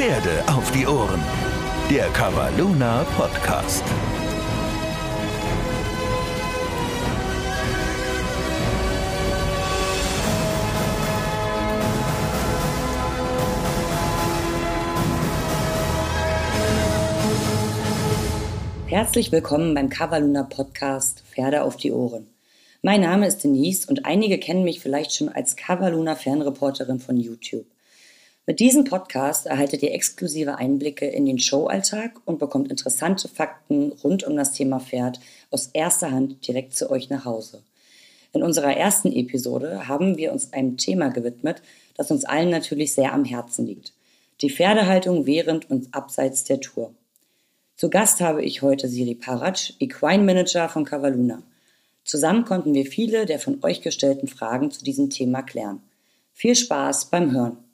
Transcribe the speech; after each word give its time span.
Pferde 0.00 0.42
auf 0.48 0.72
die 0.72 0.86
Ohren. 0.86 1.20
Der 1.90 2.06
Cavaluna 2.14 3.04
Podcast. 3.18 3.84
Herzlich 18.86 19.30
willkommen 19.30 19.74
beim 19.74 19.90
Cavaluna 19.90 20.44
Podcast 20.44 21.24
Pferde 21.30 21.62
auf 21.62 21.76
die 21.76 21.92
Ohren. 21.92 22.26
Mein 22.80 23.02
Name 23.02 23.26
ist 23.26 23.44
Denise 23.44 23.86
und 23.86 24.06
einige 24.06 24.38
kennen 24.38 24.64
mich 24.64 24.80
vielleicht 24.80 25.12
schon 25.12 25.28
als 25.28 25.56
Cavaluna 25.56 26.16
Fernreporterin 26.16 27.00
von 27.00 27.18
YouTube. 27.18 27.66
Mit 28.50 28.58
diesem 28.58 28.82
Podcast 28.82 29.46
erhaltet 29.46 29.84
ihr 29.84 29.94
exklusive 29.94 30.56
Einblicke 30.56 31.06
in 31.06 31.24
den 31.24 31.38
Showalltag 31.38 32.20
und 32.24 32.40
bekommt 32.40 32.68
interessante 32.68 33.28
Fakten 33.28 33.92
rund 34.02 34.24
um 34.24 34.34
das 34.34 34.50
Thema 34.50 34.80
Pferd 34.80 35.20
aus 35.52 35.68
erster 35.72 36.10
Hand 36.10 36.48
direkt 36.48 36.74
zu 36.74 36.90
euch 36.90 37.10
nach 37.10 37.24
Hause. 37.24 37.62
In 38.32 38.42
unserer 38.42 38.76
ersten 38.76 39.12
Episode 39.12 39.86
haben 39.86 40.16
wir 40.16 40.32
uns 40.32 40.52
einem 40.52 40.76
Thema 40.78 41.10
gewidmet, 41.10 41.62
das 41.96 42.10
uns 42.10 42.24
allen 42.24 42.50
natürlich 42.50 42.92
sehr 42.92 43.12
am 43.12 43.24
Herzen 43.24 43.68
liegt. 43.68 43.92
Die 44.40 44.50
Pferdehaltung 44.50 45.26
während 45.26 45.70
und 45.70 45.94
abseits 45.94 46.42
der 46.42 46.60
Tour. 46.60 46.92
Zu 47.76 47.88
Gast 47.88 48.20
habe 48.20 48.42
ich 48.42 48.62
heute 48.62 48.88
Siri 48.88 49.14
Paratsch, 49.14 49.74
Equine 49.78 50.24
Manager 50.24 50.68
von 50.68 50.84
Cavaluna. 50.84 51.40
Zusammen 52.02 52.44
konnten 52.44 52.74
wir 52.74 52.86
viele 52.86 53.26
der 53.26 53.38
von 53.38 53.62
euch 53.62 53.80
gestellten 53.80 54.26
Fragen 54.26 54.72
zu 54.72 54.82
diesem 54.82 55.08
Thema 55.08 55.42
klären. 55.42 55.80
Viel 56.32 56.56
Spaß 56.56 57.10
beim 57.10 57.30
Hören. 57.30 57.69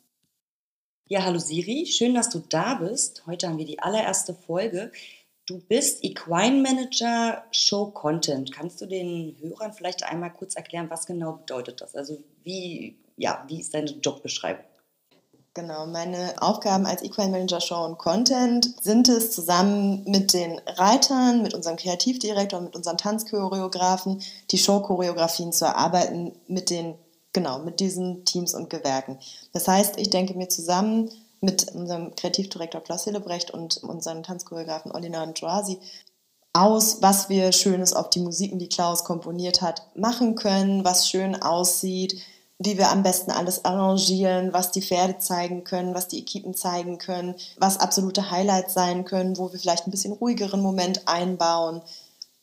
Ja, 1.08 1.22
hallo 1.24 1.38
Siri, 1.38 1.86
schön, 1.86 2.14
dass 2.14 2.30
du 2.30 2.40
da 2.40 2.74
bist. 2.74 3.22
Heute 3.28 3.46
haben 3.46 3.58
wir 3.58 3.64
die 3.64 3.78
allererste 3.78 4.34
Folge. 4.34 4.90
Du 5.46 5.60
bist 5.60 6.02
Equine 6.02 6.60
Manager 6.60 7.44
Show 7.52 7.92
Content. 7.92 8.52
Kannst 8.52 8.80
du 8.80 8.86
den 8.86 9.36
Hörern 9.40 9.72
vielleicht 9.72 10.02
einmal 10.02 10.32
kurz 10.32 10.56
erklären, 10.56 10.90
was 10.90 11.06
genau 11.06 11.34
bedeutet 11.34 11.80
das? 11.80 11.94
Also 11.94 12.18
wie, 12.42 12.98
ja, 13.16 13.44
wie 13.46 13.60
ist 13.60 13.72
deine 13.72 13.92
Jobbeschreibung? 13.92 14.64
Genau, 15.54 15.86
meine 15.86 16.34
Aufgaben 16.42 16.86
als 16.86 17.04
Equine 17.04 17.30
Manager 17.30 17.60
Show 17.60 17.84
und 17.84 17.98
Content 17.98 18.74
sind 18.82 19.08
es, 19.08 19.30
zusammen 19.30 20.02
mit 20.08 20.32
den 20.32 20.60
Reitern, 20.66 21.40
mit 21.40 21.54
unserem 21.54 21.76
Kreativdirektor, 21.76 22.60
mit 22.60 22.74
unseren 22.74 22.98
Tanzchoreografen, 22.98 24.22
die 24.50 24.58
Show-Choreografien 24.58 25.52
zu 25.52 25.66
erarbeiten 25.66 26.32
mit 26.48 26.68
den, 26.68 26.96
genau, 27.36 27.58
mit 27.58 27.80
diesen 27.80 28.24
Teams 28.24 28.54
und 28.54 28.70
Gewerken. 28.70 29.18
Das 29.52 29.68
heißt, 29.68 29.98
ich 29.98 30.08
denke 30.08 30.32
mir 30.32 30.48
zusammen 30.48 31.10
mit 31.42 31.70
unserem 31.74 32.16
Kreativdirektor 32.16 32.80
Klaus 32.80 33.04
Hillebrecht 33.04 33.50
und 33.50 33.76
unseren 33.84 34.22
Tanzchoreografen 34.22 34.90
Olina 34.90 35.22
und 35.22 35.38
Joasi 35.38 35.78
aus, 36.54 37.02
was 37.02 37.28
wir 37.28 37.52
Schönes 37.52 37.92
auf 37.92 38.08
die 38.08 38.20
Musiken, 38.20 38.58
die 38.58 38.70
Klaus 38.70 39.04
komponiert 39.04 39.60
hat, 39.60 39.82
machen 39.94 40.34
können, 40.34 40.82
was 40.86 41.10
schön 41.10 41.42
aussieht, 41.42 42.22
wie 42.58 42.78
wir 42.78 42.90
am 42.90 43.02
besten 43.02 43.30
alles 43.30 43.66
arrangieren, 43.66 44.54
was 44.54 44.70
die 44.70 44.80
Pferde 44.80 45.18
zeigen 45.18 45.62
können, 45.62 45.94
was 45.94 46.08
die 46.08 46.20
Equipen 46.20 46.54
zeigen 46.54 46.96
können, 46.96 47.34
was 47.58 47.78
absolute 47.78 48.30
Highlights 48.30 48.72
sein 48.72 49.04
können, 49.04 49.36
wo 49.36 49.52
wir 49.52 49.58
vielleicht 49.58 49.86
ein 49.86 49.90
bisschen 49.90 50.14
ruhigeren 50.14 50.62
Moment 50.62 51.06
einbauen. 51.06 51.82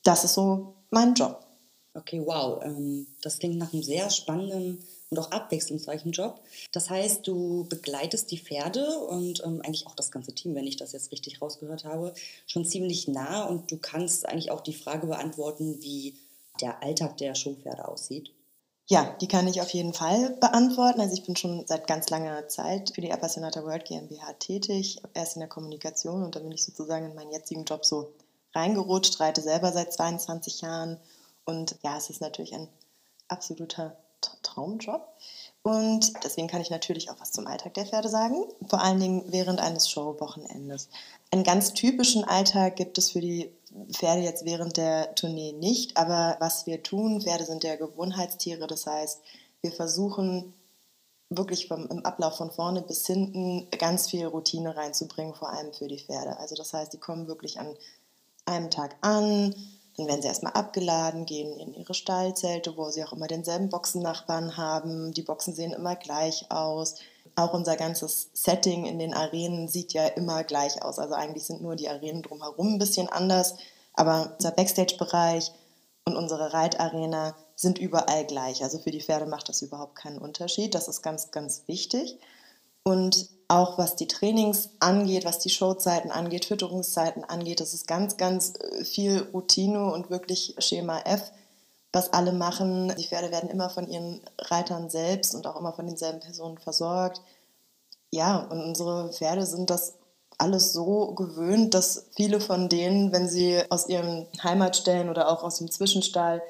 Das 0.04 0.24
ist 0.24 0.36
so 0.36 0.76
mein 0.92 1.16
Job. 1.16 1.44
Okay, 1.94 2.22
wow. 2.26 2.64
Ähm, 2.64 3.08
das 3.22 3.40
klingt 3.40 3.58
nach 3.58 3.72
einem 3.72 3.84
sehr 3.84 4.10
spannenden 4.10 4.84
und 5.12 5.20
auch 5.20 5.32
abwechslungsreichen 5.32 6.12
Job. 6.12 6.42
Das 6.72 6.90
heißt, 6.90 7.28
du 7.28 7.66
begleitest 7.70 8.32
die 8.32 8.40
Pferde 8.40 8.98
und 9.00 9.44
ähm, 9.46 9.62
eigentlich 9.62 9.86
auch 9.86 9.96
das 9.96 10.12
ganze 10.12 10.34
Team, 10.34 10.56
wenn 10.56 10.66
ich 10.66 10.78
das 10.78 10.92
jetzt 10.92 11.12
richtig 11.12 11.42
rausgehört 11.42 11.86
habe, 11.86 12.14
schon 12.48 12.66
ziemlich 12.66 13.08
nah 13.08 13.46
und 13.46 13.72
du 13.72 13.78
kannst 13.78 14.28
eigentlich 14.28 14.50
auch 14.50 14.62
die 14.62 14.74
Frage 14.74 15.08
beantworten, 15.08 15.78
wie 15.82 16.16
der 16.62 16.82
Alltag 16.82 17.18
der 17.18 17.36
Showpferde 17.36 17.88
aussieht. 17.88 18.32
Ja, 18.88 19.16
die 19.22 19.28
kann 19.28 19.48
ich 19.48 19.62
auf 19.62 19.70
jeden 19.70 19.94
Fall 19.94 20.32
beantworten. 20.42 21.00
Also 21.00 21.14
ich 21.14 21.24
bin 21.24 21.36
schon 21.36 21.66
seit 21.68 21.88
ganz 21.88 22.09
langer 22.09 22.48
Zeit 22.50 22.92
für 22.94 23.02
die 23.02 23.12
Appassionata 23.12 23.64
World 23.64 23.86
GmbH 23.86 24.34
tätig, 24.34 25.02
erst 25.14 25.36
in 25.36 25.40
der 25.40 25.50
Kommunikation 25.50 26.24
und 26.24 26.36
dann 26.36 26.44
bin 26.44 26.52
ich 26.52 26.66
sozusagen 26.66 27.06
in 27.06 27.16
meinen 27.16 27.32
jetzigen 27.32 27.64
Job 27.64 27.86
so 27.86 28.14
reingerutscht, 28.53 29.20
reite 29.20 29.42
selber 29.42 29.72
seit 29.72 29.94
22 29.94 30.62
Jahren 30.62 31.00
und 31.46 31.78
ja, 31.84 31.98
es 31.98 32.09
ist 32.09 32.22
natürlich 32.22 32.54
ein 32.54 32.68
absoluter 33.28 33.98
Traumjob. 34.42 35.08
Und 35.64 36.14
deswegen 36.24 36.48
kann 36.48 36.62
ich 36.62 36.70
natürlich 36.70 37.09
auch 37.09 37.20
was 37.20 37.31
zum 37.31 37.48
Alltag 37.48 37.74
der 37.74 37.86
Pferde 37.86 38.09
sagen, 38.09 38.44
vor 38.68 38.81
allen 38.81 39.00
Dingen 39.00 39.24
während 39.28 39.62
eines 39.62 39.90
Showwochenendes. 39.90 40.90
Einen 41.32 41.44
ganz 41.44 41.74
typischen 41.74 42.26
Alltag 42.26 42.76
gibt 42.76 42.98
es 42.98 43.12
für 43.12 43.22
die 43.22 43.50
Pferde 43.92 44.22
jetzt 44.22 44.46
während 44.46 44.78
der 44.78 45.16
Tournee 45.16 45.53
nicht, 45.53 45.98
aber 45.98 46.36
was 46.40 46.66
wir 46.66 46.84
tun, 46.84 47.22
Pferde 47.22 47.46
sind 47.46 47.64
ja 47.64 47.76
Gewohnheitstiere, 47.76 48.68
das 48.68 48.86
heißt, 48.86 49.22
wir 49.62 49.72
versuchen 49.72 50.53
wirklich 51.30 51.68
vom, 51.68 51.88
im 51.88 52.06
Ablauf 52.06 52.38
von 52.38 52.52
vorne 52.52 52.82
bis 52.82 53.08
hinten 53.08 53.68
ganz 53.72 54.09
viel 54.09 54.26
Routine 54.26 54.76
reinzubringen, 54.76 55.34
vor 55.34 55.50
allem 55.50 55.74
für 55.74 55.88
die 55.88 55.98
Pferde. 55.98 56.38
Also 56.38 56.56
das 56.56 56.74
heißt, 56.74 56.94
die 56.94 57.00
kommen 57.00 57.28
wirklich 57.28 57.59
an 57.59 57.74
einem 58.46 58.70
Tag 58.70 58.98
an, 59.02 59.56
dann 59.98 60.08
werden 60.08 60.22
sie 60.22 60.28
erstmal 60.28 60.54
abgeladen, 60.54 61.26
gehen 61.26 61.59
in 61.59 61.74
ihre 61.74 61.94
Stallzelte, 61.94 62.76
wo 62.78 62.90
sie 62.90 63.04
auch 63.04 63.14
immer 63.14 63.28
denselben 63.28 63.70
Boxennachbarn 63.70 64.58
haben. 64.58 65.14
Die 65.14 65.22
Boxen 65.22 65.54
sehen 65.54 65.74
immer 65.74 65.96
gleich 65.96 66.50
aus. 66.50 66.96
Auch 67.36 67.54
unser 67.54 67.76
ganzes 67.76 68.30
Setting 68.34 68.86
in 68.86 68.98
den 68.98 69.14
Arenen 69.14 69.68
sieht 69.68 69.94
ja 69.94 70.08
immer 70.08 70.44
gleich 70.44 70.82
aus. 70.82 70.98
Also 70.98 71.14
eigentlich 71.14 71.46
sind 71.46 71.62
nur 71.62 71.76
die 71.76 71.90
Arenen 71.90 72.24
drumherum 72.24 72.74
ein 72.74 72.80
bisschen 72.80 73.08
anders. 73.08 73.56
Aber 73.94 74.34
unser 74.38 74.52
Backstage-Bereich 74.52 75.52
und 76.06 76.16
unsere 76.16 76.53
Reitarena 76.53 77.36
sind 77.56 77.78
überall 77.78 78.26
gleich. 78.26 78.64
Also 78.64 78.80
für 78.80 78.92
die 78.92 79.02
Pferde 79.02 79.28
macht 79.28 79.48
das 79.48 79.62
überhaupt 79.62 79.96
keinen 79.96 80.18
Unterschied. 80.18 80.74
Das 80.74 80.88
ist 80.88 81.03
ganz, 81.03 81.30
ganz 81.32 81.64
wichtig. 81.68 82.18
Und 82.84 83.30
auch 83.48 83.78
was 83.78 83.96
die 83.96 84.08
Trainings 84.08 84.70
angeht, 84.80 85.26
was 85.26 85.40
die 85.40 85.50
Showzeiten 85.50 86.12
angeht, 86.12 86.46
Fütterungszeiten 86.46 87.24
angeht, 87.24 87.60
das 87.60 87.74
ist 87.74 87.88
ganz, 87.88 88.18
ganz 88.18 88.54
äh, 88.60 88.84
viel 88.84 89.28
Routine 89.34 89.92
und 89.92 90.10
wirklich 90.10 90.56
Schema 90.60 91.00
F, 91.02 91.32
was 91.92 92.12
alle 92.14 92.34
machen. 92.34 92.94
Die 92.98 93.06
Pferde 93.06 93.32
werden 93.32 93.50
immer 93.50 93.70
von 93.70 93.88
ihren 93.88 94.22
Reitern 94.40 94.90
selbst 94.90 95.36
und 95.36 95.48
auch 95.48 95.56
immer 95.56 95.74
von 95.74 95.88
denselben 95.88 96.20
Personen 96.20 96.58
versorgt. 96.58 97.22
Ja, 98.12 98.38
und 98.38 98.62
unsere 98.62 99.12
Pferde 99.14 99.46
sind 99.46 99.70
das 99.70 99.96
alles 100.38 100.74
so 100.74 101.14
gewöhnt, 101.14 101.74
dass 101.74 102.08
viele 102.16 102.42
von 102.42 102.70
denen, 102.70 103.12
wenn 103.12 103.30
sie 103.30 103.62
aus 103.70 103.88
ihren 103.88 104.28
Heimatstellen 104.42 105.10
oder 105.10 105.30
auch 105.30 105.44
aus 105.44 105.60
dem 105.60 105.72
Zwischenstall 105.72 106.42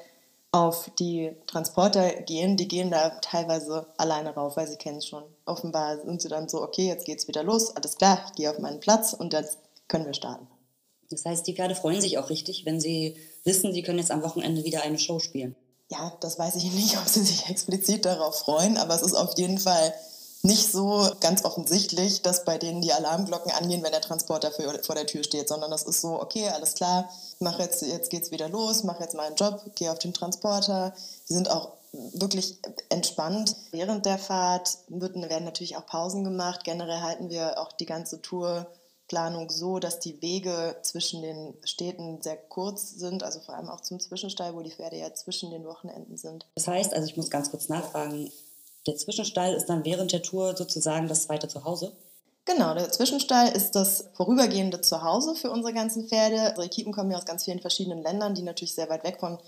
auf 0.52 0.90
die 0.98 1.36
Transporter 1.46 2.10
gehen, 2.22 2.56
die 2.56 2.68
gehen 2.68 2.90
da 2.90 3.10
teilweise 3.20 3.86
alleine 3.98 4.34
rauf, 4.34 4.56
weil 4.56 4.68
sie 4.68 4.76
kennen 4.76 4.98
es 4.98 5.06
schon. 5.06 5.24
Offenbar 5.46 5.98
sind 6.04 6.22
sie 6.22 6.28
dann 6.28 6.48
so, 6.48 6.62
okay, 6.62 6.86
jetzt 6.86 7.04
geht's 7.04 7.28
wieder 7.28 7.42
los, 7.42 7.76
alles 7.76 7.96
klar, 7.96 8.24
ich 8.26 8.34
gehe 8.34 8.50
auf 8.50 8.58
meinen 8.58 8.80
Platz 8.80 9.12
und 9.12 9.32
jetzt 9.32 9.58
können 9.88 10.06
wir 10.06 10.14
starten. 10.14 10.46
Das 11.10 11.24
heißt, 11.24 11.46
die 11.46 11.54
Pferde 11.54 11.74
freuen 11.74 12.00
sich 12.00 12.18
auch 12.18 12.30
richtig, 12.30 12.64
wenn 12.64 12.80
sie 12.80 13.16
wissen, 13.44 13.72
sie 13.72 13.82
können 13.82 13.98
jetzt 13.98 14.10
am 14.10 14.22
Wochenende 14.22 14.64
wieder 14.64 14.82
eine 14.82 14.98
Show 14.98 15.18
spielen. 15.18 15.54
Ja, 15.90 16.16
das 16.20 16.38
weiß 16.38 16.56
ich 16.56 16.72
nicht, 16.72 16.96
ob 16.96 17.08
sie 17.08 17.22
sich 17.22 17.48
explizit 17.48 18.04
darauf 18.04 18.38
freuen, 18.38 18.76
aber 18.76 18.94
es 18.94 19.02
ist 19.02 19.14
auf 19.14 19.36
jeden 19.36 19.58
Fall 19.58 19.92
nicht 20.44 20.70
so 20.70 21.08
ganz 21.20 21.42
offensichtlich, 21.44 22.20
dass 22.20 22.44
bei 22.44 22.58
denen 22.58 22.82
die 22.82 22.92
Alarmglocken 22.92 23.50
angehen, 23.52 23.82
wenn 23.82 23.92
der 23.92 24.02
Transporter 24.02 24.50
für, 24.52 24.78
vor 24.84 24.94
der 24.94 25.06
Tür 25.06 25.24
steht, 25.24 25.48
sondern 25.48 25.70
das 25.70 25.84
ist 25.84 26.02
so, 26.02 26.20
okay, 26.20 26.50
alles 26.50 26.74
klar, 26.74 27.08
mach 27.40 27.58
jetzt, 27.58 27.80
jetzt 27.80 28.10
geht's 28.10 28.30
wieder 28.30 28.50
los, 28.50 28.84
mach 28.84 29.00
jetzt 29.00 29.14
meinen 29.14 29.36
Job, 29.36 29.62
geh 29.74 29.88
auf 29.88 29.98
den 29.98 30.12
Transporter. 30.12 30.94
Die 31.30 31.32
sind 31.32 31.50
auch 31.50 31.72
wirklich 32.14 32.58
entspannt. 32.88 33.56
Während 33.70 34.06
der 34.06 34.18
Fahrt 34.18 34.78
wird, 34.88 35.14
werden 35.16 35.44
natürlich 35.44 35.76
auch 35.76 35.86
Pausen 35.86 36.24
gemacht. 36.24 36.64
Generell 36.64 37.00
halten 37.00 37.30
wir 37.30 37.58
auch 37.58 37.72
die 37.72 37.86
ganze 37.86 38.20
Tourplanung 38.20 39.50
so, 39.50 39.78
dass 39.78 40.00
die 40.00 40.20
Wege 40.22 40.76
zwischen 40.82 41.22
den 41.22 41.54
Städten 41.64 42.20
sehr 42.22 42.36
kurz 42.36 42.90
sind, 42.90 43.22
also 43.22 43.40
vor 43.40 43.54
allem 43.54 43.68
auch 43.68 43.80
zum 43.80 44.00
Zwischenstall, 44.00 44.54
wo 44.54 44.62
die 44.62 44.70
Pferde 44.70 44.98
ja 44.98 45.12
zwischen 45.14 45.50
den 45.50 45.64
Wochenenden 45.64 46.16
sind. 46.16 46.46
Das 46.54 46.68
heißt, 46.68 46.92
also 46.92 47.08
ich 47.08 47.16
muss 47.16 47.30
ganz 47.30 47.50
kurz 47.50 47.68
nachfragen, 47.68 48.30
der 48.86 48.96
Zwischenstall 48.96 49.54
ist 49.54 49.66
dann 49.66 49.84
während 49.84 50.12
der 50.12 50.22
Tour 50.22 50.56
sozusagen 50.56 51.08
das 51.08 51.22
zweite 51.22 51.48
Zuhause? 51.48 51.92
Genau, 52.44 52.74
der 52.74 52.90
Zwischenstall 52.92 53.52
ist 53.52 53.70
das 53.70 54.04
vorübergehende 54.12 54.82
Zuhause 54.82 55.34
für 55.34 55.50
unsere 55.50 55.72
ganzen 55.72 56.06
Pferde. 56.06 56.50
Unsere 56.50 56.66
Equipen 56.66 56.92
kommen 56.92 57.10
ja 57.10 57.16
aus 57.16 57.24
ganz 57.24 57.44
vielen 57.44 57.60
verschiedenen 57.60 58.02
Ländern, 58.02 58.34
die 58.34 58.42
natürlich 58.42 58.74
sehr 58.74 58.90
weit 58.90 59.04
weg 59.04 59.18
von 59.18 59.38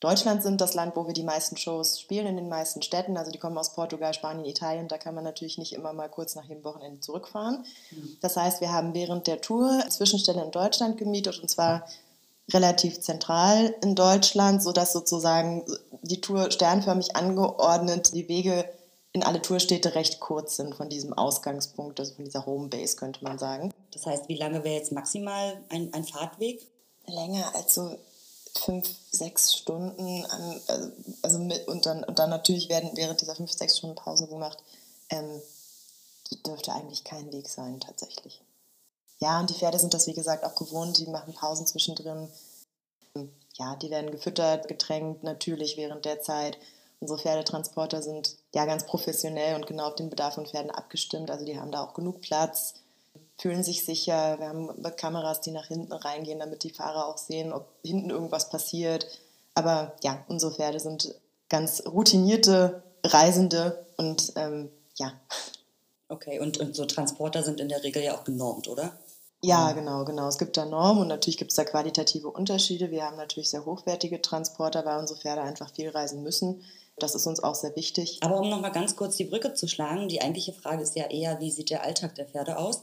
Deutschland 0.00 0.42
sind, 0.42 0.60
das 0.60 0.74
Land, 0.74 0.96
wo 0.96 1.06
wir 1.06 1.14
die 1.14 1.22
meisten 1.22 1.56
Shows 1.56 1.98
spielen, 1.98 2.26
in 2.26 2.36
den 2.36 2.48
meisten 2.48 2.82
Städten. 2.82 3.16
Also 3.16 3.30
die 3.30 3.38
kommen 3.38 3.56
aus 3.56 3.74
Portugal, 3.74 4.12
Spanien, 4.12 4.44
Italien. 4.44 4.88
Da 4.88 4.98
kann 4.98 5.14
man 5.14 5.24
natürlich 5.24 5.56
nicht 5.56 5.72
immer 5.72 5.92
mal 5.92 6.08
kurz 6.08 6.34
nach 6.34 6.44
jedem 6.44 6.64
Wochenende 6.64 7.00
zurückfahren. 7.00 7.64
Mhm. 7.90 8.16
Das 8.20 8.36
heißt, 8.36 8.60
wir 8.60 8.72
haben 8.72 8.92
während 8.92 9.26
der 9.26 9.40
Tour 9.40 9.82
Zwischenstelle 9.88 10.42
in 10.42 10.50
Deutschland 10.50 10.98
gemietet 10.98 11.38
und 11.40 11.48
zwar 11.48 11.86
relativ 12.52 13.00
zentral 13.00 13.74
in 13.82 13.94
Deutschland, 13.94 14.62
sodass 14.62 14.92
sozusagen 14.92 15.64
die 16.02 16.20
Tour 16.20 16.50
sternförmig 16.50 17.16
angeordnet 17.16 18.14
die 18.14 18.28
Wege 18.28 18.68
in 19.14 19.22
alle 19.22 19.40
Tourstädte 19.40 19.94
recht 19.94 20.18
kurz 20.20 20.56
sind 20.56 20.74
von 20.74 20.88
diesem 20.88 21.12
Ausgangspunkt, 21.12 22.00
also 22.00 22.14
von 22.14 22.24
dieser 22.24 22.46
Homebase, 22.46 22.96
könnte 22.96 23.22
man 23.22 23.38
sagen. 23.38 23.72
Das 23.92 24.06
heißt, 24.06 24.28
wie 24.28 24.36
lange 24.36 24.64
wäre 24.64 24.74
jetzt 24.74 24.92
maximal 24.92 25.56
ein, 25.70 25.94
ein 25.94 26.04
Fahrtweg? 26.04 26.66
Länger 27.06 27.54
als 27.54 27.74
so 27.74 27.96
fünf, 28.56 28.88
sechs 29.10 29.54
Stunden. 29.54 30.24
An, 30.26 30.60
also, 30.68 30.92
also 31.22 31.38
mit, 31.38 31.66
und, 31.68 31.86
dann, 31.86 32.04
und 32.04 32.18
dann 32.18 32.30
natürlich 32.30 32.68
werden 32.68 32.90
während 32.94 33.20
dieser 33.20 33.34
fünf, 33.34 33.52
sechs 33.52 33.78
Stunden 33.78 33.96
Pause 33.96 34.26
gemacht. 34.26 34.58
Ähm, 35.10 35.42
dürfte 36.44 36.72
eigentlich 36.72 37.04
kein 37.04 37.32
Weg 37.32 37.48
sein, 37.48 37.80
tatsächlich. 37.80 38.42
Ja, 39.20 39.40
und 39.40 39.50
die 39.50 39.54
Pferde 39.54 39.78
sind 39.78 39.94
das, 39.94 40.06
wie 40.06 40.14
gesagt, 40.14 40.44
auch 40.44 40.54
gewohnt. 40.54 40.98
Die 40.98 41.06
machen 41.06 41.34
Pausen 41.34 41.66
zwischendrin. 41.66 42.28
Ja, 43.56 43.76
die 43.76 43.90
werden 43.90 44.10
gefüttert, 44.10 44.66
getränkt, 44.66 45.22
natürlich 45.22 45.76
während 45.76 46.04
der 46.04 46.20
Zeit. 46.20 46.58
Unsere 47.00 47.20
Pferdetransporter 47.20 48.02
sind 48.02 48.36
ja 48.54 48.64
ganz 48.64 48.86
professionell 48.86 49.54
und 49.54 49.66
genau 49.66 49.88
auf 49.88 49.94
den 49.94 50.10
Bedarf 50.10 50.34
von 50.34 50.46
Pferden 50.46 50.70
abgestimmt. 50.70 51.30
Also 51.30 51.44
die 51.44 51.58
haben 51.58 51.70
da 51.70 51.84
auch 51.84 51.94
genug 51.94 52.20
Platz, 52.20 52.74
fühlen 53.44 53.62
sich 53.62 53.84
sicher. 53.84 54.38
Wir 54.38 54.48
haben 54.48 54.70
Kameras, 54.96 55.42
die 55.42 55.50
nach 55.50 55.66
hinten 55.66 55.92
reingehen, 55.92 56.38
damit 56.38 56.62
die 56.62 56.70
Fahrer 56.70 57.06
auch 57.06 57.18
sehen, 57.18 57.52
ob 57.52 57.66
hinten 57.84 58.08
irgendwas 58.08 58.48
passiert. 58.48 59.06
Aber 59.54 59.92
ja, 60.02 60.24
unsere 60.28 60.54
Pferde 60.54 60.80
sind 60.80 61.14
ganz 61.50 61.82
routinierte 61.84 62.82
Reisende 63.04 63.84
und 63.98 64.32
ähm, 64.36 64.70
ja. 64.94 65.12
Okay, 66.08 66.40
und, 66.40 66.56
und 66.56 66.74
so 66.74 66.86
Transporter 66.86 67.42
sind 67.42 67.60
in 67.60 67.68
der 67.68 67.84
Regel 67.84 68.02
ja 68.02 68.16
auch 68.16 68.24
genormt, 68.24 68.66
oder? 68.66 68.92
Ja, 69.42 69.72
genau, 69.72 70.06
genau. 70.06 70.26
Es 70.26 70.38
gibt 70.38 70.56
da 70.56 70.64
Normen 70.64 71.02
und 71.02 71.08
natürlich 71.08 71.36
gibt 71.36 71.50
es 71.50 71.56
da 71.56 71.64
qualitative 71.64 72.30
Unterschiede. 72.30 72.90
Wir 72.90 73.04
haben 73.04 73.18
natürlich 73.18 73.50
sehr 73.50 73.66
hochwertige 73.66 74.22
Transporter, 74.22 74.86
weil 74.86 74.98
unsere 75.00 75.20
Pferde 75.20 75.42
einfach 75.42 75.70
viel 75.70 75.90
reisen 75.90 76.22
müssen. 76.22 76.64
Das 76.96 77.14
ist 77.14 77.26
uns 77.26 77.42
auch 77.42 77.56
sehr 77.56 77.76
wichtig. 77.76 78.20
Aber 78.22 78.40
um 78.40 78.48
nochmal 78.48 78.72
ganz 78.72 78.96
kurz 78.96 79.18
die 79.18 79.24
Brücke 79.24 79.52
zu 79.52 79.68
schlagen, 79.68 80.08
die 80.08 80.22
eigentliche 80.22 80.54
Frage 80.54 80.82
ist 80.82 80.96
ja 80.96 81.10
eher, 81.10 81.40
wie 81.40 81.50
sieht 81.50 81.68
der 81.68 81.84
Alltag 81.84 82.14
der 82.14 82.24
Pferde 82.24 82.56
aus? 82.56 82.82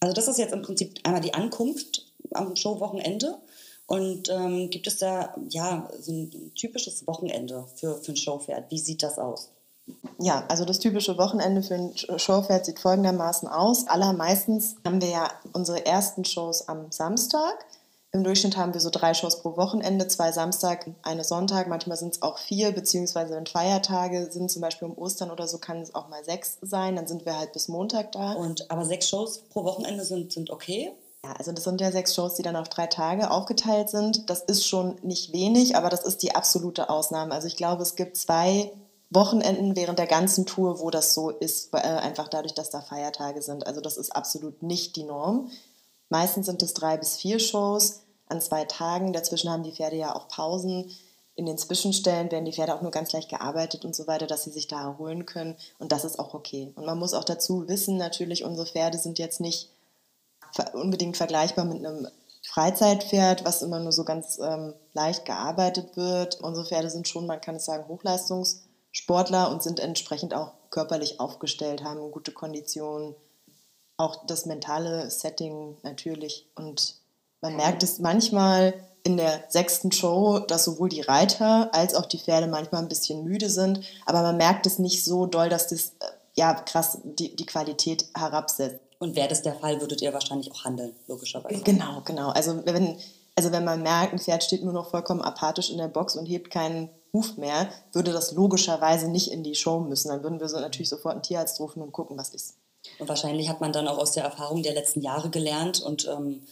Also 0.00 0.14
das 0.14 0.28
ist 0.28 0.38
jetzt 0.38 0.52
im 0.52 0.62
Prinzip 0.62 0.94
einmal 1.04 1.20
die 1.20 1.34
Ankunft 1.34 2.06
am 2.32 2.56
Showwochenende. 2.56 3.38
Und 3.86 4.28
ähm, 4.30 4.68
gibt 4.70 4.86
es 4.88 4.98
da 4.98 5.34
ja 5.48 5.88
so 6.00 6.12
ein 6.12 6.52
typisches 6.54 7.06
Wochenende 7.06 7.66
für, 7.76 7.96
für 7.98 8.12
ein 8.12 8.16
Showpferd? 8.16 8.70
Wie 8.70 8.78
sieht 8.78 9.02
das 9.02 9.18
aus? 9.18 9.50
Ja, 10.18 10.44
also 10.48 10.64
das 10.64 10.80
typische 10.80 11.16
Wochenende 11.18 11.62
für 11.62 11.74
ein 11.74 12.18
Showpferd 12.18 12.66
sieht 12.66 12.80
folgendermaßen 12.80 13.48
aus. 13.48 13.86
Allermeistens 13.86 14.74
haben 14.84 15.00
wir 15.00 15.10
ja 15.10 15.30
unsere 15.52 15.86
ersten 15.86 16.24
Shows 16.24 16.68
am 16.68 16.90
Samstag. 16.90 17.64
Im 18.16 18.24
Durchschnitt 18.24 18.56
haben 18.56 18.72
wir 18.72 18.80
so 18.80 18.88
drei 18.88 19.12
Shows 19.12 19.42
pro 19.42 19.58
Wochenende, 19.58 20.08
zwei 20.08 20.32
Samstag, 20.32 20.86
eine 21.02 21.22
Sonntag. 21.22 21.68
Manchmal 21.68 21.98
sind 21.98 22.14
es 22.14 22.22
auch 22.22 22.38
vier, 22.38 22.72
beziehungsweise 22.72 23.34
wenn 23.34 23.44
Feiertage 23.44 24.28
sind, 24.30 24.50
zum 24.50 24.62
Beispiel 24.62 24.88
um 24.88 24.96
Ostern 24.96 25.30
oder 25.30 25.46
so, 25.46 25.58
kann 25.58 25.82
es 25.82 25.94
auch 25.94 26.08
mal 26.08 26.24
sechs 26.24 26.56
sein. 26.62 26.96
Dann 26.96 27.06
sind 27.06 27.26
wir 27.26 27.38
halt 27.38 27.52
bis 27.52 27.68
Montag 27.68 28.12
da. 28.12 28.32
Und 28.32 28.70
aber 28.70 28.86
sechs 28.86 29.10
Shows 29.10 29.40
pro 29.50 29.64
Wochenende 29.64 30.02
sind, 30.02 30.32
sind 30.32 30.48
okay? 30.48 30.92
Ja, 31.22 31.34
also 31.34 31.52
das 31.52 31.64
sind 31.64 31.78
ja 31.82 31.92
sechs 31.92 32.14
Shows, 32.14 32.36
die 32.36 32.42
dann 32.42 32.56
auf 32.56 32.70
drei 32.70 32.86
Tage 32.86 33.30
aufgeteilt 33.30 33.90
sind. 33.90 34.30
Das 34.30 34.40
ist 34.40 34.66
schon 34.66 34.96
nicht 35.02 35.34
wenig, 35.34 35.76
aber 35.76 35.90
das 35.90 36.02
ist 36.02 36.22
die 36.22 36.34
absolute 36.34 36.88
Ausnahme. 36.88 37.34
Also 37.34 37.48
ich 37.48 37.56
glaube, 37.56 37.82
es 37.82 37.96
gibt 37.96 38.16
zwei 38.16 38.72
Wochenenden 39.10 39.76
während 39.76 39.98
der 39.98 40.06
ganzen 40.06 40.46
Tour, 40.46 40.80
wo 40.80 40.88
das 40.88 41.12
so 41.12 41.28
ist, 41.28 41.74
äh, 41.74 41.80
einfach 41.80 42.28
dadurch, 42.28 42.54
dass 42.54 42.70
da 42.70 42.80
Feiertage 42.80 43.42
sind. 43.42 43.66
Also 43.66 43.82
das 43.82 43.98
ist 43.98 44.16
absolut 44.16 44.62
nicht 44.62 44.96
die 44.96 45.04
Norm. 45.04 45.50
Meistens 46.08 46.46
sind 46.46 46.62
es 46.62 46.72
drei 46.72 46.96
bis 46.96 47.16
vier 47.16 47.38
Shows 47.40 48.05
an 48.28 48.40
zwei 48.40 48.64
Tagen. 48.64 49.12
Dazwischen 49.12 49.50
haben 49.50 49.62
die 49.62 49.72
Pferde 49.72 49.96
ja 49.96 50.14
auch 50.14 50.28
Pausen. 50.28 50.90
In 51.34 51.46
den 51.46 51.58
Zwischenstellen 51.58 52.30
werden 52.30 52.46
die 52.46 52.52
Pferde 52.52 52.74
auch 52.74 52.82
nur 52.82 52.90
ganz 52.90 53.12
leicht 53.12 53.28
gearbeitet 53.28 53.84
und 53.84 53.94
so 53.94 54.06
weiter, 54.06 54.26
dass 54.26 54.44
sie 54.44 54.50
sich 54.50 54.68
da 54.68 54.80
erholen 54.80 55.26
können. 55.26 55.56
Und 55.78 55.92
das 55.92 56.04
ist 56.04 56.18
auch 56.18 56.32
okay. 56.32 56.72
Und 56.76 56.86
man 56.86 56.98
muss 56.98 57.12
auch 57.12 57.24
dazu 57.24 57.68
wissen, 57.68 57.98
natürlich, 57.98 58.44
unsere 58.44 58.66
Pferde 58.66 58.98
sind 58.98 59.18
jetzt 59.18 59.40
nicht 59.40 59.70
unbedingt 60.72 61.18
vergleichbar 61.18 61.66
mit 61.66 61.84
einem 61.84 62.08
Freizeitpferd, 62.42 63.44
was 63.44 63.62
immer 63.62 63.80
nur 63.80 63.92
so 63.92 64.04
ganz 64.04 64.38
ähm, 64.38 64.72
leicht 64.94 65.24
gearbeitet 65.24 65.96
wird. 65.96 66.40
Unsere 66.40 66.66
Pferde 66.66 66.90
sind 66.90 67.08
schon, 67.08 67.26
man 67.26 67.40
kann 67.40 67.56
es 67.56 67.66
sagen, 67.66 67.88
Hochleistungssportler 67.88 69.50
und 69.50 69.62
sind 69.62 69.80
entsprechend 69.80 70.32
auch 70.32 70.52
körperlich 70.70 71.20
aufgestellt, 71.20 71.84
haben 71.84 72.10
gute 72.12 72.32
Konditionen, 72.32 73.14
auch 73.96 74.26
das 74.26 74.46
mentale 74.46 75.10
Setting 75.10 75.76
natürlich 75.82 76.48
und 76.54 76.96
man 77.40 77.56
merkt 77.56 77.82
es 77.82 77.98
manchmal 77.98 78.74
in 79.06 79.16
der 79.16 79.44
sechsten 79.48 79.92
Show, 79.92 80.40
dass 80.40 80.64
sowohl 80.64 80.88
die 80.88 81.00
Reiter 81.00 81.72
als 81.72 81.94
auch 81.94 82.06
die 82.06 82.18
Pferde 82.18 82.48
manchmal 82.48 82.82
ein 82.82 82.88
bisschen 82.88 83.22
müde 83.22 83.48
sind, 83.50 83.80
aber 84.04 84.22
man 84.22 84.36
merkt 84.36 84.66
es 84.66 84.80
nicht 84.80 85.04
so 85.04 85.26
doll, 85.26 85.48
dass 85.48 85.68
das 85.68 85.90
äh, 86.00 86.06
ja 86.34 86.54
krass 86.54 86.98
die, 87.04 87.36
die 87.36 87.46
Qualität 87.46 88.06
herabsetzt. 88.16 88.80
Und 88.98 89.14
wäre 89.14 89.28
das 89.28 89.42
der 89.42 89.54
Fall, 89.54 89.80
würdet 89.80 90.00
ihr 90.02 90.12
wahrscheinlich 90.12 90.50
auch 90.50 90.64
handeln, 90.64 90.94
logischerweise. 91.06 91.62
Genau, 91.62 92.00
genau. 92.04 92.30
Also 92.30 92.64
wenn, 92.64 92.96
also 93.36 93.52
wenn 93.52 93.64
man 93.64 93.82
merkt, 93.82 94.14
ein 94.14 94.18
Pferd 94.18 94.42
steht 94.42 94.64
nur 94.64 94.72
noch 94.72 94.90
vollkommen 94.90 95.20
apathisch 95.20 95.70
in 95.70 95.78
der 95.78 95.88
Box 95.88 96.16
und 96.16 96.26
hebt 96.26 96.50
keinen 96.50 96.88
Huf 97.12 97.36
mehr, 97.36 97.68
würde 97.92 98.12
das 98.12 98.32
logischerweise 98.32 99.08
nicht 99.08 99.30
in 99.30 99.44
die 99.44 99.54
Show 99.54 99.80
müssen. 99.80 100.08
Dann 100.08 100.22
würden 100.22 100.40
wir 100.40 100.48
so 100.48 100.58
natürlich 100.58 100.88
sofort 100.88 101.14
einen 101.14 101.22
Tierarzt 101.22 101.60
rufen 101.60 101.82
und 101.82 101.92
gucken, 101.92 102.18
was 102.18 102.30
ist. 102.30 102.56
Und 102.98 103.08
wahrscheinlich 103.08 103.48
hat 103.48 103.60
man 103.60 103.72
dann 103.72 103.86
auch 103.86 103.98
aus 103.98 104.12
der 104.12 104.24
Erfahrung 104.24 104.62
der 104.62 104.74
letzten 104.74 105.00
Jahre 105.00 105.30
gelernt 105.30 105.80
und 105.80 106.08
ähm, 106.08 106.42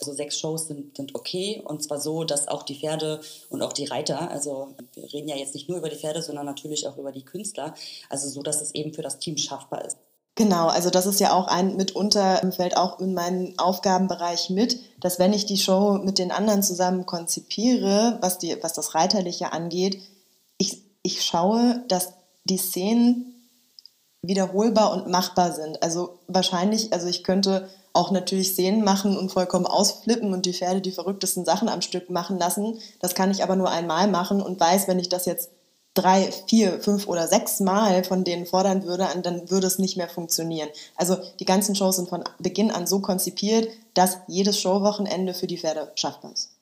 also 0.00 0.12
sechs 0.12 0.38
Shows 0.38 0.66
sind, 0.66 0.96
sind 0.96 1.14
okay 1.14 1.62
und 1.64 1.82
zwar 1.82 2.00
so, 2.00 2.24
dass 2.24 2.48
auch 2.48 2.62
die 2.62 2.74
Pferde 2.74 3.20
und 3.48 3.62
auch 3.62 3.72
die 3.72 3.86
Reiter, 3.86 4.30
also 4.30 4.74
wir 4.94 5.12
reden 5.12 5.28
ja 5.28 5.36
jetzt 5.36 5.54
nicht 5.54 5.68
nur 5.68 5.78
über 5.78 5.88
die 5.88 5.96
Pferde, 5.96 6.22
sondern 6.22 6.46
natürlich 6.46 6.86
auch 6.86 6.96
über 6.96 7.12
die 7.12 7.24
Künstler, 7.24 7.74
also 8.08 8.28
so, 8.28 8.42
dass 8.42 8.60
es 8.60 8.74
eben 8.74 8.92
für 8.92 9.02
das 9.02 9.18
Team 9.18 9.36
schaffbar 9.36 9.84
ist. 9.84 9.96
Genau, 10.36 10.66
also 10.66 10.90
das 10.90 11.06
ist 11.06 11.20
ja 11.20 11.32
auch 11.32 11.46
ein 11.46 11.76
mitunter 11.76 12.40
fällt 12.52 12.76
auch 12.76 12.98
in 12.98 13.14
meinen 13.14 13.56
Aufgabenbereich 13.56 14.50
mit, 14.50 14.80
dass 14.98 15.20
wenn 15.20 15.32
ich 15.32 15.46
die 15.46 15.58
Show 15.58 16.00
mit 16.02 16.18
den 16.18 16.32
anderen 16.32 16.64
zusammen 16.64 17.06
konzipiere, 17.06 18.18
was, 18.20 18.38
die, 18.38 18.56
was 18.60 18.72
das 18.72 18.96
Reiterliche 18.96 19.52
angeht, 19.52 20.00
ich, 20.58 20.82
ich 21.02 21.24
schaue, 21.24 21.84
dass 21.86 22.14
die 22.42 22.58
Szenen 22.58 23.34
wiederholbar 24.22 24.92
und 24.92 25.08
machbar 25.08 25.52
sind. 25.52 25.82
Also 25.84 26.18
wahrscheinlich, 26.26 26.92
also 26.92 27.06
ich 27.06 27.22
könnte 27.22 27.68
auch 27.94 28.10
natürlich 28.10 28.50
Szenen 28.50 28.84
machen 28.84 29.16
und 29.16 29.32
vollkommen 29.32 29.66
ausflippen 29.66 30.34
und 30.34 30.44
die 30.44 30.52
Pferde 30.52 30.80
die 30.80 30.92
verrücktesten 30.92 31.44
Sachen 31.44 31.68
am 31.68 31.80
Stück 31.80 32.10
machen 32.10 32.38
lassen. 32.38 32.78
Das 33.00 33.14
kann 33.14 33.30
ich 33.30 33.42
aber 33.42 33.56
nur 33.56 33.70
einmal 33.70 34.08
machen 34.08 34.42
und 34.42 34.60
weiß, 34.60 34.88
wenn 34.88 34.98
ich 34.98 35.08
das 35.08 35.24
jetzt 35.24 35.50
drei, 35.94 36.30
vier, 36.48 36.80
fünf 36.80 37.06
oder 37.06 37.28
sechs 37.28 37.60
Mal 37.60 38.02
von 38.02 38.24
denen 38.24 38.46
fordern 38.46 38.84
würde, 38.84 39.06
dann 39.22 39.48
würde 39.48 39.68
es 39.68 39.78
nicht 39.78 39.96
mehr 39.96 40.08
funktionieren. 40.08 40.68
Also 40.96 41.16
die 41.38 41.44
ganzen 41.44 41.76
Shows 41.76 41.96
sind 41.96 42.08
von 42.08 42.24
Beginn 42.40 42.72
an 42.72 42.88
so 42.88 43.00
konzipiert, 43.00 43.68
dass 43.94 44.18
jedes 44.26 44.60
Showwochenende 44.60 45.32
für 45.32 45.46
die 45.46 45.58
Pferde 45.58 45.92
schaffbar 45.94 46.32
ist. 46.32 46.53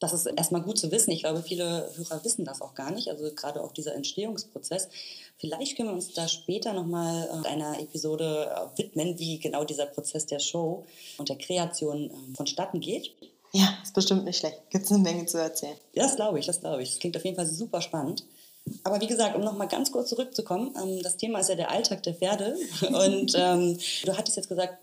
Das 0.00 0.12
ist 0.12 0.26
erstmal 0.26 0.62
gut 0.62 0.78
zu 0.78 0.92
wissen. 0.92 1.10
Ich 1.10 1.20
glaube, 1.20 1.42
viele 1.42 1.90
Hörer 1.96 2.24
wissen 2.24 2.44
das 2.44 2.62
auch 2.62 2.74
gar 2.74 2.90
nicht. 2.92 3.08
Also 3.08 3.32
gerade 3.34 3.62
auch 3.62 3.72
dieser 3.72 3.94
Entstehungsprozess. 3.94 4.88
Vielleicht 5.38 5.76
können 5.76 5.88
wir 5.88 5.94
uns 5.94 6.12
da 6.12 6.28
später 6.28 6.72
nochmal 6.72 7.28
äh, 7.44 7.48
einer 7.48 7.80
Episode 7.80 8.50
äh, 8.54 8.78
widmen, 8.78 9.18
wie 9.18 9.38
genau 9.38 9.64
dieser 9.64 9.86
Prozess 9.86 10.26
der 10.26 10.38
Show 10.38 10.84
und 11.18 11.28
der 11.28 11.38
Kreation 11.38 12.10
ähm, 12.10 12.34
vonstatten 12.36 12.80
geht. 12.80 13.12
Ja, 13.52 13.78
ist 13.82 13.94
bestimmt 13.94 14.24
nicht 14.24 14.38
schlecht. 14.38 14.60
Gibt 14.70 14.84
es 14.84 14.92
eine 14.92 15.00
Menge 15.00 15.26
zu 15.26 15.38
erzählen. 15.38 15.76
Ja, 15.94 16.04
das 16.04 16.16
glaube 16.16 16.38
ich, 16.38 16.46
das 16.46 16.60
glaube 16.60 16.82
ich. 16.82 16.90
Das 16.90 16.98
klingt 16.98 17.16
auf 17.16 17.24
jeden 17.24 17.36
Fall 17.36 17.46
super 17.46 17.80
spannend. 17.80 18.24
Aber 18.84 19.00
wie 19.00 19.06
gesagt, 19.06 19.34
um 19.34 19.42
nochmal 19.42 19.68
ganz 19.68 19.90
kurz 19.90 20.10
zurückzukommen, 20.10 20.74
ähm, 20.80 21.02
das 21.02 21.16
Thema 21.16 21.40
ist 21.40 21.48
ja 21.48 21.54
der 21.54 21.70
Alltag 21.70 22.02
der 22.02 22.14
Pferde. 22.14 22.56
Und 22.82 23.34
ähm, 23.36 23.78
du 24.04 24.16
hattest 24.16 24.36
jetzt 24.36 24.48
gesagt, 24.48 24.78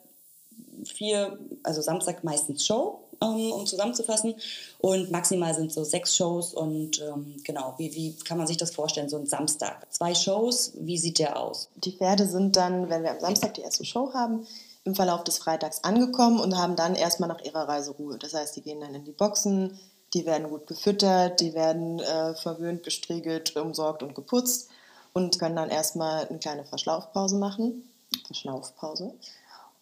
vier, 0.85 1.37
also 1.63 1.81
Samstag 1.81 2.23
meistens 2.23 2.65
Show, 2.65 3.04
um 3.19 3.65
zusammenzufassen. 3.65 4.35
Und 4.79 5.11
maximal 5.11 5.53
sind 5.53 5.71
so 5.71 5.83
sechs 5.83 6.15
Shows. 6.15 6.53
Und 6.53 7.01
ähm, 7.01 7.35
genau, 7.43 7.73
wie, 7.77 7.93
wie 7.93 8.15
kann 8.15 8.37
man 8.37 8.47
sich 8.47 8.57
das 8.57 8.71
vorstellen, 8.71 9.09
so 9.09 9.17
ein 9.17 9.25
Samstag? 9.25 9.85
Zwei 9.91 10.13
Shows, 10.13 10.73
wie 10.75 10.97
sieht 10.97 11.19
der 11.19 11.39
aus? 11.39 11.69
Die 11.75 11.91
Pferde 11.91 12.27
sind 12.27 12.55
dann, 12.55 12.89
wenn 12.89 13.03
wir 13.03 13.11
am 13.11 13.19
Samstag 13.19 13.53
die 13.55 13.61
erste 13.61 13.85
Show 13.85 14.13
haben, 14.13 14.45
im 14.83 14.95
Verlauf 14.95 15.23
des 15.23 15.39
Freitags 15.39 15.83
angekommen 15.83 16.39
und 16.39 16.57
haben 16.57 16.75
dann 16.75 16.95
erstmal 16.95 17.29
nach 17.29 17.41
ihrer 17.43 17.67
Reise 17.67 17.91
Ruhe. 17.91 18.17
Das 18.19 18.33
heißt, 18.33 18.55
die 18.55 18.61
gehen 18.61 18.81
dann 18.81 18.93
in 18.93 19.03
die 19.03 19.11
Boxen, 19.11 19.79
die 20.13 20.25
werden 20.25 20.49
gut 20.49 20.67
gefüttert, 20.67 21.41
die 21.41 21.53
werden 21.53 21.99
äh, 21.99 22.35
verwöhnt, 22.35 22.83
gestriegelt, 22.83 23.55
umsorgt 23.55 24.03
und 24.03 24.15
geputzt 24.15 24.69
und 25.13 25.39
können 25.39 25.55
dann 25.55 25.69
erstmal 25.69 26.27
eine 26.27 26.39
kleine 26.39 26.65
Verschlaufpause 26.65 27.37
machen. 27.37 27.89
Verschnaufpause. 28.27 29.13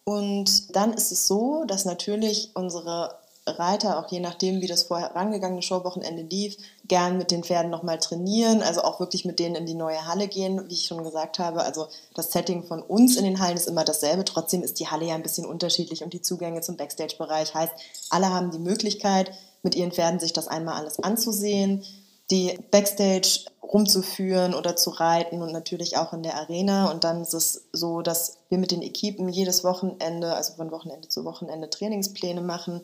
Und 0.04 0.74
dann 0.76 0.92
ist 0.92 1.12
es 1.12 1.26
so, 1.26 1.64
dass 1.66 1.84
natürlich 1.84 2.50
unsere 2.54 3.18
Reiter, 3.46 3.98
auch 3.98 4.10
je 4.10 4.20
nachdem, 4.20 4.62
wie 4.62 4.66
das 4.66 4.84
vorangegangene 4.84 5.60
Showwochenende 5.60 6.22
lief, 6.22 6.56
gern 6.88 7.18
mit 7.18 7.30
den 7.30 7.44
Pferden 7.44 7.70
nochmal 7.70 7.98
trainieren, 7.98 8.62
also 8.62 8.82
auch 8.82 9.00
wirklich 9.00 9.26
mit 9.26 9.38
denen 9.38 9.54
in 9.54 9.66
die 9.66 9.74
neue 9.74 10.06
Halle 10.06 10.28
gehen, 10.28 10.66
wie 10.68 10.72
ich 10.74 10.86
schon 10.86 11.04
gesagt 11.04 11.38
habe. 11.38 11.62
Also 11.62 11.88
das 12.14 12.32
Setting 12.32 12.62
von 12.64 12.80
uns 12.80 13.16
in 13.16 13.24
den 13.24 13.40
Hallen 13.40 13.56
ist 13.56 13.68
immer 13.68 13.84
dasselbe. 13.84 14.24
Trotzdem 14.24 14.62
ist 14.62 14.80
die 14.80 14.88
Halle 14.88 15.06
ja 15.06 15.14
ein 15.14 15.22
bisschen 15.22 15.44
unterschiedlich 15.44 16.02
und 16.02 16.14
die 16.14 16.22
Zugänge 16.22 16.62
zum 16.62 16.76
Backstage-Bereich 16.76 17.54
heißt, 17.54 17.72
alle 18.10 18.30
haben 18.30 18.50
die 18.50 18.58
Möglichkeit, 18.58 19.30
mit 19.62 19.74
ihren 19.74 19.92
Pferden 19.92 20.20
sich 20.20 20.32
das 20.32 20.48
einmal 20.48 20.76
alles 20.76 20.98
anzusehen. 21.00 21.84
die 22.30 22.58
Backstage 22.70 23.40
rumzuführen 23.62 24.54
oder 24.54 24.76
zu 24.76 24.90
reiten 24.90 25.42
und 25.42 25.52
natürlich 25.52 25.96
auch 25.96 26.12
in 26.12 26.22
der 26.22 26.36
Arena. 26.36 26.90
Und 26.90 27.04
dann 27.04 27.22
ist 27.22 27.34
es 27.34 27.66
so, 27.72 28.02
dass 28.02 28.38
wir 28.48 28.58
mit 28.58 28.70
den 28.70 28.82
Equipen 28.82 29.28
jedes 29.28 29.64
Wochenende, 29.64 30.34
also 30.34 30.54
von 30.54 30.70
Wochenende 30.70 31.08
zu 31.08 31.24
Wochenende 31.24 31.68
Trainingspläne 31.68 32.40
machen. 32.40 32.82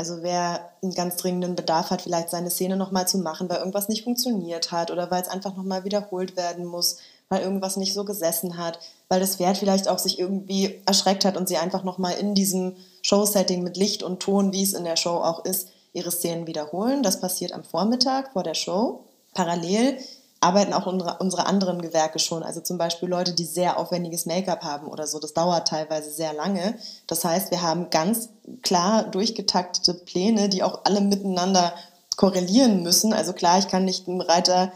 Also 0.00 0.22
wer 0.22 0.70
einen 0.82 0.94
ganz 0.94 1.16
dringenden 1.16 1.56
Bedarf 1.56 1.90
hat, 1.90 2.00
vielleicht 2.00 2.30
seine 2.30 2.48
Szene 2.48 2.78
nochmal 2.78 3.06
zu 3.06 3.18
machen, 3.18 3.50
weil 3.50 3.58
irgendwas 3.58 3.90
nicht 3.90 4.02
funktioniert 4.02 4.72
hat 4.72 4.90
oder 4.90 5.10
weil 5.10 5.20
es 5.20 5.28
einfach 5.28 5.54
nochmal 5.54 5.84
wiederholt 5.84 6.38
werden 6.38 6.64
muss, 6.64 6.96
weil 7.28 7.42
irgendwas 7.42 7.76
nicht 7.76 7.92
so 7.92 8.06
gesessen 8.06 8.56
hat, 8.56 8.78
weil 9.10 9.20
das 9.20 9.36
Pferd 9.36 9.58
vielleicht 9.58 9.88
auch 9.88 9.98
sich 9.98 10.18
irgendwie 10.18 10.80
erschreckt 10.86 11.26
hat 11.26 11.36
und 11.36 11.48
sie 11.48 11.58
einfach 11.58 11.84
nochmal 11.84 12.14
in 12.14 12.34
diesem 12.34 12.76
Show-Setting 13.02 13.62
mit 13.62 13.76
Licht 13.76 14.02
und 14.02 14.20
Ton, 14.20 14.54
wie 14.54 14.62
es 14.62 14.72
in 14.72 14.84
der 14.84 14.96
Show 14.96 15.16
auch 15.16 15.44
ist, 15.44 15.68
ihre 15.92 16.10
Szenen 16.10 16.46
wiederholen. 16.46 17.02
Das 17.02 17.20
passiert 17.20 17.52
am 17.52 17.62
Vormittag 17.62 18.32
vor 18.32 18.42
der 18.42 18.54
Show. 18.54 19.04
Parallel 19.34 19.98
arbeiten 20.40 20.72
auch 20.72 20.86
unsere, 20.86 21.18
unsere 21.18 21.46
anderen 21.46 21.82
Gewerke 21.82 22.18
schon. 22.18 22.42
Also 22.42 22.60
zum 22.60 22.78
Beispiel 22.78 23.08
Leute, 23.08 23.32
die 23.32 23.44
sehr 23.44 23.78
aufwendiges 23.78 24.24
Make-up 24.24 24.62
haben 24.62 24.88
oder 24.88 25.06
so. 25.06 25.18
Das 25.18 25.34
dauert 25.34 25.68
teilweise 25.68 26.10
sehr 26.10 26.32
lange. 26.32 26.74
Das 27.06 27.24
heißt, 27.24 27.50
wir 27.50 27.62
haben 27.62 27.90
ganz 27.90 28.30
klar 28.62 29.04
durchgetaktete 29.04 29.94
Pläne, 29.94 30.48
die 30.48 30.62
auch 30.62 30.80
alle 30.84 31.02
miteinander 31.02 31.74
korrelieren 32.16 32.82
müssen. 32.82 33.12
Also 33.12 33.34
klar, 33.34 33.58
ich 33.58 33.68
kann 33.68 33.84
nicht 33.84 34.08
einen 34.08 34.22
Reiter, 34.22 34.72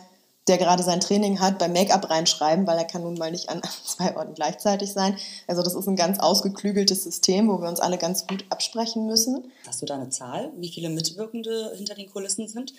der 0.49 0.59
gerade 0.59 0.83
sein 0.83 1.01
Training 1.01 1.41
hat, 1.41 1.59
beim 1.59 1.73
Make-up 1.73 2.11
reinschreiben, 2.11 2.67
weil 2.67 2.77
er 2.77 2.85
kann 2.85 3.03
nun 3.03 3.15
mal 3.15 3.31
nicht 3.31 3.49
an 3.49 3.63
zwei 3.87 4.15
Orten 4.17 4.35
gleichzeitig 4.35 4.93
sein. 4.93 5.17
Also 5.47 5.63
das 5.63 5.75
ist 5.75 5.89
ein 5.89 5.97
ganz 5.97 6.19
ausgeklügeltes 6.19 7.05
System, 7.05 7.49
wo 7.49 7.61
wir 7.63 7.69
uns 7.69 7.81
alle 7.81 7.97
ganz 7.97 8.27
gut 8.27 8.45
absprechen 8.51 9.07
müssen. 9.07 9.51
Hast 9.67 9.81
du 9.81 9.87
da 9.87 9.95
eine 9.95 10.11
Zahl, 10.11 10.53
wie 10.59 10.69
viele 10.69 10.91
Mitwirkende 10.91 11.73
hinter 11.75 11.95
den 11.95 12.11
Kulissen 12.13 12.49
sind? 12.49 12.75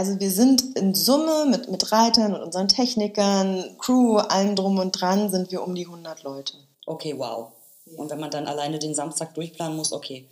Also 0.00 0.18
wir 0.18 0.30
sind 0.30 0.78
in 0.78 0.94
Summe 0.94 1.44
mit, 1.44 1.70
mit 1.70 1.92
Reitern 1.92 2.34
und 2.34 2.40
unseren 2.40 2.68
Technikern, 2.68 3.76
Crew, 3.78 4.16
allem 4.16 4.56
drum 4.56 4.78
und 4.78 4.92
dran, 4.92 5.30
sind 5.30 5.52
wir 5.52 5.62
um 5.62 5.74
die 5.74 5.84
100 5.84 6.22
Leute. 6.22 6.54
Okay, 6.86 7.14
wow. 7.18 7.48
Und 7.98 8.10
wenn 8.10 8.18
man 8.18 8.30
dann 8.30 8.46
alleine 8.46 8.78
den 8.78 8.94
Samstag 8.94 9.34
durchplanen 9.34 9.76
muss, 9.76 9.92
okay. 9.92 10.26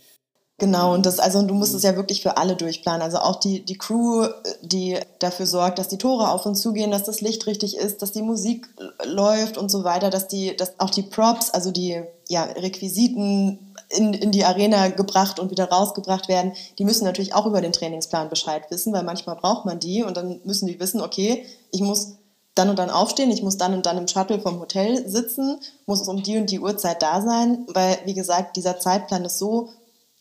Genau, 0.57 0.95
und 0.95 1.05
das, 1.05 1.19
also 1.19 1.43
du 1.43 1.53
musst 1.53 1.75
es 1.75 1.83
ja 1.83 1.95
wirklich 1.95 2.23
für 2.23 2.37
alle 2.37 2.55
durchplanen. 2.55 3.03
Also 3.03 3.19
auch 3.19 3.35
die, 3.35 3.63
die 3.63 3.77
Crew, 3.77 4.27
die 4.63 4.97
dafür 5.19 5.45
sorgt, 5.45 5.77
dass 5.77 5.87
die 5.87 5.99
Tore 5.99 6.31
auf 6.31 6.47
und 6.47 6.55
zugehen, 6.55 6.89
dass 6.89 7.03
das 7.03 7.21
Licht 7.21 7.45
richtig 7.45 7.77
ist, 7.77 8.01
dass 8.01 8.11
die 8.11 8.23
Musik 8.23 8.67
läuft 9.05 9.59
und 9.59 9.69
so 9.69 9.83
weiter, 9.83 10.09
dass 10.09 10.27
die, 10.27 10.55
dass 10.57 10.79
auch 10.79 10.89
die 10.89 11.03
Props, 11.03 11.51
also 11.51 11.69
die 11.69 12.01
ja, 12.27 12.43
Requisiten 12.43 13.68
in, 13.89 14.13
in 14.13 14.31
die 14.31 14.45
Arena 14.45 14.89
gebracht 14.89 15.39
und 15.39 15.51
wieder 15.51 15.69
rausgebracht 15.69 16.27
werden, 16.27 16.53
die 16.77 16.85
müssen 16.85 17.05
natürlich 17.05 17.33
auch 17.33 17.45
über 17.45 17.61
den 17.61 17.73
Trainingsplan 17.73 18.29
Bescheid 18.29 18.63
wissen, 18.69 18.93
weil 18.93 19.03
manchmal 19.03 19.35
braucht 19.35 19.65
man 19.65 19.79
die 19.79 20.03
und 20.03 20.15
dann 20.15 20.39
müssen 20.43 20.67
die 20.67 20.79
wissen, 20.79 21.01
okay, 21.01 21.45
ich 21.71 21.81
muss 21.81 22.15
dann 22.55 22.69
und 22.69 22.77
dann 22.77 22.89
aufstehen, 22.89 23.31
ich 23.31 23.41
muss 23.41 23.57
dann 23.57 23.73
und 23.73 23.85
dann 23.85 23.97
im 23.97 24.07
Shuttle 24.07 24.39
vom 24.39 24.59
Hotel 24.59 25.07
sitzen, 25.07 25.59
muss 25.85 26.07
um 26.07 26.21
die 26.21 26.37
und 26.37 26.51
die 26.51 26.59
Uhrzeit 26.59 27.01
da 27.01 27.21
sein, 27.21 27.65
weil, 27.67 27.97
wie 28.05 28.13
gesagt, 28.13 28.57
dieser 28.57 28.79
Zeitplan 28.79 29.25
ist 29.25 29.39
so 29.39 29.69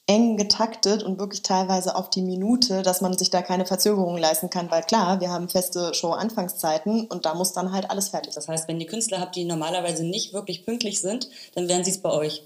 eng 0.06 0.38
getaktet 0.38 1.02
und 1.02 1.18
wirklich 1.18 1.42
teilweise 1.42 1.94
auf 1.94 2.08
die 2.08 2.22
Minute, 2.22 2.82
dass 2.82 3.02
man 3.02 3.18
sich 3.18 3.28
da 3.28 3.42
keine 3.42 3.66
Verzögerungen 3.66 4.18
leisten 4.18 4.48
kann, 4.48 4.70
weil 4.70 4.82
klar, 4.82 5.20
wir 5.20 5.30
haben 5.30 5.50
feste 5.50 5.92
Show-Anfangszeiten 5.92 7.06
und 7.06 7.26
da 7.26 7.34
muss 7.34 7.52
dann 7.52 7.72
halt 7.72 7.90
alles 7.90 8.08
fertig 8.08 8.32
sein. 8.32 8.42
Das 8.42 8.48
heißt, 8.48 8.68
wenn 8.68 8.80
ihr 8.80 8.87
Künstler 8.87 9.20
habt, 9.20 9.37
die 9.37 9.44
normalerweise 9.44 10.04
nicht 10.04 10.32
wirklich 10.32 10.64
pünktlich 10.64 11.00
sind, 11.00 11.28
dann 11.54 11.68
werden 11.68 11.84
sie 11.84 11.90
es 11.90 11.98
bei 11.98 12.10
euch. 12.10 12.42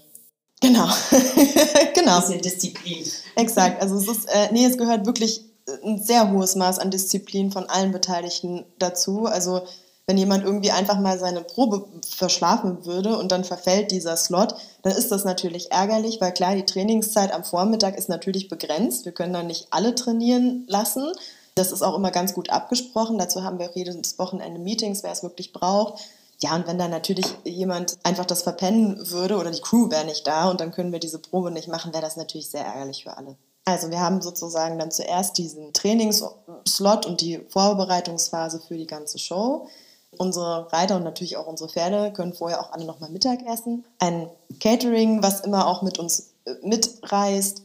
Genau. 0.63 0.87
genau. 1.93 2.19
Bisschen 2.21 2.41
Disziplin. 2.41 3.05
Exakt. 3.35 3.81
Also 3.81 3.97
es 3.97 4.07
ist, 4.07 4.29
äh, 4.29 4.47
nee, 4.51 4.65
es 4.65 4.77
gehört 4.77 5.05
wirklich 5.05 5.41
ein 5.83 6.01
sehr 6.01 6.31
hohes 6.31 6.55
Maß 6.55 6.79
an 6.79 6.89
Disziplin 6.89 7.51
von 7.51 7.69
allen 7.69 7.91
Beteiligten 7.91 8.65
dazu. 8.79 9.25
Also 9.25 9.63
wenn 10.07 10.17
jemand 10.17 10.43
irgendwie 10.43 10.71
einfach 10.71 10.99
mal 10.99 11.19
seine 11.19 11.41
Probe 11.41 11.85
verschlafen 12.09 12.85
würde 12.85 13.17
und 13.17 13.31
dann 13.31 13.43
verfällt 13.43 13.91
dieser 13.91 14.17
Slot, 14.17 14.55
dann 14.81 14.93
ist 14.93 15.11
das 15.11 15.23
natürlich 15.23 15.71
ärgerlich, 15.71 16.19
weil 16.19 16.33
klar, 16.33 16.55
die 16.55 16.65
Trainingszeit 16.65 17.33
am 17.33 17.43
Vormittag 17.43 17.97
ist 17.97 18.09
natürlich 18.09 18.49
begrenzt. 18.49 19.05
Wir 19.05 19.13
können 19.13 19.33
dann 19.33 19.47
nicht 19.47 19.67
alle 19.69 19.95
trainieren 19.95 20.65
lassen. 20.67 21.11
Das 21.55 21.71
ist 21.71 21.83
auch 21.83 21.95
immer 21.95 22.11
ganz 22.11 22.33
gut 22.33 22.49
abgesprochen. 22.49 23.17
Dazu 23.17 23.43
haben 23.43 23.59
wir 23.59 23.69
auch 23.69 23.75
jedes 23.75 24.17
Wochenende 24.19 24.59
Meetings, 24.59 25.03
wer 25.03 25.11
es 25.11 25.23
wirklich 25.23 25.53
braucht. 25.53 26.01
Ja, 26.43 26.55
und 26.55 26.67
wenn 26.67 26.77
dann 26.77 26.91
natürlich 26.91 27.25
jemand 27.45 27.97
einfach 28.03 28.25
das 28.25 28.41
verpennen 28.41 29.09
würde 29.11 29.37
oder 29.37 29.49
die 29.49 29.61
Crew 29.61 29.89
wäre 29.89 30.03
nicht 30.03 30.27
da 30.27 30.49
und 30.49 30.59
dann 30.59 30.73
können 30.73 30.91
wir 30.91 30.99
diese 30.99 31.17
Probe 31.17 31.51
nicht 31.51 31.69
machen, 31.69 31.93
wäre 31.93 32.03
das 32.03 32.17
natürlich 32.17 32.49
sehr 32.49 32.65
ärgerlich 32.65 33.03
für 33.03 33.15
alle. 33.15 33.37
Also 33.63 33.89
wir 33.91 34.01
haben 34.01 34.21
sozusagen 34.21 34.77
dann 34.77 34.91
zuerst 34.91 35.37
diesen 35.37 35.71
Trainingsslot 35.71 37.05
und 37.05 37.21
die 37.21 37.39
Vorbereitungsphase 37.47 38.59
für 38.59 38.75
die 38.75 38.87
ganze 38.87 39.19
Show. 39.19 39.69
Unsere 40.17 40.69
Reiter 40.73 40.97
und 40.97 41.05
natürlich 41.05 41.37
auch 41.37 41.47
unsere 41.47 41.69
Pferde 41.69 42.11
können 42.11 42.33
vorher 42.33 42.59
auch 42.59 42.73
alle 42.73 42.83
nochmal 42.83 43.09
Mittag 43.09 43.39
essen. 43.47 43.85
Ein 43.99 44.29
Catering, 44.59 45.23
was 45.23 45.39
immer 45.39 45.65
auch 45.65 45.81
mit 45.81 45.97
uns 45.97 46.33
äh, 46.43 46.55
mitreist, 46.61 47.63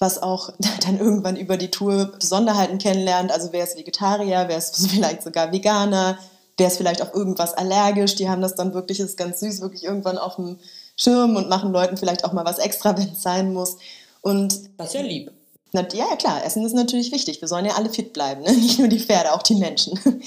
was 0.00 0.20
auch 0.20 0.50
dann 0.84 0.98
irgendwann 0.98 1.36
über 1.36 1.56
die 1.56 1.70
Tour 1.70 2.06
Besonderheiten 2.06 2.78
kennenlernt. 2.78 3.30
Also 3.30 3.52
wer 3.52 3.62
ist 3.62 3.78
Vegetarier, 3.78 4.46
wer 4.48 4.58
ist 4.58 4.76
vielleicht 4.90 5.22
sogar 5.22 5.52
Veganer, 5.52 6.18
der 6.58 6.68
ist 6.68 6.78
vielleicht 6.78 7.02
auf 7.02 7.14
irgendwas 7.14 7.54
allergisch, 7.54 8.14
die 8.14 8.28
haben 8.28 8.42
das 8.42 8.54
dann 8.54 8.74
wirklich, 8.74 9.00
ist 9.00 9.16
ganz 9.16 9.40
süß, 9.40 9.60
wirklich 9.60 9.84
irgendwann 9.84 10.18
auf 10.18 10.36
dem 10.36 10.58
Schirm 10.96 11.36
und 11.36 11.48
machen 11.48 11.72
Leuten 11.72 11.96
vielleicht 11.96 12.24
auch 12.24 12.32
mal 12.32 12.44
was 12.44 12.58
extra, 12.58 12.96
wenn 12.98 13.12
es 13.12 13.22
sein 13.22 13.52
muss. 13.52 13.76
Und 14.22 14.60
das 14.78 14.88
ist 14.88 14.94
ja 14.94 15.02
lieb. 15.02 15.30
Na, 15.72 15.86
ja, 15.92 16.16
klar, 16.16 16.44
Essen 16.44 16.64
ist 16.64 16.72
natürlich 16.72 17.12
wichtig. 17.12 17.40
Wir 17.40 17.48
sollen 17.48 17.66
ja 17.66 17.74
alle 17.74 17.90
fit 17.90 18.12
bleiben, 18.12 18.42
ne? 18.42 18.52
nicht 18.56 18.78
nur 18.78 18.88
die 18.88 19.00
Pferde, 19.00 19.32
auch 19.32 19.42
die 19.42 19.56
Menschen. 19.56 19.98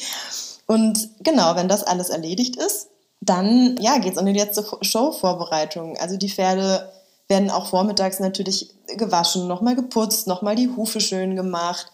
Und 0.67 1.09
genau, 1.21 1.55
wenn 1.55 1.67
das 1.67 1.83
alles 1.83 2.09
erledigt 2.09 2.55
ist, 2.55 2.89
dann 3.21 3.75
ja, 3.79 3.97
geht 3.97 4.13
es 4.13 4.17
an 4.19 4.27
die 4.27 4.33
letzte 4.33 4.63
Showvorbereitung. 4.81 5.97
Also 5.97 6.17
die 6.17 6.29
Pferde 6.29 6.91
werden 7.27 7.49
auch 7.49 7.65
vormittags 7.65 8.19
natürlich 8.19 8.71
gewaschen, 8.95 9.47
nochmal 9.47 9.75
geputzt, 9.75 10.27
nochmal 10.27 10.55
die 10.55 10.69
Hufe 10.69 11.01
schön 11.01 11.35
gemacht 11.35 11.91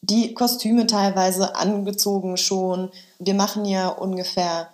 die 0.00 0.34
Kostüme 0.34 0.86
teilweise 0.86 1.56
angezogen 1.56 2.36
schon. 2.36 2.90
Wir 3.18 3.34
machen 3.34 3.64
ja 3.64 3.88
ungefähr 3.88 4.68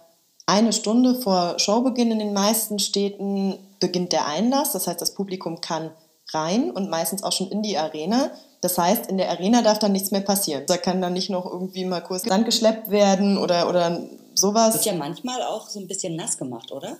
eine 0.47 0.73
Stunde 0.73 1.15
vor 1.15 1.59
Showbeginn 1.59 2.11
in 2.11 2.19
den 2.19 2.33
meisten 2.35 2.79
Städten 2.79 3.59
beginnt 3.81 4.13
der 4.13 4.27
Einlass. 4.27 4.73
Das 4.73 4.87
heißt, 4.87 5.01
das 5.01 5.15
Publikum 5.15 5.61
kann 5.61 5.91
rein 6.33 6.71
und 6.71 6.91
meistens 6.91 7.23
auch 7.23 7.33
schon 7.33 7.51
in 7.51 7.63
die 7.63 7.79
Arena. 7.79 8.31
Das 8.61 8.79
heißt, 8.79 9.07
in 9.07 9.19
der 9.19 9.31
Arena 9.31 9.63
darf 9.63 9.79
dann 9.79 9.93
nichts 9.93 10.11
mehr 10.11 10.21
passieren. 10.21 10.65
Da 10.67 10.77
kann 10.77 11.03
dann 11.03 11.13
nicht 11.13 11.31
noch 11.31 11.47
irgendwie 11.47 11.85
mal 11.85 12.01
kurz 12.01 12.25
Sand 12.25 12.45
geschleppt 12.45 12.91
werden 12.91 13.39
oder, 13.39 13.69
oder 13.69 14.03
sowas. 14.35 14.75
Wird 14.75 14.87
ja 14.87 14.95
manchmal 14.95 15.43
auch 15.43 15.69
so 15.69 15.81
ein 15.81 15.89
bisschen 15.89 16.17
nass 16.17 16.39
gemacht, 16.39 16.73
oder? 16.73 16.99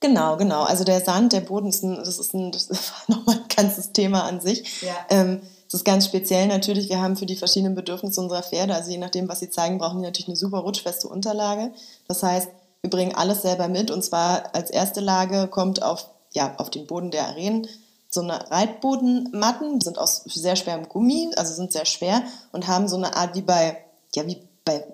Genau, 0.00 0.36
genau. 0.36 0.62
Also 0.62 0.84
der 0.84 1.00
Sand, 1.00 1.32
der 1.32 1.40
Boden, 1.40 1.68
ist 1.68 1.82
ein, 1.82 1.96
das 1.96 2.18
ist, 2.18 2.34
ein, 2.34 2.52
das 2.52 2.66
ist 2.70 2.92
nochmal 3.08 3.36
ein 3.36 3.48
ganzes 3.54 3.92
Thema 3.92 4.24
an 4.24 4.40
sich. 4.40 4.82
Ja. 4.82 4.94
Ähm, 5.10 5.40
es 5.68 5.74
ist 5.74 5.84
ganz 5.84 6.06
speziell 6.06 6.46
natürlich, 6.46 6.88
wir 6.88 7.00
haben 7.00 7.16
für 7.16 7.26
die 7.26 7.36
verschiedenen 7.36 7.74
Bedürfnisse 7.74 8.20
unserer 8.20 8.42
Pferde, 8.42 8.74
also 8.74 8.90
je 8.90 8.98
nachdem, 8.98 9.28
was 9.28 9.40
sie 9.40 9.50
zeigen, 9.50 9.78
brauchen 9.78 9.98
die 9.98 10.04
natürlich 10.04 10.28
eine 10.28 10.36
super 10.36 10.58
rutschfeste 10.58 11.08
Unterlage. 11.08 11.72
Das 12.06 12.22
heißt, 12.22 12.48
wir 12.82 12.90
bringen 12.90 13.14
alles 13.14 13.42
selber 13.42 13.68
mit 13.68 13.90
und 13.90 14.02
zwar 14.04 14.54
als 14.54 14.70
erste 14.70 15.00
Lage 15.00 15.48
kommt 15.48 15.82
auf, 15.82 16.08
ja, 16.32 16.54
auf 16.58 16.70
den 16.70 16.86
Boden 16.86 17.10
der 17.10 17.26
Arenen 17.26 17.66
so 18.08 18.20
eine 18.20 18.50
Reitbodenmatten, 18.50 19.80
sind 19.80 19.98
aus 19.98 20.22
sehr 20.26 20.56
schwerem 20.56 20.88
Gummi, 20.88 21.30
also 21.36 21.52
sind 21.52 21.72
sehr 21.72 21.84
schwer 21.84 22.22
und 22.52 22.66
haben 22.68 22.88
so 22.88 22.96
eine 22.96 23.16
Art 23.16 23.34
wie 23.34 23.42
bei, 23.42 23.78
ja, 24.14 24.26
wie 24.26 24.38
bei 24.64 24.84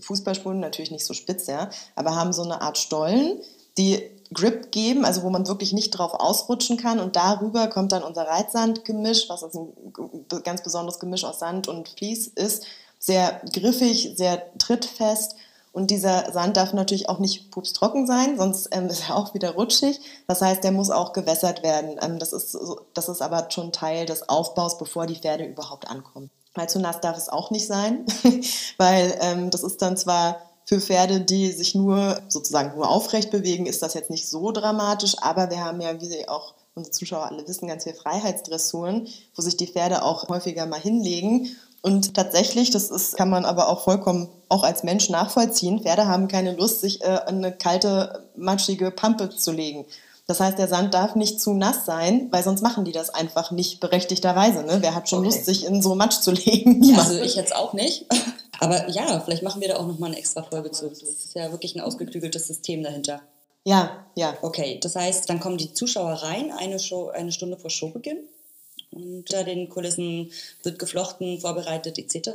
Fußballspulen, 0.00 0.60
natürlich 0.60 0.90
nicht 0.90 1.04
so 1.04 1.14
spitz, 1.14 1.46
ja, 1.46 1.70
aber 1.96 2.14
haben 2.14 2.32
so 2.32 2.42
eine 2.42 2.60
Art 2.60 2.78
Stollen, 2.78 3.40
die 3.76 4.02
Grip 4.32 4.72
geben, 4.72 5.04
also 5.04 5.22
wo 5.22 5.30
man 5.30 5.46
wirklich 5.46 5.72
nicht 5.72 5.90
drauf 5.90 6.14
ausrutschen 6.14 6.76
kann. 6.76 7.00
Und 7.00 7.16
darüber 7.16 7.68
kommt 7.68 7.92
dann 7.92 8.02
unser 8.02 8.26
Reitsandgemisch, 8.26 9.28
was 9.28 9.42
also 9.42 9.72
ein 9.96 10.42
ganz 10.42 10.62
besonderes 10.62 10.98
Gemisch 10.98 11.24
aus 11.24 11.38
Sand 11.38 11.68
und 11.68 11.88
Vlies 11.88 12.26
ist. 12.28 12.64
Sehr 12.98 13.40
griffig, 13.52 14.14
sehr 14.16 14.42
trittfest. 14.58 15.36
Und 15.72 15.90
dieser 15.90 16.32
Sand 16.32 16.56
darf 16.56 16.72
natürlich 16.72 17.08
auch 17.08 17.20
nicht 17.20 17.50
pupstrocken 17.50 18.06
sein, 18.06 18.36
sonst 18.36 18.68
ähm, 18.72 18.86
ist 18.90 19.08
er 19.08 19.16
auch 19.16 19.34
wieder 19.34 19.52
rutschig. 19.52 20.00
Das 20.26 20.42
heißt, 20.42 20.64
der 20.64 20.72
muss 20.72 20.90
auch 20.90 21.12
gewässert 21.12 21.62
werden. 21.62 21.98
Ähm, 22.02 22.18
das, 22.18 22.32
ist, 22.32 22.56
das 22.94 23.08
ist 23.08 23.22
aber 23.22 23.50
schon 23.50 23.72
Teil 23.72 24.06
des 24.06 24.28
Aufbaus, 24.28 24.78
bevor 24.78 25.06
die 25.06 25.16
Pferde 25.16 25.44
überhaupt 25.44 25.88
ankommen. 25.88 26.30
Weil 26.54 26.68
zu 26.68 26.80
nass 26.80 27.00
darf 27.00 27.16
es 27.16 27.28
auch 27.28 27.50
nicht 27.50 27.66
sein, 27.66 28.04
weil 28.78 29.16
ähm, 29.20 29.50
das 29.50 29.62
ist 29.62 29.80
dann 29.80 29.96
zwar 29.96 30.38
für 30.68 30.82
Pferde, 30.82 31.22
die 31.22 31.50
sich 31.50 31.74
nur 31.74 32.20
sozusagen 32.28 32.76
nur 32.76 32.90
aufrecht 32.90 33.30
bewegen, 33.30 33.64
ist 33.64 33.82
das 33.82 33.94
jetzt 33.94 34.10
nicht 34.10 34.28
so 34.28 34.52
dramatisch, 34.52 35.16
aber 35.18 35.48
wir 35.48 35.64
haben 35.64 35.80
ja, 35.80 35.98
wie 35.98 36.04
Sie 36.04 36.28
auch 36.28 36.52
unsere 36.74 36.92
Zuschauer 36.92 37.24
alle 37.24 37.48
wissen, 37.48 37.68
ganz 37.68 37.84
viele 37.84 37.96
Freiheitsdressuren, 37.96 39.08
wo 39.34 39.40
sich 39.40 39.56
die 39.56 39.66
Pferde 39.66 40.02
auch 40.02 40.28
häufiger 40.28 40.66
mal 40.66 40.78
hinlegen. 40.78 41.56
Und 41.80 42.12
tatsächlich, 42.12 42.68
das 42.70 42.90
ist, 42.90 43.16
kann 43.16 43.30
man 43.30 43.46
aber 43.46 43.70
auch 43.70 43.80
vollkommen 43.80 44.28
auch 44.50 44.62
als 44.62 44.82
Mensch 44.82 45.08
nachvollziehen, 45.08 45.80
Pferde 45.80 46.06
haben 46.06 46.28
keine 46.28 46.54
Lust, 46.54 46.82
sich 46.82 47.02
äh, 47.02 47.18
in 47.30 47.36
eine 47.36 47.52
kalte, 47.52 48.28
matschige 48.36 48.90
Pampe 48.90 49.30
zu 49.30 49.52
legen. 49.52 49.86
Das 50.26 50.40
heißt, 50.40 50.58
der 50.58 50.68
Sand 50.68 50.92
darf 50.92 51.14
nicht 51.14 51.40
zu 51.40 51.54
nass 51.54 51.86
sein, 51.86 52.28
weil 52.30 52.42
sonst 52.42 52.60
machen 52.60 52.84
die 52.84 52.92
das 52.92 53.08
einfach 53.08 53.52
nicht 53.52 53.80
berechtigterweise. 53.80 54.64
Ne? 54.64 54.78
Wer 54.82 54.94
hat 54.94 55.08
schon 55.08 55.20
okay. 55.20 55.28
Lust, 55.28 55.46
sich 55.46 55.64
in 55.64 55.80
so 55.80 55.94
Matsch 55.94 56.20
zu 56.20 56.30
legen? 56.32 56.94
Also 56.98 57.14
ich 57.14 57.36
jetzt 57.36 57.56
auch 57.56 57.72
nicht. 57.72 58.04
Aber 58.58 58.88
ja, 58.90 59.20
vielleicht 59.20 59.42
machen 59.42 59.60
wir 59.60 59.68
da 59.68 59.76
auch 59.76 59.86
nochmal 59.86 60.10
eine 60.10 60.18
extra 60.18 60.42
Folge 60.42 60.70
zu. 60.70 60.88
Das 60.88 61.02
ist 61.02 61.34
ja 61.34 61.50
wirklich 61.52 61.74
ein 61.76 61.80
ausgeklügeltes 61.80 62.46
System 62.46 62.82
dahinter. 62.82 63.22
Ja, 63.64 64.06
ja. 64.14 64.36
Okay, 64.42 64.78
das 64.82 64.96
heißt, 64.96 65.28
dann 65.28 65.40
kommen 65.40 65.58
die 65.58 65.72
Zuschauer 65.72 66.12
rein, 66.14 66.52
eine, 66.52 66.78
Show, 66.78 67.08
eine 67.08 67.32
Stunde 67.32 67.56
vor 67.56 67.70
Showbeginn. 67.70 68.18
Und 68.90 69.32
da 69.32 69.42
den 69.42 69.68
Kulissen 69.68 70.30
wird 70.62 70.78
geflochten, 70.78 71.40
vorbereitet 71.40 71.98
etc. 71.98 72.30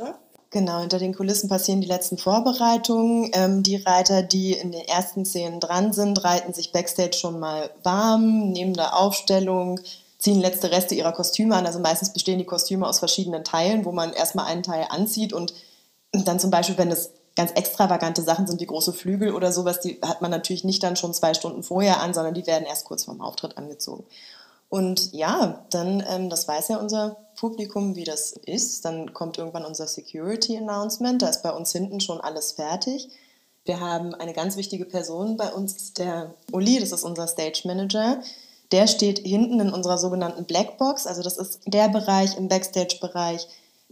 Genau, 0.50 0.80
hinter 0.80 1.00
den 1.00 1.14
Kulissen 1.14 1.48
passieren 1.48 1.80
die 1.80 1.88
letzten 1.88 2.16
Vorbereitungen. 2.16 3.30
Ähm, 3.32 3.64
die 3.64 3.76
Reiter, 3.76 4.22
die 4.22 4.52
in 4.52 4.70
den 4.70 4.82
ersten 4.82 5.24
Szenen 5.24 5.58
dran 5.58 5.92
sind, 5.92 6.22
reiten 6.22 6.54
sich 6.54 6.70
backstage 6.70 7.16
schon 7.16 7.40
mal 7.40 7.70
warm, 7.82 8.52
nehmen 8.52 8.74
da 8.74 8.90
Aufstellung, 8.90 9.80
ziehen 10.18 10.40
letzte 10.40 10.70
Reste 10.70 10.94
ihrer 10.94 11.12
Kostüme 11.12 11.56
an. 11.56 11.66
Also 11.66 11.80
meistens 11.80 12.12
bestehen 12.12 12.38
die 12.38 12.44
Kostüme 12.44 12.86
aus 12.86 13.00
verschiedenen 13.00 13.42
Teilen, 13.42 13.84
wo 13.84 13.90
man 13.90 14.12
erstmal 14.12 14.46
einen 14.46 14.62
Teil 14.62 14.86
anzieht 14.88 15.32
und 15.32 15.52
dann 16.22 16.38
zum 16.38 16.50
Beispiel, 16.50 16.78
wenn 16.78 16.90
es 16.90 17.10
ganz 17.36 17.50
extravagante 17.52 18.22
Sachen 18.22 18.46
sind 18.46 18.60
wie 18.60 18.66
große 18.66 18.92
Flügel 18.92 19.34
oder 19.34 19.52
sowas, 19.52 19.80
die 19.80 19.98
hat 20.02 20.22
man 20.22 20.30
natürlich 20.30 20.64
nicht 20.64 20.82
dann 20.82 20.96
schon 20.96 21.14
zwei 21.14 21.34
Stunden 21.34 21.62
vorher 21.62 22.00
an, 22.00 22.14
sondern 22.14 22.34
die 22.34 22.46
werden 22.46 22.66
erst 22.66 22.84
kurz 22.84 23.04
vorm 23.04 23.20
Auftritt 23.20 23.58
angezogen. 23.58 24.04
Und 24.68 25.12
ja, 25.12 25.64
dann, 25.70 26.02
ähm, 26.08 26.30
das 26.30 26.48
weiß 26.48 26.68
ja 26.68 26.78
unser 26.78 27.16
Publikum, 27.36 27.96
wie 27.96 28.04
das 28.04 28.32
ist. 28.32 28.84
Dann 28.84 29.12
kommt 29.12 29.38
irgendwann 29.38 29.64
unser 29.64 29.86
Security 29.86 30.56
Announcement. 30.56 31.22
Da 31.22 31.28
ist 31.28 31.42
bei 31.42 31.52
uns 31.52 31.72
hinten 31.72 32.00
schon 32.00 32.20
alles 32.20 32.52
fertig. 32.52 33.08
Wir 33.64 33.80
haben 33.80 34.14
eine 34.14 34.32
ganz 34.32 34.56
wichtige 34.56 34.84
Person 34.84 35.36
bei 35.36 35.52
uns, 35.52 35.94
der 35.94 36.34
Uli, 36.52 36.78
das 36.80 36.92
ist 36.92 37.04
unser 37.04 37.26
Stage 37.26 37.62
Manager. 37.64 38.20
Der 38.72 38.86
steht 38.86 39.20
hinten 39.20 39.60
in 39.60 39.72
unserer 39.72 39.96
sogenannten 39.96 40.44
Blackbox. 40.44 41.06
Also 41.06 41.22
das 41.22 41.36
ist 41.36 41.60
der 41.66 41.88
Bereich 41.88 42.36
im 42.36 42.48
Backstage-Bereich, 42.48 43.46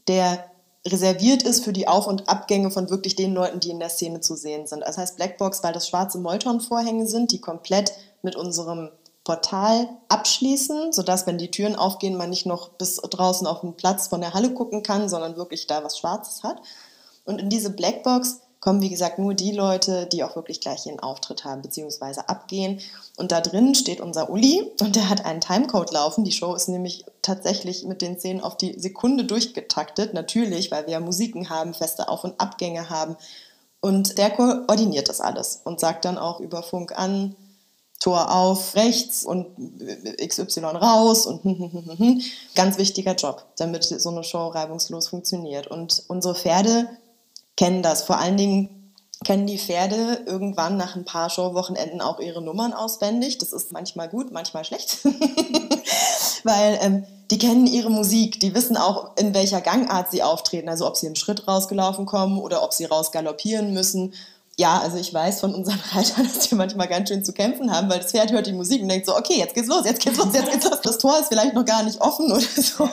der 0.09 0.45
reserviert 0.87 1.43
ist 1.43 1.65
für 1.65 1.73
die 1.73 1.87
Auf- 1.87 2.07
und 2.07 2.29
Abgänge 2.29 2.71
von 2.71 2.91
wirklich 2.91 3.15
den 3.15 3.35
Leuten, 3.35 3.61
die 3.61 3.71
in 3.71 3.79
der 3.79 3.89
Szene 3.89 4.21
zu 4.21 4.35
sehen 4.35 4.67
sind. 4.67 4.81
Das 4.81 4.99
heißt 4.99 5.17
Blackbox, 5.17 5.62
weil 5.62 5.73
das 5.73 5.89
schwarze 5.89 6.19
Molton-Vorhänge 6.19 7.07
sind, 7.07 7.31
die 7.33 7.41
komplett 7.41 7.93
mit 8.23 8.37
unserem 8.37 8.91
Portal 9.25 9.89
abschließen, 10.09 10.93
sodass, 10.93 11.27
wenn 11.27 11.39
die 11.39 11.51
Türen 11.51 11.77
aufgehen, 11.77 12.17
man 12.17 12.31
nicht 12.31 12.47
noch 12.47 12.71
bis 12.71 12.97
draußen 12.97 13.47
auf 13.47 13.61
den 13.61 13.77
Platz 13.77 14.09
von 14.09 14.21
der 14.21 14.35
Halle 14.35 14.53
gucken 14.53 14.83
kann, 14.83 15.09
sondern 15.09 15.37
wirklich 15.37 15.69
da 15.69 15.85
was 15.85 15.99
Schwarzes 15.99 16.43
hat. 16.43 16.61
Und 17.25 17.41
in 17.41 17.49
diese 17.49 17.71
Blackbox 17.71 18.41
kommen, 18.62 18.81
wie 18.81 18.90
gesagt, 18.90 19.19
nur 19.19 19.35
die 19.35 19.50
Leute, 19.50 20.07
die 20.07 20.23
auch 20.23 20.37
wirklich 20.37 20.61
gleich 20.61 20.87
ihren 20.87 21.00
Auftritt 21.00 21.45
haben, 21.45 21.62
beziehungsweise 21.62 22.28
abgehen. 22.28 22.81
Und 23.16 23.33
da 23.33 23.40
drin 23.40 23.75
steht 23.75 24.00
unser 24.00 24.31
Uli 24.31 24.71
und 24.81 24.95
der 24.95 25.11
hat 25.11 25.25
einen 25.25 25.40
Timecode 25.40 25.90
laufen. 25.90 26.23
Die 26.23 26.31
Show 26.31 26.54
ist 26.54 26.69
nämlich 26.69 27.04
tatsächlich 27.23 27.85
mit 27.85 28.00
den 28.02 28.21
Szenen 28.21 28.40
auf 28.40 28.57
die 28.57 28.78
Sekunde 28.78 29.25
durchgetaktet. 29.25 30.14
Natürlich, 30.14 30.71
weil 30.71 30.87
wir 30.87 30.92
ja 30.92 31.00
Musiken 31.00 31.50
haben, 31.50 31.75
feste 31.75 32.09
Auf- 32.09 32.23
und 32.23 32.40
Abgänge 32.40 32.88
haben. 32.88 33.16
Und 33.81 34.16
der 34.16 34.31
koordiniert 34.31 35.09
das 35.09 35.21
alles 35.21 35.61
und 35.64 35.81
sagt 35.81 36.04
dann 36.04 36.16
auch 36.16 36.38
über 36.38 36.62
Funk 36.62 36.97
an, 36.97 37.35
Tor 37.99 38.33
auf 38.33 38.76
rechts 38.76 39.25
und 39.25 39.47
XY 40.25 40.61
raus 40.61 41.26
und 41.26 41.42
ganz 42.54 42.78
wichtiger 42.78 43.14
Job, 43.14 43.45
damit 43.57 43.85
so 43.85 44.11
eine 44.11 44.23
Show 44.23 44.49
reibungslos 44.49 45.09
funktioniert. 45.09 45.66
Und 45.66 46.04
unsere 46.07 46.37
Pferde 46.37 46.88
kennen 47.62 47.83
das. 47.83 48.02
Vor 48.02 48.19
allen 48.19 48.37
Dingen 48.37 48.92
kennen 49.25 49.47
die 49.47 49.57
Pferde 49.57 50.25
irgendwann 50.26 50.76
nach 50.76 50.97
ein 50.97 51.04
paar 51.04 51.31
Showwochenenden 51.31 52.00
auch 52.00 52.19
ihre 52.19 52.42
Nummern 52.42 52.73
auswendig. 52.73 53.38
Das 53.38 53.52
ist 53.52 53.71
manchmal 53.71 54.09
gut, 54.09 54.33
manchmal 54.33 54.64
schlecht, 54.64 54.99
weil 56.42 56.76
ähm, 56.83 57.04
die 57.31 57.38
kennen 57.38 57.69
ihre 57.69 57.88
Musik, 57.88 58.40
die 58.40 58.52
wissen 58.57 58.76
auch, 58.76 59.16
in 59.16 59.33
welcher 59.33 59.61
Gangart 59.61 60.11
sie 60.11 60.25
auftreten, 60.25 60.69
also 60.69 60.88
ob 60.88 60.97
sie 60.97 61.07
im 61.07 61.14
Schritt 61.14 61.47
rausgelaufen 61.47 62.04
kommen 62.04 62.40
oder 62.40 62.64
ob 62.64 62.73
sie 62.73 62.85
rausgaloppieren 62.85 63.73
müssen 63.73 64.12
ja, 64.59 64.81
also 64.81 64.99
ich 64.99 65.13
weiß 65.13 65.41
von 65.41 65.55
unseren 65.55 65.81
Reitern, 65.93 66.25
dass 66.25 66.49
die 66.49 66.55
manchmal 66.55 66.89
ganz 66.89 67.09
schön 67.09 67.25
zu 67.25 67.33
kämpfen 67.33 67.73
haben, 67.73 67.89
weil 67.89 68.01
das 68.01 68.11
Pferd 68.11 68.33
hört 68.33 68.47
die 68.47 68.53
Musik 68.53 68.83
und 68.83 68.88
denkt 68.88 69.07
so, 69.07 69.17
okay, 69.17 69.38
jetzt 69.38 69.55
geht's 69.55 69.69
los, 69.69 69.85
jetzt 69.85 70.01
geht's 70.01 70.19
los, 70.19 70.29
jetzt 70.35 70.51
geht's 70.51 70.65
los. 70.69 70.81
Das 70.83 70.99
Tor 70.99 71.19
ist 71.19 71.29
vielleicht 71.29 71.55
noch 71.55 71.65
gar 71.65 71.83
nicht 71.83 72.01
offen 72.01 72.31
oder 72.31 72.41
so. 72.57 72.88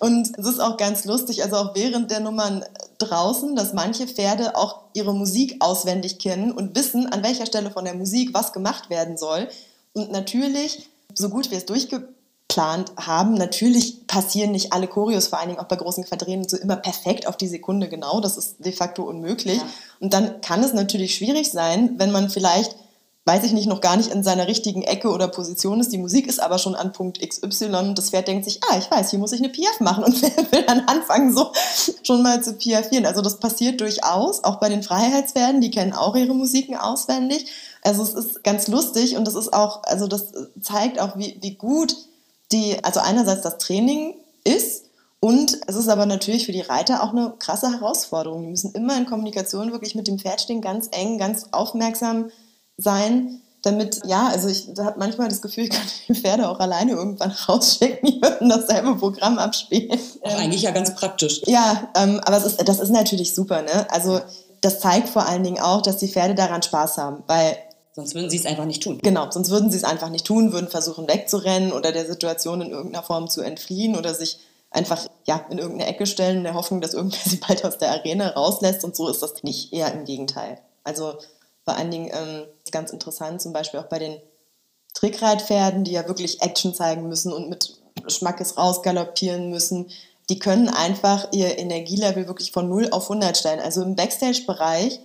Und 0.00 0.38
es 0.38 0.46
ist 0.46 0.60
auch 0.60 0.76
ganz 0.76 1.04
lustig, 1.04 1.42
also 1.42 1.56
auch 1.56 1.74
während 1.74 2.10
der 2.10 2.20
Nummern 2.20 2.64
draußen, 2.98 3.54
dass 3.54 3.74
manche 3.74 4.06
Pferde 4.06 4.56
auch 4.56 4.80
ihre 4.94 5.14
Musik 5.14 5.56
auswendig 5.60 6.18
kennen 6.18 6.50
und 6.50 6.74
wissen, 6.74 7.12
an 7.12 7.22
welcher 7.22 7.46
Stelle 7.46 7.70
von 7.70 7.84
der 7.84 7.94
Musik 7.94 8.30
was 8.32 8.52
gemacht 8.52 8.88
werden 8.88 9.18
soll. 9.18 9.48
Und 9.92 10.12
natürlich, 10.12 10.88
so 11.14 11.28
gut 11.28 11.50
wir 11.50 11.58
es 11.58 11.66
durchge 11.66 12.08
geplant 12.56 12.92
haben. 12.96 13.34
Natürlich 13.34 14.06
passieren 14.06 14.52
nicht 14.52 14.72
alle 14.72 14.86
Choreos, 14.86 15.28
vor 15.28 15.38
allen 15.38 15.48
Dingen 15.48 15.60
auch 15.60 15.68
bei 15.68 15.76
großen 15.76 16.04
Quadrinen, 16.04 16.48
so 16.48 16.56
immer 16.56 16.76
perfekt 16.76 17.26
auf 17.26 17.36
die 17.36 17.48
Sekunde 17.48 17.88
genau. 17.88 18.20
Das 18.20 18.38
ist 18.38 18.64
de 18.64 18.72
facto 18.72 19.02
unmöglich. 19.02 19.58
Ja. 19.58 19.68
Und 20.00 20.14
dann 20.14 20.40
kann 20.40 20.64
es 20.64 20.72
natürlich 20.72 21.14
schwierig 21.14 21.50
sein, 21.50 21.94
wenn 21.98 22.12
man 22.12 22.30
vielleicht, 22.30 22.74
weiß 23.26 23.44
ich 23.44 23.52
nicht, 23.52 23.66
noch 23.66 23.82
gar 23.82 23.98
nicht 23.98 24.10
in 24.10 24.22
seiner 24.22 24.46
richtigen 24.46 24.82
Ecke 24.82 25.10
oder 25.10 25.28
Position 25.28 25.80
ist. 25.80 25.92
Die 25.92 25.98
Musik 25.98 26.26
ist 26.28 26.40
aber 26.40 26.58
schon 26.58 26.74
an 26.74 26.92
Punkt 26.92 27.20
XY 27.20 27.74
und 27.74 27.98
das 27.98 28.08
Pferd 28.08 28.26
denkt 28.26 28.46
sich, 28.46 28.60
ah, 28.70 28.78
ich 28.78 28.90
weiß, 28.90 29.10
hier 29.10 29.18
muss 29.18 29.32
ich 29.32 29.40
eine 29.40 29.50
PF 29.50 29.80
machen 29.80 30.04
und 30.04 30.22
will 30.52 30.62
dann 30.62 30.80
anfangen, 30.80 31.36
so 31.36 31.52
schon 32.04 32.22
mal 32.22 32.42
zu 32.42 32.54
PFieren. 32.54 33.04
Also 33.04 33.20
das 33.20 33.38
passiert 33.38 33.82
durchaus, 33.82 34.44
auch 34.44 34.56
bei 34.60 34.70
den 34.70 34.82
Freiheitspferden, 34.82 35.60
die 35.60 35.70
kennen 35.70 35.92
auch 35.92 36.16
ihre 36.16 36.34
Musiken 36.34 36.76
auswendig. 36.76 37.50
Also 37.82 38.02
es 38.02 38.14
ist 38.14 38.44
ganz 38.44 38.66
lustig 38.66 39.16
und 39.16 39.26
das 39.26 39.34
ist 39.34 39.52
auch, 39.52 39.82
also 39.82 40.06
das 40.06 40.32
zeigt 40.60 40.98
auch, 40.98 41.18
wie, 41.18 41.36
wie 41.42 41.54
gut 41.54 41.94
die 42.52 42.82
also 42.84 43.00
einerseits 43.00 43.42
das 43.42 43.58
Training 43.58 44.14
ist 44.44 44.86
und 45.20 45.58
es 45.66 45.76
ist 45.76 45.88
aber 45.88 46.06
natürlich 46.06 46.46
für 46.46 46.52
die 46.52 46.60
Reiter 46.60 47.02
auch 47.02 47.10
eine 47.10 47.34
krasse 47.38 47.72
Herausforderung. 47.72 48.42
Die 48.42 48.50
müssen 48.50 48.72
immer 48.72 48.96
in 48.96 49.06
Kommunikation 49.06 49.72
wirklich 49.72 49.94
mit 49.94 50.06
dem 50.06 50.18
Pferd 50.18 50.40
stehen, 50.40 50.60
ganz 50.60 50.88
eng, 50.92 51.18
ganz 51.18 51.46
aufmerksam 51.52 52.30
sein, 52.76 53.40
damit, 53.62 54.02
ja, 54.04 54.28
also 54.28 54.48
ich 54.48 54.68
habe 54.78 54.98
manchmal 54.98 55.28
das 55.28 55.42
Gefühl, 55.42 55.64
ich 55.64 55.70
kann 55.70 55.82
die 56.08 56.14
Pferde 56.14 56.48
auch 56.48 56.60
alleine 56.60 56.92
irgendwann 56.92 57.30
rausschicken, 57.48 58.08
die 58.08 58.22
würden 58.22 58.48
dasselbe 58.48 58.94
Programm 58.94 59.38
abspielen. 59.38 59.98
Auch 60.22 60.38
eigentlich 60.38 60.62
ja 60.62 60.70
ganz 60.70 60.94
praktisch. 60.94 61.42
Ja, 61.46 61.88
ähm, 61.96 62.20
aber 62.24 62.36
ist, 62.36 62.62
das 62.68 62.78
ist 62.78 62.90
natürlich 62.90 63.34
super, 63.34 63.62
ne? 63.62 63.90
Also 63.90 64.20
das 64.60 64.80
zeigt 64.80 65.08
vor 65.08 65.26
allen 65.26 65.42
Dingen 65.42 65.60
auch, 65.60 65.82
dass 65.82 65.96
die 65.96 66.08
Pferde 66.08 66.34
daran 66.34 66.62
Spaß 66.62 66.98
haben, 66.98 67.24
weil 67.26 67.56
Sonst 67.96 68.14
würden 68.14 68.28
sie 68.28 68.36
es 68.36 68.44
einfach 68.44 68.66
nicht 68.66 68.82
tun. 68.82 68.98
Genau, 69.02 69.30
sonst 69.30 69.48
würden 69.48 69.70
sie 69.70 69.78
es 69.78 69.84
einfach 69.84 70.10
nicht 70.10 70.26
tun, 70.26 70.52
würden 70.52 70.68
versuchen 70.68 71.08
wegzurennen 71.08 71.72
oder 71.72 71.92
der 71.92 72.04
Situation 72.04 72.60
in 72.60 72.70
irgendeiner 72.70 73.02
Form 73.02 73.30
zu 73.30 73.40
entfliehen 73.40 73.96
oder 73.96 74.14
sich 74.14 74.38
einfach 74.70 75.06
ja, 75.24 75.46
in 75.48 75.56
irgendeine 75.56 75.90
Ecke 75.90 76.04
stellen 76.04 76.38
in 76.38 76.44
der 76.44 76.52
Hoffnung, 76.52 76.82
dass 76.82 76.92
irgendwer 76.92 77.18
sie 77.24 77.38
bald 77.38 77.64
aus 77.64 77.78
der 77.78 77.92
Arena 77.92 78.28
rauslässt. 78.28 78.84
Und 78.84 78.94
so 78.94 79.08
ist 79.08 79.22
das 79.22 79.42
nicht, 79.44 79.72
eher 79.72 79.90
im 79.94 80.04
Gegenteil. 80.04 80.60
Also 80.84 81.14
vor 81.64 81.74
allen 81.74 81.90
Dingen 81.90 82.10
ähm, 82.12 82.44
ganz 82.70 82.92
interessant, 82.92 83.40
zum 83.40 83.54
Beispiel 83.54 83.80
auch 83.80 83.88
bei 83.88 83.98
den 83.98 84.20
Trickreitpferden, 84.92 85.84
die 85.84 85.92
ja 85.92 86.06
wirklich 86.06 86.42
Action 86.42 86.74
zeigen 86.74 87.08
müssen 87.08 87.32
und 87.32 87.48
mit 87.48 87.78
Schmackes 88.08 88.58
rausgaloppieren 88.58 89.48
müssen. 89.48 89.90
Die 90.28 90.38
können 90.38 90.68
einfach 90.68 91.28
ihr 91.32 91.58
Energielevel 91.58 92.26
wirklich 92.26 92.52
von 92.52 92.68
0 92.68 92.90
auf 92.90 93.04
100 93.04 93.38
stellen. 93.38 93.60
Also 93.60 93.82
im 93.82 93.96
Backstage-Bereich 93.96 95.00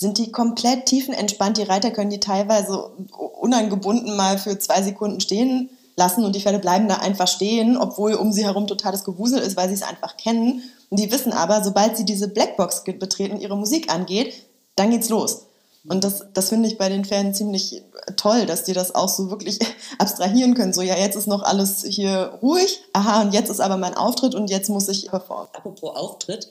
sind 0.00 0.16
die 0.16 0.32
komplett 0.32 0.86
tiefenentspannt. 0.86 1.58
Die 1.58 1.62
Reiter 1.62 1.90
können 1.90 2.10
die 2.10 2.20
teilweise 2.20 2.90
unangebunden 3.38 4.16
mal 4.16 4.38
für 4.38 4.58
zwei 4.58 4.82
Sekunden 4.82 5.20
stehen 5.20 5.68
lassen 5.94 6.24
und 6.24 6.34
die 6.34 6.40
Pferde 6.40 6.58
bleiben 6.58 6.88
da 6.88 6.96
einfach 6.96 7.28
stehen, 7.28 7.76
obwohl 7.76 8.14
um 8.14 8.32
sie 8.32 8.44
herum 8.44 8.66
totales 8.66 9.04
Gewusel 9.04 9.40
ist, 9.40 9.58
weil 9.58 9.68
sie 9.68 9.74
es 9.74 9.82
einfach 9.82 10.16
kennen. 10.16 10.62
Und 10.88 10.98
die 10.98 11.12
wissen 11.12 11.32
aber, 11.32 11.62
sobald 11.62 11.98
sie 11.98 12.06
diese 12.06 12.28
Blackbox 12.28 12.84
betreten 12.84 13.34
und 13.34 13.42
ihre 13.42 13.58
Musik 13.58 13.92
angeht, 13.92 14.46
dann 14.74 14.90
geht's 14.90 15.10
los. 15.10 15.42
Und 15.86 16.04
das, 16.04 16.24
das 16.32 16.48
finde 16.48 16.68
ich 16.68 16.78
bei 16.78 16.88
den 16.88 17.04
Pferden 17.04 17.34
ziemlich 17.34 17.82
toll, 18.16 18.46
dass 18.46 18.64
die 18.64 18.72
das 18.72 18.94
auch 18.94 19.08
so 19.08 19.30
wirklich 19.30 19.58
abstrahieren 19.98 20.54
können. 20.54 20.72
So, 20.72 20.80
ja, 20.80 20.96
jetzt 20.96 21.16
ist 21.16 21.26
noch 21.26 21.42
alles 21.42 21.84
hier 21.84 22.38
ruhig. 22.42 22.82
Aha, 22.94 23.22
und 23.22 23.34
jetzt 23.34 23.50
ist 23.50 23.60
aber 23.60 23.76
mein 23.76 23.94
Auftritt 23.94 24.34
und 24.34 24.48
jetzt 24.50 24.70
muss 24.70 24.88
ich 24.88 25.08
performen. 25.08 25.48
Apropos 25.52 25.94
Auftritt, 25.94 26.50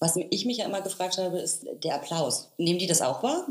was 0.00 0.16
ich 0.16 0.46
mich 0.46 0.56
ja 0.56 0.64
immer 0.64 0.80
gefragt 0.80 1.18
habe, 1.18 1.38
ist 1.38 1.66
der 1.84 1.94
Applaus. 1.94 2.48
Nehmen 2.56 2.78
die 2.78 2.86
das 2.86 3.02
auch 3.02 3.22
wahr? 3.22 3.46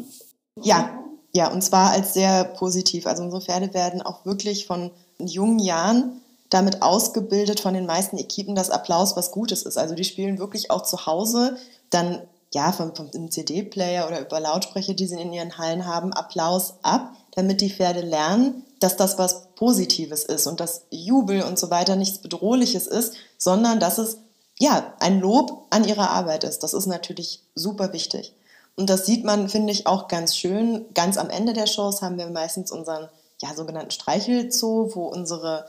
Ja, 0.61 0.99
ja, 1.33 1.51
und 1.51 1.61
zwar 1.61 1.91
als 1.91 2.13
sehr 2.13 2.43
positiv. 2.43 3.05
Also 3.05 3.23
unsere 3.23 3.41
Pferde 3.41 3.73
werden 3.73 4.01
auch 4.01 4.25
wirklich 4.25 4.65
von 4.65 4.91
jungen 5.19 5.59
Jahren 5.59 6.21
damit 6.49 6.81
ausgebildet 6.81 7.59
von 7.59 7.75
den 7.75 7.85
meisten 7.85 8.17
Equipen, 8.17 8.55
dass 8.55 8.71
Applaus 8.71 9.15
was 9.15 9.31
Gutes 9.31 9.61
ist. 9.63 9.77
Also 9.77 9.93
die 9.93 10.03
spielen 10.03 10.39
wirklich 10.39 10.71
auch 10.71 10.81
zu 10.81 11.05
Hause 11.05 11.57
dann 11.91 12.23
ja 12.51 12.71
vom, 12.71 12.95
vom 12.95 13.29
CD-Player 13.29 14.07
oder 14.07 14.21
über 14.21 14.39
Lautsprecher, 14.39 14.95
die 14.95 15.05
sie 15.05 15.21
in 15.21 15.31
ihren 15.31 15.59
Hallen 15.59 15.85
haben, 15.85 16.13
Applaus 16.13 16.75
ab, 16.81 17.13
damit 17.35 17.61
die 17.61 17.69
Pferde 17.69 18.01
lernen, 18.01 18.65
dass 18.79 18.97
das 18.97 19.19
was 19.19 19.49
Positives 19.53 20.23
ist 20.23 20.47
und 20.47 20.59
dass 20.59 20.85
Jubel 20.89 21.43
und 21.43 21.59
so 21.59 21.69
weiter 21.69 21.95
nichts 21.95 22.17
Bedrohliches 22.17 22.87
ist, 22.87 23.13
sondern 23.37 23.79
dass 23.79 23.99
es 23.99 24.17
ja, 24.59 24.93
ein 24.99 25.19
Lob 25.19 25.65
an 25.69 25.85
ihre 25.85 26.09
Arbeit 26.09 26.43
ist. 26.43 26.59
Das 26.63 26.73
ist 26.73 26.85
natürlich 26.85 27.41
super 27.55 27.93
wichtig. 27.93 28.33
Und 28.75 28.89
das 28.89 29.05
sieht 29.05 29.25
man, 29.25 29.49
finde 29.49 29.73
ich, 29.73 29.87
auch 29.87 30.07
ganz 30.07 30.37
schön. 30.37 30.85
Ganz 30.93 31.17
am 31.17 31.29
Ende 31.29 31.53
der 31.53 31.67
Shows 31.67 32.01
haben 32.01 32.17
wir 32.17 32.27
meistens 32.27 32.71
unseren 32.71 33.09
ja, 33.41 33.53
sogenannten 33.55 33.91
Streichelzoo, 33.91 34.91
wo 34.93 35.07
unsere 35.07 35.65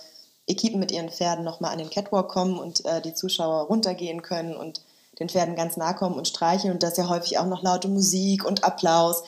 Equipen 0.47 0.81
mit 0.81 0.91
ihren 0.91 1.09
Pferden 1.09 1.45
nochmal 1.45 1.73
an 1.73 1.79
den 1.79 1.91
Catwalk 1.91 2.29
kommen 2.29 2.59
und 2.59 2.85
äh, 2.85 3.01
die 3.01 3.15
Zuschauer 3.15 3.67
runtergehen 3.67 4.23
können 4.23 4.57
und 4.57 4.83
den 5.21 5.29
Pferden 5.29 5.55
ganz 5.55 5.77
nahe 5.77 5.95
kommen 5.95 6.17
und 6.17 6.27
streicheln 6.27 6.73
und 6.73 6.83
das 6.83 6.93
ist 6.93 6.99
ja 6.99 7.09
häufig 7.09 7.39
auch 7.39 7.47
noch 7.47 7.63
laute 7.63 7.89
Musik 7.89 8.45
und 8.45 8.65
Applaus. 8.65 9.23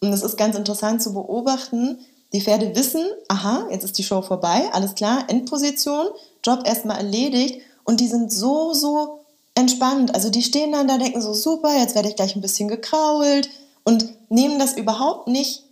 Und 0.00 0.12
es 0.12 0.22
ist 0.22 0.36
ganz 0.36 0.56
interessant 0.56 1.02
zu 1.02 1.12
beobachten, 1.14 1.98
die 2.32 2.42
Pferde 2.42 2.76
wissen, 2.76 3.04
aha, 3.28 3.66
jetzt 3.70 3.84
ist 3.84 3.98
die 3.98 4.04
Show 4.04 4.22
vorbei, 4.22 4.68
alles 4.72 4.94
klar, 4.94 5.24
Endposition, 5.28 6.08
Job 6.44 6.66
erstmal 6.66 6.98
erledigt 6.98 7.62
und 7.88 8.00
die 8.00 8.06
sind 8.06 8.30
so, 8.30 8.74
so 8.74 9.20
entspannt. 9.54 10.14
Also 10.14 10.28
die 10.28 10.42
stehen 10.42 10.72
dann 10.72 10.88
da, 10.88 10.98
denken 10.98 11.22
so, 11.22 11.32
super, 11.32 11.74
jetzt 11.74 11.94
werde 11.94 12.10
ich 12.10 12.16
gleich 12.16 12.36
ein 12.36 12.42
bisschen 12.42 12.68
gekrault 12.68 13.48
und 13.82 14.04
nehmen 14.28 14.58
das 14.58 14.76
überhaupt 14.76 15.26
nicht 15.26 15.62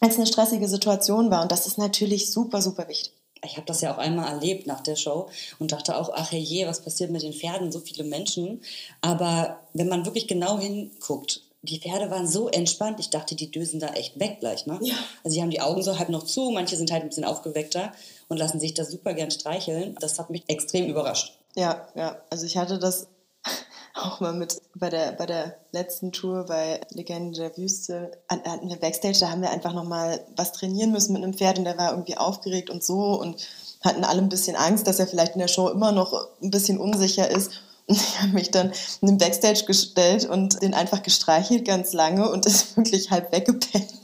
als 0.00 0.16
eine 0.16 0.26
stressige 0.26 0.66
Situation 0.66 1.30
wahr. 1.30 1.42
Und 1.42 1.52
das 1.52 1.68
ist 1.68 1.78
natürlich 1.78 2.32
super, 2.32 2.60
super 2.60 2.88
wichtig. 2.88 3.12
Ich 3.44 3.56
habe 3.56 3.66
das 3.66 3.82
ja 3.82 3.94
auch 3.94 3.98
einmal 3.98 4.32
erlebt 4.32 4.66
nach 4.66 4.80
der 4.80 4.96
Show 4.96 5.28
und 5.60 5.70
dachte 5.70 5.96
auch, 5.96 6.10
ach 6.12 6.32
je, 6.32 6.66
was 6.66 6.82
passiert 6.82 7.12
mit 7.12 7.22
den 7.22 7.32
Pferden, 7.32 7.70
so 7.70 7.78
viele 7.78 8.02
Menschen. 8.02 8.62
Aber 9.00 9.60
wenn 9.72 9.88
man 9.88 10.04
wirklich 10.04 10.26
genau 10.26 10.58
hinguckt, 10.58 11.42
die 11.62 11.78
Pferde 11.78 12.10
waren 12.10 12.26
so 12.26 12.48
entspannt, 12.48 12.98
ich 12.98 13.10
dachte, 13.10 13.36
die 13.36 13.48
dösen 13.48 13.78
da 13.78 13.90
echt 13.90 14.18
weg 14.18 14.38
gleich. 14.40 14.66
Ne? 14.66 14.76
Ja. 14.82 14.94
Also 15.22 15.36
sie 15.36 15.40
haben 15.40 15.50
die 15.50 15.60
Augen 15.60 15.84
so 15.84 15.96
halb 16.00 16.08
noch 16.08 16.24
zu, 16.24 16.50
manche 16.50 16.76
sind 16.76 16.90
halt 16.90 17.04
ein 17.04 17.10
bisschen 17.10 17.24
aufgeweckter 17.24 17.92
und 18.28 18.38
lassen 18.38 18.58
sich 18.58 18.74
da 18.74 18.84
super 18.84 19.14
gern 19.14 19.30
streicheln. 19.30 19.94
Das 20.00 20.18
hat 20.18 20.30
mich 20.30 20.42
extrem 20.48 20.88
überrascht. 20.88 21.36
Ja, 21.56 21.88
ja. 21.94 22.16
Also 22.30 22.46
ich 22.46 22.56
hatte 22.56 22.78
das 22.78 23.08
auch 23.94 24.20
mal 24.20 24.32
mit 24.32 24.60
bei 24.74 24.90
der, 24.90 25.12
bei 25.12 25.26
der 25.26 25.56
letzten 25.72 26.12
Tour 26.12 26.46
bei 26.46 26.80
Legende 26.90 27.38
der 27.38 27.56
Wüste 27.56 28.12
hatten 28.28 28.68
wir 28.68 28.76
Backstage, 28.76 29.18
da 29.20 29.30
haben 29.30 29.42
wir 29.42 29.50
einfach 29.50 29.72
nochmal 29.72 30.24
was 30.36 30.52
trainieren 30.52 30.92
müssen 30.92 31.12
mit 31.12 31.22
einem 31.22 31.34
Pferd 31.34 31.58
und 31.58 31.64
der 31.64 31.78
war 31.78 31.90
irgendwie 31.90 32.16
aufgeregt 32.16 32.70
und 32.70 32.84
so 32.84 33.20
und 33.20 33.46
hatten 33.82 34.04
alle 34.04 34.20
ein 34.20 34.28
bisschen 34.28 34.56
Angst, 34.56 34.86
dass 34.86 34.98
er 34.98 35.06
vielleicht 35.06 35.32
in 35.32 35.40
der 35.40 35.48
Show 35.48 35.68
immer 35.68 35.92
noch 35.92 36.12
ein 36.42 36.50
bisschen 36.50 36.78
unsicher 36.78 37.30
ist. 37.30 37.52
Und 37.86 37.96
ich 37.96 38.20
habe 38.20 38.32
mich 38.32 38.50
dann 38.50 38.72
in 39.00 39.08
den 39.08 39.18
Backstage 39.18 39.64
gestellt 39.66 40.26
und 40.26 40.62
den 40.62 40.74
einfach 40.74 41.02
gestreichelt 41.02 41.64
ganz 41.64 41.92
lange 41.92 42.30
und 42.30 42.46
ist 42.46 42.76
wirklich 42.76 43.10
halb 43.10 43.32
weggepennt. 43.32 43.99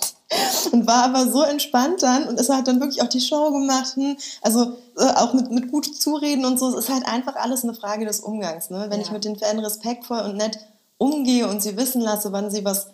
Und 0.72 0.88
war 0.88 1.04
aber 1.04 1.30
so 1.30 1.42
entspannt 1.42 2.02
dann 2.02 2.26
und 2.26 2.40
es 2.40 2.48
hat 2.48 2.66
dann 2.66 2.80
wirklich 2.80 3.00
auch 3.00 3.08
die 3.08 3.20
Show 3.20 3.52
gemacht. 3.52 3.94
Hm, 3.94 4.16
also 4.42 4.76
äh, 4.98 5.12
auch 5.14 5.32
mit, 5.34 5.52
mit 5.52 5.70
gut 5.70 5.86
Zureden 6.00 6.44
und 6.44 6.58
so. 6.58 6.68
Es 6.70 6.86
ist 6.86 6.92
halt 6.92 7.06
einfach 7.06 7.36
alles 7.36 7.62
eine 7.62 7.74
Frage 7.74 8.04
des 8.04 8.20
Umgangs. 8.20 8.70
Ne? 8.70 8.86
Wenn 8.88 9.00
ja. 9.00 9.06
ich 9.06 9.12
mit 9.12 9.24
den 9.24 9.38
Fans 9.38 9.62
respektvoll 9.62 10.20
und 10.20 10.36
nett 10.36 10.58
umgehe 10.98 11.48
und 11.48 11.62
sie 11.62 11.76
wissen 11.76 12.00
lasse, 12.00 12.32
wann 12.32 12.50
sie 12.50 12.64
was 12.64 12.88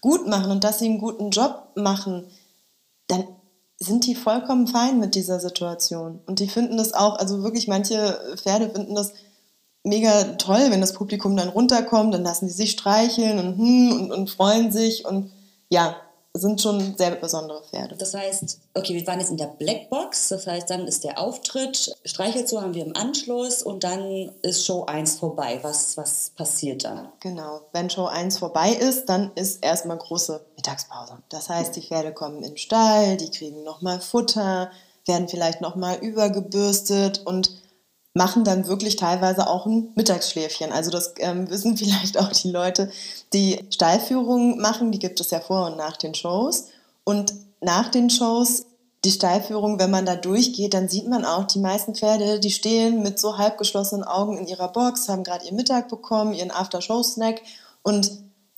gut 0.00 0.28
machen 0.28 0.52
und 0.52 0.62
dass 0.62 0.78
sie 0.78 0.86
einen 0.86 1.00
guten 1.00 1.30
Job 1.30 1.70
machen, 1.74 2.24
dann 3.08 3.24
sind 3.78 4.06
die 4.06 4.14
vollkommen 4.14 4.68
fein 4.68 5.00
mit 5.00 5.14
dieser 5.14 5.40
Situation. 5.40 6.20
Und 6.26 6.38
die 6.38 6.48
finden 6.48 6.76
das 6.76 6.94
auch, 6.94 7.18
also 7.18 7.42
wirklich 7.42 7.68
manche 7.68 8.18
Pferde 8.36 8.70
finden 8.70 8.94
das 8.94 9.12
mega 9.82 10.34
toll, 10.34 10.70
wenn 10.70 10.80
das 10.80 10.94
Publikum 10.94 11.36
dann 11.36 11.48
runterkommt, 11.48 12.14
dann 12.14 12.24
lassen 12.24 12.48
sie 12.48 12.54
sich 12.54 12.72
streicheln 12.72 13.38
und, 13.38 13.58
hm, 13.58 13.92
und, 13.92 14.12
und 14.12 14.30
freuen 14.30 14.72
sich 14.72 15.04
und 15.04 15.30
ja, 15.68 15.96
sind 16.38 16.60
schon 16.60 16.96
sehr 16.96 17.12
besondere 17.12 17.62
Pferde. 17.62 17.96
Das 17.96 18.14
heißt, 18.14 18.58
okay, 18.74 18.94
wir 18.94 19.06
waren 19.06 19.20
jetzt 19.20 19.30
in 19.30 19.36
der 19.36 19.46
Blackbox, 19.46 20.28
das 20.28 20.46
heißt, 20.46 20.70
dann 20.70 20.86
ist 20.86 21.04
der 21.04 21.18
Auftritt, 21.18 21.94
Streichelzoo 22.04 22.60
haben 22.60 22.74
wir 22.74 22.84
im 22.84 22.96
Anschluss 22.96 23.62
und 23.62 23.84
dann 23.84 24.30
ist 24.42 24.64
Show 24.64 24.84
1 24.84 25.18
vorbei. 25.18 25.58
Was, 25.62 25.96
was 25.96 26.30
passiert 26.36 26.84
dann? 26.84 27.08
Genau, 27.20 27.60
wenn 27.72 27.90
Show 27.90 28.06
1 28.06 28.38
vorbei 28.38 28.72
ist, 28.72 29.06
dann 29.06 29.32
ist 29.34 29.64
erstmal 29.64 29.98
große 29.98 30.40
Mittagspause. 30.56 31.18
Das 31.28 31.48
heißt, 31.48 31.76
die 31.76 31.82
Pferde 31.82 32.12
kommen 32.12 32.36
in 32.38 32.50
den 32.50 32.56
Stall, 32.56 33.16
die 33.16 33.30
kriegen 33.30 33.62
nochmal 33.64 34.00
Futter, 34.00 34.70
werden 35.06 35.28
vielleicht 35.28 35.60
nochmal 35.60 35.98
übergebürstet 35.98 37.24
und 37.24 37.50
machen 38.16 38.44
dann 38.44 38.66
wirklich 38.66 38.96
teilweise 38.96 39.46
auch 39.46 39.66
ein 39.66 39.92
Mittagsschläfchen. 39.94 40.72
Also 40.72 40.90
das 40.90 41.12
ähm, 41.18 41.50
wissen 41.50 41.76
vielleicht 41.76 42.18
auch 42.18 42.30
die 42.30 42.50
Leute, 42.50 42.90
die 43.32 43.60
Stallführungen 43.70 44.58
machen, 44.58 44.90
die 44.90 44.98
gibt 44.98 45.20
es 45.20 45.30
ja 45.30 45.40
vor 45.40 45.66
und 45.66 45.76
nach 45.76 45.98
den 45.98 46.14
Shows. 46.14 46.68
Und 47.04 47.34
nach 47.60 47.90
den 47.90 48.08
Shows, 48.08 48.64
die 49.04 49.10
Stallführung, 49.10 49.78
wenn 49.78 49.90
man 49.90 50.06
da 50.06 50.16
durchgeht, 50.16 50.72
dann 50.72 50.88
sieht 50.88 51.06
man 51.06 51.26
auch, 51.26 51.44
die 51.44 51.58
meisten 51.58 51.94
Pferde, 51.94 52.40
die 52.40 52.50
stehen 52.50 53.02
mit 53.02 53.18
so 53.18 53.36
halb 53.36 53.58
geschlossenen 53.58 54.02
Augen 54.02 54.38
in 54.38 54.48
ihrer 54.48 54.68
Box, 54.68 55.08
haben 55.08 55.22
gerade 55.22 55.44
ihren 55.44 55.56
Mittag 55.56 55.88
bekommen, 55.88 56.32
ihren 56.32 56.50
After-Show-Snack 56.50 57.42
und 57.82 58.10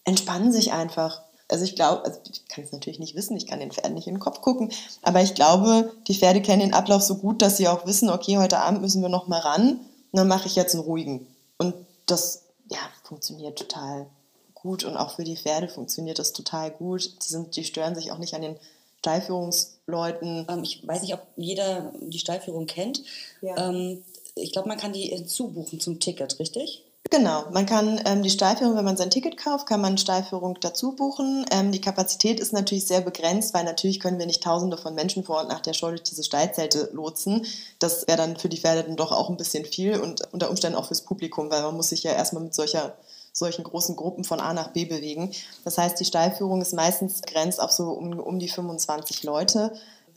entspannen 0.04 0.52
sich 0.52 0.72
einfach 0.72 1.22
also 1.48 1.64
ich 1.64 1.74
glaube, 1.74 2.04
also 2.04 2.20
ich 2.30 2.46
kann 2.48 2.64
es 2.64 2.72
natürlich 2.72 2.98
nicht 2.98 3.16
wissen, 3.16 3.36
ich 3.36 3.46
kann 3.46 3.60
den 3.60 3.72
Pferden 3.72 3.94
nicht 3.94 4.06
in 4.06 4.14
den 4.14 4.20
Kopf 4.20 4.40
gucken, 4.40 4.70
aber 5.02 5.22
ich 5.22 5.34
glaube, 5.34 5.92
die 6.06 6.14
Pferde 6.14 6.42
kennen 6.42 6.60
den 6.60 6.74
Ablauf 6.74 7.02
so 7.02 7.16
gut, 7.16 7.42
dass 7.42 7.56
sie 7.56 7.68
auch 7.68 7.86
wissen, 7.86 8.10
okay, 8.10 8.38
heute 8.38 8.58
Abend 8.58 8.82
müssen 8.82 9.02
wir 9.02 9.08
noch 9.08 9.28
mal 9.28 9.40
ran 9.40 9.80
und 10.12 10.16
dann 10.18 10.28
mache 10.28 10.46
ich 10.46 10.56
jetzt 10.56 10.74
einen 10.74 10.84
ruhigen. 10.84 11.26
Und 11.56 11.74
das, 12.06 12.42
ja, 12.70 12.78
funktioniert 13.02 13.58
total 13.58 14.06
gut 14.54 14.84
und 14.84 14.96
auch 14.96 15.16
für 15.16 15.24
die 15.24 15.36
Pferde 15.36 15.68
funktioniert 15.68 16.18
das 16.18 16.32
total 16.32 16.70
gut. 16.70 17.10
Die, 17.24 17.28
sind, 17.28 17.56
die 17.56 17.64
stören 17.64 17.94
sich 17.94 18.12
auch 18.12 18.18
nicht 18.18 18.34
an 18.34 18.42
den 18.42 18.56
Stallführungsleuten. 18.98 20.46
Ähm, 20.48 20.62
ich 20.64 20.86
weiß 20.86 21.02
nicht, 21.02 21.14
ob 21.14 21.22
jeder 21.36 21.92
die 22.00 22.18
Stallführung 22.18 22.66
kennt. 22.66 23.02
Ja. 23.40 23.68
Ähm, 23.68 24.04
ich 24.34 24.52
glaube, 24.52 24.68
man 24.68 24.78
kann 24.78 24.92
die 24.92 25.24
zubuchen 25.26 25.80
zum 25.80 26.00
Ticket, 26.00 26.38
richtig? 26.38 26.84
Genau, 27.10 27.44
man 27.52 27.64
kann 27.64 28.00
ähm, 28.04 28.22
die 28.22 28.28
Stallführung, 28.28 28.76
wenn 28.76 28.84
man 28.84 28.98
sein 28.98 29.10
Ticket 29.10 29.38
kauft, 29.38 29.66
kann 29.66 29.80
man 29.80 29.96
Stallführung 29.96 30.58
dazu 30.60 30.94
buchen. 30.94 31.46
Ähm, 31.50 31.72
die 31.72 31.80
Kapazität 31.80 32.38
ist 32.38 32.52
natürlich 32.52 32.86
sehr 32.86 33.00
begrenzt, 33.00 33.54
weil 33.54 33.64
natürlich 33.64 33.98
können 33.98 34.18
wir 34.18 34.26
nicht 34.26 34.42
Tausende 34.42 34.76
von 34.76 34.94
Menschen 34.94 35.24
vor 35.24 35.40
und 35.40 35.48
nach 35.48 35.60
der 35.60 35.72
Show 35.72 35.88
durch 35.88 36.02
diese 36.02 36.22
Stallzelte 36.22 36.90
lotsen. 36.92 37.46
Das 37.78 38.06
wäre 38.06 38.18
dann 38.18 38.36
für 38.36 38.50
die 38.50 38.58
Pferde 38.58 38.84
dann 38.84 38.96
doch 38.96 39.12
auch 39.12 39.30
ein 39.30 39.38
bisschen 39.38 39.64
viel 39.64 39.98
und 39.98 40.22
unter 40.32 40.50
Umständen 40.50 40.76
auch 40.76 40.86
fürs 40.86 41.00
Publikum, 41.00 41.50
weil 41.50 41.62
man 41.62 41.76
muss 41.76 41.88
sich 41.88 42.02
ja 42.02 42.12
erstmal 42.12 42.42
mit 42.42 42.54
solcher 42.54 42.94
solchen 43.32 43.64
großen 43.64 43.96
Gruppen 43.96 44.24
von 44.24 44.40
A 44.40 44.52
nach 44.52 44.72
B 44.72 44.84
bewegen. 44.84 45.32
Das 45.64 45.78
heißt, 45.78 45.98
die 46.00 46.04
Stallführung 46.04 46.60
ist 46.60 46.74
meistens 46.74 47.20
begrenzt 47.20 47.60
auf 47.60 47.70
so 47.72 47.90
um, 47.90 48.18
um 48.18 48.38
die 48.38 48.48
25 48.48 49.22
Leute. 49.22 49.72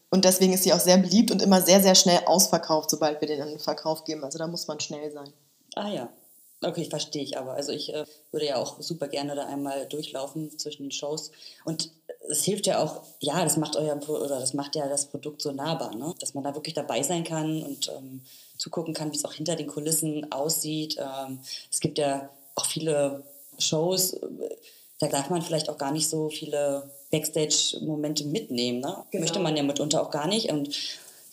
Und 0.09 0.25
deswegen 0.25 0.53
ist 0.53 0.63
sie 0.63 0.73
auch 0.73 0.79
sehr 0.79 0.97
beliebt 0.97 1.31
und 1.31 1.41
immer 1.41 1.61
sehr, 1.61 1.81
sehr 1.81 1.95
schnell 1.95 2.21
ausverkauft, 2.25 2.89
sobald 2.89 3.21
wir 3.21 3.27
den 3.27 3.39
in 3.39 3.47
den 3.49 3.59
Verkauf 3.59 4.03
geben. 4.03 4.23
Also 4.23 4.39
da 4.39 4.47
muss 4.47 4.67
man 4.67 4.79
schnell 4.79 5.11
sein. 5.11 5.31
Ah 5.75 5.89
ja, 5.89 6.09
Okay, 6.63 6.85
verstehe 6.85 7.23
ich 7.23 7.37
aber. 7.37 7.53
Also 7.53 7.71
ich 7.71 7.93
äh, 7.93 8.05
würde 8.31 8.45
ja 8.45 8.57
auch 8.57 8.79
super 8.81 9.07
gerne 9.07 9.35
da 9.35 9.45
einmal 9.45 9.87
durchlaufen 9.87 10.57
zwischen 10.59 10.83
den 10.83 10.91
Shows. 10.91 11.31
Und 11.65 11.91
es 12.29 12.43
hilft 12.43 12.67
ja 12.67 12.83
auch, 12.83 13.01
ja, 13.19 13.43
das 13.43 13.57
macht 13.57 13.75
euer 13.75 13.97
oder 14.09 14.39
das 14.39 14.53
macht 14.53 14.75
ja 14.75 14.87
das 14.87 15.07
Produkt 15.07 15.41
so 15.41 15.51
nahbar, 15.51 15.95
ne? 15.95 16.13
Dass 16.19 16.35
man 16.35 16.43
da 16.43 16.53
wirklich 16.53 16.75
dabei 16.75 17.01
sein 17.01 17.23
kann 17.23 17.63
und 17.63 17.89
ähm, 17.89 18.21
zugucken 18.57 18.93
kann, 18.93 19.11
wie 19.11 19.17
es 19.17 19.25
auch 19.25 19.33
hinter 19.33 19.55
den 19.55 19.67
Kulissen 19.67 20.31
aussieht. 20.31 20.97
Ähm, 20.99 21.39
es 21.71 21.79
gibt 21.79 21.97
ja 21.97 22.29
auch 22.53 22.65
viele 22.65 23.23
Shows, 23.57 24.19
da 24.99 25.07
darf 25.07 25.31
man 25.31 25.41
vielleicht 25.41 25.67
auch 25.67 25.79
gar 25.79 25.91
nicht 25.91 26.07
so 26.07 26.29
viele 26.29 26.91
Backstage-Momente 27.11 28.25
mitnehmen. 28.25 28.81
Ne? 28.81 29.03
Genau. 29.09 29.21
Möchte 29.21 29.39
man 29.39 29.57
ja 29.57 29.63
mitunter 29.63 30.01
auch 30.01 30.11
gar 30.11 30.27
nicht. 30.27 30.51
Und 30.51 30.69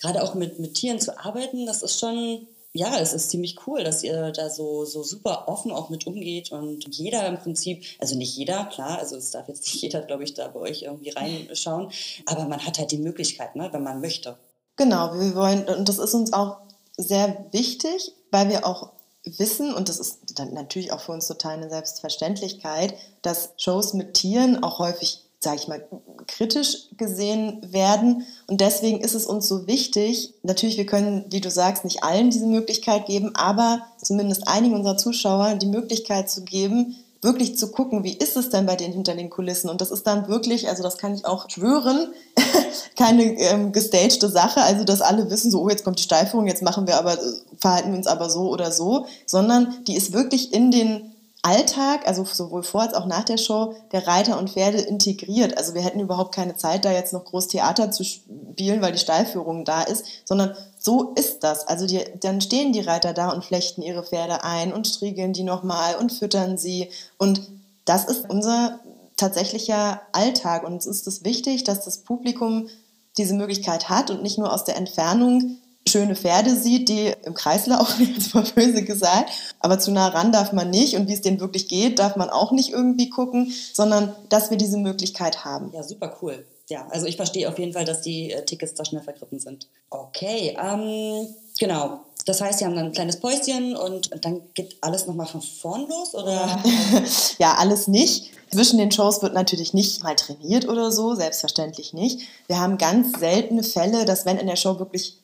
gerade 0.00 0.22
auch 0.22 0.34
mit, 0.34 0.58
mit 0.58 0.74
Tieren 0.74 1.00
zu 1.00 1.18
arbeiten, 1.18 1.66
das 1.66 1.82
ist 1.82 2.00
schon 2.00 2.46
ja, 2.72 2.98
es 2.98 3.12
ist 3.12 3.31
ziemlich 3.31 3.66
cool, 3.66 3.83
dass 3.83 4.02
ihr 4.02 4.31
da 4.33 4.50
so, 4.50 4.85
so 4.85 5.02
super 5.02 5.48
offen 5.48 5.72
auch 5.72 5.88
mit 5.88 6.07
umgeht 6.07 6.52
und 6.52 6.85
jeder 6.94 7.26
im 7.26 7.38
Prinzip, 7.38 7.85
also 7.98 8.16
nicht 8.16 8.37
jeder, 8.37 8.66
klar, 8.66 8.98
also 8.98 9.16
es 9.16 9.31
darf 9.31 9.48
jetzt 9.48 9.62
nicht 9.72 9.83
jeder, 9.83 10.02
glaube 10.02 10.24
ich, 10.24 10.35
da 10.35 10.48
bei 10.48 10.61
euch 10.61 10.83
irgendwie 10.83 11.11
reinschauen, 11.11 11.90
aber 12.26 12.44
man 12.46 12.64
hat 12.64 12.78
halt 12.78 12.90
die 12.92 12.98
Möglichkeit, 12.98 13.57
ne, 13.57 13.68
wenn 13.72 13.83
man 13.83 14.00
möchte. 14.00 14.37
Genau, 14.76 15.12
wir 15.18 15.35
wollen, 15.35 15.64
und 15.68 15.88
das 15.88 15.98
ist 15.98 16.14
uns 16.14 16.33
auch 16.33 16.59
sehr 16.96 17.46
wichtig, 17.52 18.12
weil 18.31 18.48
wir 18.48 18.66
auch 18.66 18.92
wissen, 19.24 19.74
und 19.74 19.88
das 19.88 19.98
ist 19.98 20.38
dann 20.38 20.54
natürlich 20.54 20.92
auch 20.92 21.00
für 21.00 21.12
uns 21.12 21.26
total 21.26 21.54
eine 21.54 21.68
Selbstverständlichkeit, 21.68 22.94
dass 23.22 23.50
Shows 23.57 23.94
mit 23.94 24.14
Tieren 24.14 24.62
auch 24.62 24.78
häufig 24.78 25.24
sage 25.40 25.57
ich 25.57 25.68
mal, 25.68 25.87
kritisch 26.27 26.88
gesehen 26.96 27.61
werden. 27.72 28.27
Und 28.48 28.61
deswegen 28.61 29.01
ist 29.01 29.14
es 29.14 29.27
uns 29.27 29.46
so 29.46 29.66
wichtig, 29.66 30.35
natürlich, 30.42 30.77
wir 30.77 30.87
können, 30.87 31.27
wie 31.31 31.40
du 31.40 31.51
sagst, 31.51 31.85
nicht 31.85 32.03
allen 32.03 32.31
diese 32.31 32.46
Möglichkeit 32.46 33.07
geben, 33.07 33.35
aber 33.35 33.83
zumindest 34.03 34.48
einigen 34.48 34.74
unserer 34.74 34.96
Zuschauer 34.96 35.55
die 35.55 35.66
Möglichkeit 35.66 36.29
zu 36.29 36.42
geben, 36.42 36.96
wirklich 37.20 37.57
zu 37.57 37.70
gucken, 37.70 38.05
wie 38.05 38.16
ist 38.16 38.37
es 38.37 38.51
denn 38.51 38.66
bei 38.66 38.77
denen 38.77 38.92
hinter 38.92 39.14
den 39.14 39.31
Kulissen. 39.31 39.70
Und 39.70 39.81
das 39.81 39.90
ist 39.90 40.07
dann 40.07 40.29
wirklich, 40.29 40.68
also 40.68 40.83
das 40.83 40.98
kann 40.98 41.14
ich 41.14 41.24
auch 41.24 41.48
schwören, 41.51 42.12
keine 42.96 43.24
ähm, 43.38 43.72
gestagte 43.72 44.29
Sache, 44.29 44.62
also 44.62 44.85
dass 44.85 45.01
alle 45.01 45.31
wissen, 45.31 45.51
so, 45.51 45.62
oh, 45.62 45.68
jetzt 45.68 45.85
kommt 45.85 45.98
die 45.98 46.05
Steiferung, 46.05 46.46
jetzt 46.46 46.62
machen 46.62 46.87
wir 46.87 46.96
aber, 46.96 47.18
verhalten 47.59 47.90
wir 47.90 47.98
uns 47.98 48.07
aber 48.07 48.31
so 48.31 48.51
oder 48.51 48.70
so, 48.70 49.07
sondern 49.27 49.85
die 49.87 49.96
ist 49.96 50.12
wirklich 50.12 50.53
in 50.53 50.70
den 50.70 51.12
Alltag, 51.42 52.07
also 52.07 52.24
sowohl 52.24 52.62
vor 52.62 52.83
als 52.83 52.94
auch 52.94 53.07
nach 53.07 53.24
der 53.24 53.38
Show, 53.38 53.74
der 53.92 54.07
Reiter 54.07 54.38
und 54.38 54.51
Pferde 54.51 54.79
integriert. 54.79 55.57
Also 55.57 55.74
wir 55.74 55.83
hätten 55.83 56.01
überhaupt 56.01 56.35
keine 56.35 56.57
Zeit, 56.57 56.85
da 56.85 56.92
jetzt 56.92 57.12
noch 57.12 57.24
groß 57.24 57.48
Theater 57.48 57.90
zu 57.90 58.05
spielen, 58.05 58.83
weil 58.83 58.92
die 58.92 58.98
Stallführung 58.98 59.64
da 59.64 59.83
ist, 59.83 60.05
sondern 60.24 60.57
so 60.79 61.12
ist 61.14 61.44
das. 61.44 61.66
Also 61.66 61.87
die, 61.87 62.05
dann 62.20 62.40
stehen 62.40 62.72
die 62.72 62.81
Reiter 62.81 63.12
da 63.12 63.31
und 63.31 63.44
flechten 63.44 63.83
ihre 63.83 64.03
Pferde 64.03 64.42
ein 64.42 64.72
und 64.72 64.87
striegeln 64.87 65.33
die 65.33 65.44
nochmal 65.44 65.94
und 65.96 66.12
füttern 66.12 66.59
sie. 66.59 66.90
Und 67.18 67.48
das 67.85 68.05
ist 68.05 68.29
unser 68.29 68.81
tatsächlicher 69.16 70.01
Alltag. 70.12 70.64
Und 70.64 70.77
es 70.77 70.87
ist 70.87 71.07
es 71.07 71.24
wichtig, 71.24 71.64
dass 71.64 71.85
das 71.85 71.98
Publikum 71.98 72.68
diese 73.16 73.35
Möglichkeit 73.35 73.88
hat 73.88 74.11
und 74.11 74.22
nicht 74.22 74.38
nur 74.38 74.53
aus 74.53 74.64
der 74.64 74.77
Entfernung 74.77 75.59
schöne 75.88 76.16
Pferde 76.16 76.55
sieht, 76.55 76.88
die 76.88 77.12
im 77.24 77.35
Kreis 77.35 77.66
laufen, 77.66 78.14
jetzt 78.16 78.35
mal 78.35 78.44
böse 78.55 78.85
gesagt, 78.85 79.31
aber 79.61 79.79
zu 79.79 79.90
nah 79.90 80.09
ran 80.09 80.33
darf 80.33 80.53
man 80.53 80.70
nicht 80.70 80.96
und 80.96 81.09
wie 81.09 81.14
es 81.14 81.20
denen 81.20 81.40
wirklich 81.40 81.68
geht, 81.68 81.98
darf 81.98 82.16
man 82.16 82.31
auch 82.31 82.53
nicht 82.53 82.70
irgendwie 82.70 83.09
gucken, 83.11 83.53
sondern 83.72 84.14
dass 84.29 84.51
wir 84.51 84.57
diese 84.57 84.79
Möglichkeit 84.79 85.44
haben. 85.44 85.72
Ja, 85.72 85.83
super 85.83 86.16
cool. 86.22 86.46
Ja, 86.68 86.87
also 86.90 87.07
ich 87.07 87.16
verstehe 87.16 87.48
auf 87.48 87.59
jeden 87.59 87.72
Fall, 87.72 87.87
dass 87.87 88.03
die 88.03 88.31
äh, 88.31 88.44
Tickets 88.44 88.74
da 88.74 88.85
schnell 88.85 89.03
vergriffen 89.03 89.38
sind. 89.38 89.68
Okay, 89.88 90.57
ähm, 90.62 91.27
genau. 91.59 92.01
Das 92.27 92.42
heißt, 92.42 92.59
Sie 92.59 92.66
haben 92.66 92.74
dann 92.74 92.87
ein 92.87 92.92
kleines 92.92 93.20
Päuschen 93.20 93.74
und 93.74 94.11
dann 94.22 94.42
geht 94.53 94.77
alles 94.83 95.07
nochmal 95.07 95.27
von 95.27 95.40
vorn 95.40 95.88
los, 95.88 96.14
oder? 96.14 96.62
ja, 97.38 97.55
alles 97.55 97.88
nicht. 97.88 98.33
Zwischen 98.51 98.79
den 98.79 98.90
Shows 98.90 99.22
wird 99.22 99.33
natürlich 99.33 99.72
nicht 99.72 100.03
mal 100.03 100.14
trainiert 100.14 100.68
oder 100.68 100.92
so, 100.92 101.14
selbstverständlich 101.14 101.94
nicht. 101.94 102.20
Wir 102.46 102.61
haben 102.61 102.77
ganz 102.77 103.18
seltene 103.18 103.62
Fälle, 103.62 104.05
dass 104.05 104.27
wenn 104.27 104.37
in 104.37 104.46
der 104.46 104.57
Show 104.57 104.79
wirklich 104.79 105.16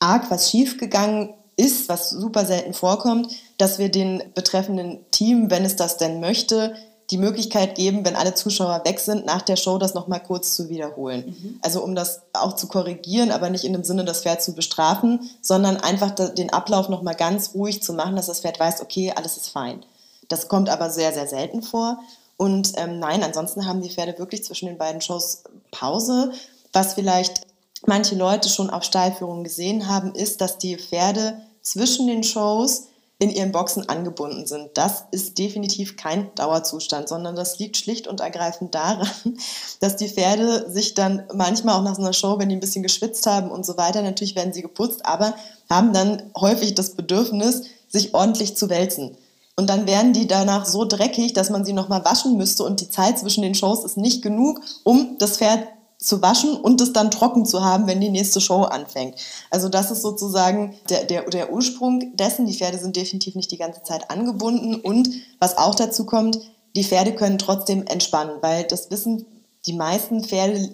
arg 0.00 0.30
was 0.30 0.50
schiefgegangen 0.50 1.34
ist, 1.56 1.88
was 1.88 2.10
super 2.10 2.46
selten 2.46 2.74
vorkommt, 2.74 3.32
dass 3.58 3.78
wir 3.78 3.90
den 3.90 4.22
betreffenden 4.34 4.98
Team, 5.10 5.50
wenn 5.50 5.64
es 5.64 5.76
das 5.76 5.98
denn 5.98 6.20
möchte, 6.20 6.74
die 7.10 7.18
Möglichkeit 7.18 7.74
geben, 7.74 8.04
wenn 8.04 8.16
alle 8.16 8.34
Zuschauer 8.34 8.82
weg 8.84 9.00
sind, 9.00 9.26
nach 9.26 9.42
der 9.42 9.56
Show 9.56 9.78
das 9.78 9.94
nochmal 9.94 10.22
kurz 10.22 10.54
zu 10.54 10.68
wiederholen. 10.68 11.24
Mhm. 11.26 11.58
Also 11.60 11.82
um 11.82 11.94
das 11.94 12.22
auch 12.32 12.54
zu 12.54 12.68
korrigieren, 12.68 13.32
aber 13.32 13.50
nicht 13.50 13.64
in 13.64 13.72
dem 13.72 13.84
Sinne, 13.84 14.04
das 14.04 14.22
Pferd 14.22 14.42
zu 14.42 14.54
bestrafen, 14.54 15.28
sondern 15.42 15.76
einfach 15.76 16.12
den 16.12 16.52
Ablauf 16.52 16.88
nochmal 16.88 17.16
ganz 17.16 17.52
ruhig 17.54 17.82
zu 17.82 17.92
machen, 17.92 18.16
dass 18.16 18.26
das 18.26 18.40
Pferd 18.40 18.60
weiß, 18.60 18.80
okay, 18.80 19.12
alles 19.14 19.36
ist 19.36 19.48
fein. 19.48 19.84
Das 20.28 20.48
kommt 20.48 20.68
aber 20.68 20.90
sehr, 20.90 21.12
sehr 21.12 21.26
selten 21.26 21.62
vor. 21.62 21.98
Und 22.36 22.72
ähm, 22.76 23.00
nein, 23.00 23.22
ansonsten 23.24 23.66
haben 23.66 23.82
die 23.82 23.90
Pferde 23.90 24.18
wirklich 24.18 24.44
zwischen 24.44 24.66
den 24.66 24.78
beiden 24.78 25.00
Shows 25.00 25.42
Pause. 25.72 26.32
Was 26.72 26.94
vielleicht 26.94 27.42
manche 27.86 28.14
Leute 28.14 28.48
schon 28.48 28.70
auf 28.70 28.84
Steilführung 28.84 29.44
gesehen 29.44 29.88
haben, 29.88 30.14
ist, 30.14 30.40
dass 30.40 30.58
die 30.58 30.76
Pferde 30.76 31.40
zwischen 31.62 32.06
den 32.06 32.22
Shows 32.22 32.84
in 33.20 33.30
ihren 33.30 33.52
Boxen 33.52 33.86
angebunden 33.88 34.46
sind. 34.46 34.70
Das 34.74 35.04
ist 35.10 35.38
definitiv 35.38 35.98
kein 35.98 36.34
Dauerzustand, 36.36 37.06
sondern 37.06 37.36
das 37.36 37.58
liegt 37.58 37.76
schlicht 37.76 38.06
und 38.06 38.20
ergreifend 38.20 38.74
daran, 38.74 39.10
dass 39.80 39.96
die 39.96 40.08
Pferde 40.08 40.70
sich 40.70 40.94
dann 40.94 41.24
manchmal 41.34 41.76
auch 41.76 41.82
nach 41.82 41.96
so 41.96 42.02
einer 42.02 42.14
Show, 42.14 42.38
wenn 42.38 42.48
die 42.48 42.56
ein 42.56 42.60
bisschen 42.60 42.82
geschwitzt 42.82 43.26
haben 43.26 43.50
und 43.50 43.66
so 43.66 43.76
weiter, 43.76 44.00
natürlich 44.00 44.36
werden 44.36 44.54
sie 44.54 44.62
geputzt, 44.62 45.04
aber 45.04 45.34
haben 45.68 45.92
dann 45.92 46.30
häufig 46.34 46.74
das 46.74 46.90
Bedürfnis, 46.94 47.64
sich 47.88 48.14
ordentlich 48.14 48.56
zu 48.56 48.70
wälzen. 48.70 49.16
Und 49.54 49.68
dann 49.68 49.86
werden 49.86 50.14
die 50.14 50.26
danach 50.26 50.64
so 50.64 50.86
dreckig, 50.86 51.34
dass 51.34 51.50
man 51.50 51.66
sie 51.66 51.74
nochmal 51.74 52.02
waschen 52.06 52.38
müsste 52.38 52.64
und 52.64 52.80
die 52.80 52.88
Zeit 52.88 53.18
zwischen 53.18 53.42
den 53.42 53.54
Shows 53.54 53.84
ist 53.84 53.98
nicht 53.98 54.22
genug, 54.22 54.62
um 54.84 55.18
das 55.18 55.36
Pferd 55.36 55.68
zu 56.00 56.22
waschen 56.22 56.56
und 56.56 56.80
es 56.80 56.92
dann 56.92 57.10
trocken 57.10 57.44
zu 57.44 57.62
haben, 57.62 57.86
wenn 57.86 58.00
die 58.00 58.08
nächste 58.08 58.40
Show 58.40 58.62
anfängt. 58.62 59.16
Also 59.50 59.68
das 59.68 59.90
ist 59.90 60.00
sozusagen 60.00 60.74
der, 60.88 61.04
der, 61.04 61.24
der 61.28 61.52
Ursprung 61.52 62.16
dessen. 62.16 62.46
Die 62.46 62.54
Pferde 62.54 62.78
sind 62.78 62.96
definitiv 62.96 63.34
nicht 63.34 63.50
die 63.50 63.58
ganze 63.58 63.82
Zeit 63.82 64.10
angebunden 64.10 64.76
und 64.76 65.10
was 65.38 65.58
auch 65.58 65.74
dazu 65.74 66.06
kommt, 66.06 66.38
die 66.74 66.84
Pferde 66.84 67.14
können 67.14 67.38
trotzdem 67.38 67.86
entspannen, 67.86 68.36
weil 68.40 68.64
das 68.64 68.90
wissen 68.90 69.26
die 69.66 69.74
meisten 69.74 70.24
Pferde 70.24 70.70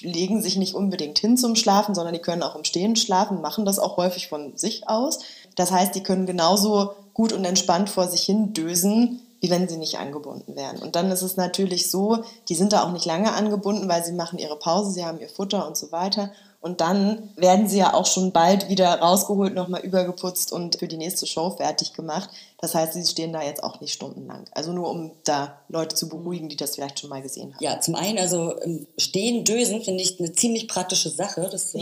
legen 0.00 0.40
sich 0.40 0.56
nicht 0.56 0.74
unbedingt 0.74 1.18
hin 1.18 1.36
zum 1.36 1.54
Schlafen, 1.54 1.94
sondern 1.94 2.14
die 2.14 2.20
können 2.20 2.42
auch 2.42 2.56
im 2.56 2.64
Stehen 2.64 2.96
schlafen, 2.96 3.40
machen 3.40 3.64
das 3.64 3.78
auch 3.78 3.98
häufig 3.98 4.28
von 4.28 4.56
sich 4.56 4.88
aus. 4.88 5.20
Das 5.54 5.70
heißt, 5.70 5.94
die 5.94 6.02
können 6.02 6.26
genauso 6.26 6.94
gut 7.12 7.32
und 7.32 7.44
entspannt 7.44 7.90
vor 7.90 8.08
sich 8.08 8.22
hin 8.22 8.54
dösen, 8.54 9.20
wie 9.42 9.50
wenn 9.50 9.68
sie 9.68 9.76
nicht 9.76 9.98
angebunden 9.98 10.54
wären. 10.54 10.78
Und 10.78 10.94
dann 10.94 11.10
ist 11.10 11.22
es 11.22 11.36
natürlich 11.36 11.90
so, 11.90 12.24
die 12.48 12.54
sind 12.54 12.72
da 12.72 12.84
auch 12.84 12.92
nicht 12.92 13.04
lange 13.04 13.32
angebunden, 13.32 13.88
weil 13.88 14.04
sie 14.04 14.12
machen 14.12 14.38
ihre 14.38 14.56
Pause, 14.56 14.92
sie 14.92 15.04
haben 15.04 15.20
ihr 15.20 15.28
Futter 15.28 15.66
und 15.66 15.76
so 15.76 15.90
weiter. 15.90 16.30
Und 16.62 16.80
dann 16.80 17.30
werden 17.34 17.68
sie 17.68 17.78
ja 17.78 17.92
auch 17.92 18.06
schon 18.06 18.30
bald 18.30 18.68
wieder 18.68 18.94
rausgeholt, 19.00 19.52
nochmal 19.52 19.80
übergeputzt 19.80 20.52
und 20.52 20.78
für 20.78 20.86
die 20.86 20.96
nächste 20.96 21.26
Show 21.26 21.50
fertig 21.50 21.92
gemacht. 21.92 22.30
Das 22.60 22.76
heißt, 22.76 22.92
sie 22.92 23.04
stehen 23.04 23.32
da 23.32 23.42
jetzt 23.42 23.64
auch 23.64 23.80
nicht 23.80 23.92
stundenlang. 23.92 24.44
Also 24.52 24.72
nur 24.72 24.88
um 24.88 25.10
da 25.24 25.58
Leute 25.68 25.96
zu 25.96 26.08
beruhigen, 26.08 26.48
die 26.48 26.54
das 26.56 26.76
vielleicht 26.76 27.00
schon 27.00 27.10
mal 27.10 27.20
gesehen 27.20 27.52
haben. 27.52 27.64
Ja, 27.64 27.80
zum 27.80 27.96
einen, 27.96 28.16
also 28.18 28.54
Stehen, 28.96 29.44
Dösen 29.44 29.82
finde 29.82 30.04
ich 30.04 30.20
eine 30.20 30.32
ziemlich 30.34 30.68
praktische 30.68 31.10
Sache. 31.10 31.48
Das 31.50 31.74
äh, 31.74 31.80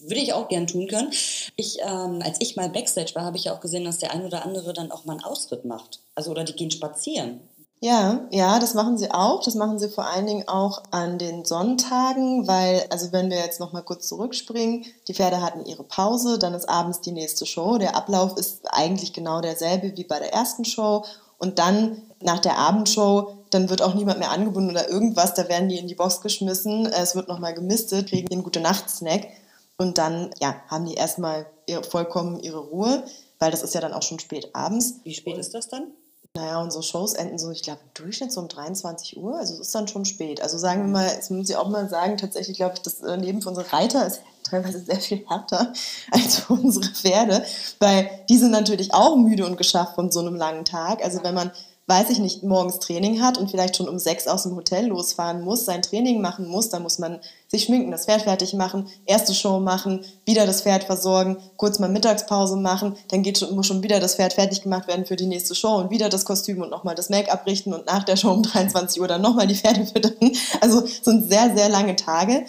würde 0.00 0.20
ich 0.20 0.32
auch 0.32 0.48
gern 0.48 0.66
tun 0.66 0.88
können. 0.88 1.12
Ich, 1.54 1.78
ähm, 1.80 2.20
als 2.24 2.40
ich 2.40 2.56
mal 2.56 2.68
Backstage 2.68 3.14
war, 3.14 3.24
habe 3.24 3.36
ich 3.36 3.44
ja 3.44 3.54
auch 3.54 3.60
gesehen, 3.60 3.84
dass 3.84 3.98
der 3.98 4.10
ein 4.10 4.24
oder 4.24 4.44
andere 4.44 4.72
dann 4.72 4.90
auch 4.90 5.04
mal 5.04 5.12
einen 5.12 5.24
Ausritt 5.24 5.64
macht. 5.64 6.00
Also 6.16 6.32
oder 6.32 6.42
die 6.42 6.54
gehen 6.54 6.72
spazieren. 6.72 7.40
Ja, 7.80 8.26
ja, 8.30 8.58
das 8.58 8.72
machen 8.74 8.96
sie 8.96 9.10
auch. 9.10 9.42
Das 9.44 9.54
machen 9.54 9.78
sie 9.78 9.88
vor 9.88 10.06
allen 10.06 10.26
Dingen 10.26 10.48
auch 10.48 10.82
an 10.90 11.18
den 11.18 11.44
Sonntagen, 11.44 12.46
weil, 12.48 12.86
also 12.90 13.12
wenn 13.12 13.30
wir 13.30 13.36
jetzt 13.38 13.60
nochmal 13.60 13.82
kurz 13.82 14.08
zurückspringen, 14.08 14.86
die 15.08 15.14
Pferde 15.14 15.42
hatten 15.42 15.66
ihre 15.66 15.84
Pause, 15.84 16.38
dann 16.38 16.54
ist 16.54 16.68
abends 16.68 17.00
die 17.02 17.12
nächste 17.12 17.44
Show. 17.44 17.76
Der 17.78 17.94
Ablauf 17.94 18.36
ist 18.38 18.62
eigentlich 18.72 19.12
genau 19.12 19.40
derselbe 19.42 19.96
wie 19.96 20.04
bei 20.04 20.18
der 20.18 20.32
ersten 20.32 20.64
Show. 20.64 21.04
Und 21.38 21.58
dann 21.58 22.02
nach 22.20 22.38
der 22.38 22.56
Abendshow, 22.58 23.36
dann 23.50 23.68
wird 23.68 23.82
auch 23.82 23.94
niemand 23.94 24.18
mehr 24.20 24.30
angebunden 24.30 24.70
oder 24.70 24.88
irgendwas, 24.88 25.34
da 25.34 25.48
werden 25.48 25.68
die 25.68 25.78
in 25.78 25.86
die 25.86 25.94
Box 25.94 26.22
geschmissen, 26.22 26.86
es 26.86 27.14
wird 27.14 27.28
nochmal 27.28 27.52
gemistet, 27.52 28.08
kriegen 28.08 28.28
den 28.28 28.42
gute 28.42 28.60
Nacht-Snack 28.60 29.28
und 29.76 29.98
dann, 29.98 30.30
ja, 30.40 30.56
haben 30.68 30.86
die 30.86 30.94
erstmal 30.94 31.46
vollkommen 31.90 32.40
ihre 32.40 32.58
Ruhe, 32.58 33.04
weil 33.38 33.50
das 33.50 33.62
ist 33.62 33.74
ja 33.74 33.82
dann 33.82 33.92
auch 33.92 34.02
schon 34.02 34.18
spät 34.18 34.54
abends. 34.54 34.94
Wie 35.04 35.14
spät 35.14 35.36
ist 35.36 35.52
das 35.52 35.68
dann? 35.68 35.92
Naja, 36.36 36.60
unsere 36.60 36.82
Shows 36.82 37.14
enden 37.14 37.38
so, 37.38 37.50
ich 37.50 37.62
glaube, 37.62 37.80
im 37.82 38.04
Durchschnitt 38.04 38.30
so 38.30 38.40
um 38.40 38.48
23 38.48 39.16
Uhr. 39.16 39.38
Also 39.38 39.54
es 39.54 39.60
ist 39.60 39.74
dann 39.74 39.88
schon 39.88 40.04
spät. 40.04 40.42
Also 40.42 40.58
sagen 40.58 40.82
wir 40.82 40.88
mal, 40.88 41.08
jetzt 41.08 41.30
muss 41.30 41.48
ich 41.48 41.56
auch 41.56 41.68
mal 41.68 41.88
sagen, 41.88 42.18
tatsächlich 42.18 42.58
glaube 42.58 42.74
ich, 42.76 42.82
das 42.82 43.00
äh, 43.00 43.16
Leben 43.16 43.40
für 43.40 43.48
unsere 43.48 43.72
Reiter 43.72 44.06
ist 44.06 44.20
teilweise 44.44 44.80
sehr 44.80 45.00
viel 45.00 45.24
härter 45.26 45.72
als 46.10 46.40
für 46.40 46.52
unsere 46.52 46.84
Pferde, 46.84 47.42
weil 47.80 48.10
die 48.28 48.36
sind 48.36 48.50
natürlich 48.50 48.92
auch 48.92 49.16
müde 49.16 49.46
und 49.46 49.56
geschafft 49.56 49.94
von 49.94 50.12
so 50.12 50.20
einem 50.20 50.36
langen 50.36 50.66
Tag. 50.66 51.02
Also 51.02 51.22
wenn 51.22 51.34
man 51.34 51.50
weiß 51.88 52.10
ich 52.10 52.18
nicht, 52.18 52.42
morgens 52.42 52.80
Training 52.80 53.22
hat 53.22 53.38
und 53.38 53.48
vielleicht 53.50 53.76
schon 53.76 53.88
um 53.88 53.98
sechs 53.98 54.26
aus 54.26 54.42
dem 54.42 54.56
Hotel 54.56 54.86
losfahren 54.86 55.42
muss, 55.42 55.64
sein 55.64 55.82
Training 55.82 56.20
machen 56.20 56.48
muss, 56.48 56.68
dann 56.68 56.82
muss 56.82 56.98
man 56.98 57.20
sich 57.46 57.64
schminken, 57.64 57.92
das 57.92 58.06
Pferd 58.06 58.22
fertig 58.22 58.54
machen, 58.54 58.88
erste 59.04 59.34
Show 59.34 59.60
machen, 59.60 60.04
wieder 60.24 60.46
das 60.46 60.62
Pferd 60.62 60.82
versorgen, 60.82 61.36
kurz 61.56 61.78
mal 61.78 61.88
Mittagspause 61.88 62.56
machen, 62.56 62.96
dann 63.08 63.22
geht 63.22 63.38
schon, 63.38 63.54
muss 63.54 63.68
schon 63.68 63.84
wieder 63.84 64.00
das 64.00 64.16
Pferd 64.16 64.32
fertig 64.32 64.62
gemacht 64.62 64.88
werden 64.88 65.06
für 65.06 65.14
die 65.14 65.26
nächste 65.26 65.54
Show 65.54 65.76
und 65.76 65.90
wieder 65.90 66.08
das 66.08 66.24
Kostüm 66.24 66.60
und 66.60 66.70
nochmal 66.70 66.96
das 66.96 67.08
Make-up 67.08 67.46
richten 67.46 67.72
und 67.72 67.86
nach 67.86 68.02
der 68.02 68.16
Show 68.16 68.32
um 68.32 68.42
23 68.42 69.00
Uhr 69.00 69.06
dann 69.06 69.22
nochmal 69.22 69.46
die 69.46 69.54
Pferde 69.54 69.86
füttern. 69.92 70.32
Also 70.60 70.84
sind 70.84 71.28
sehr, 71.28 71.54
sehr 71.54 71.68
lange 71.68 71.94
Tage. 71.94 72.46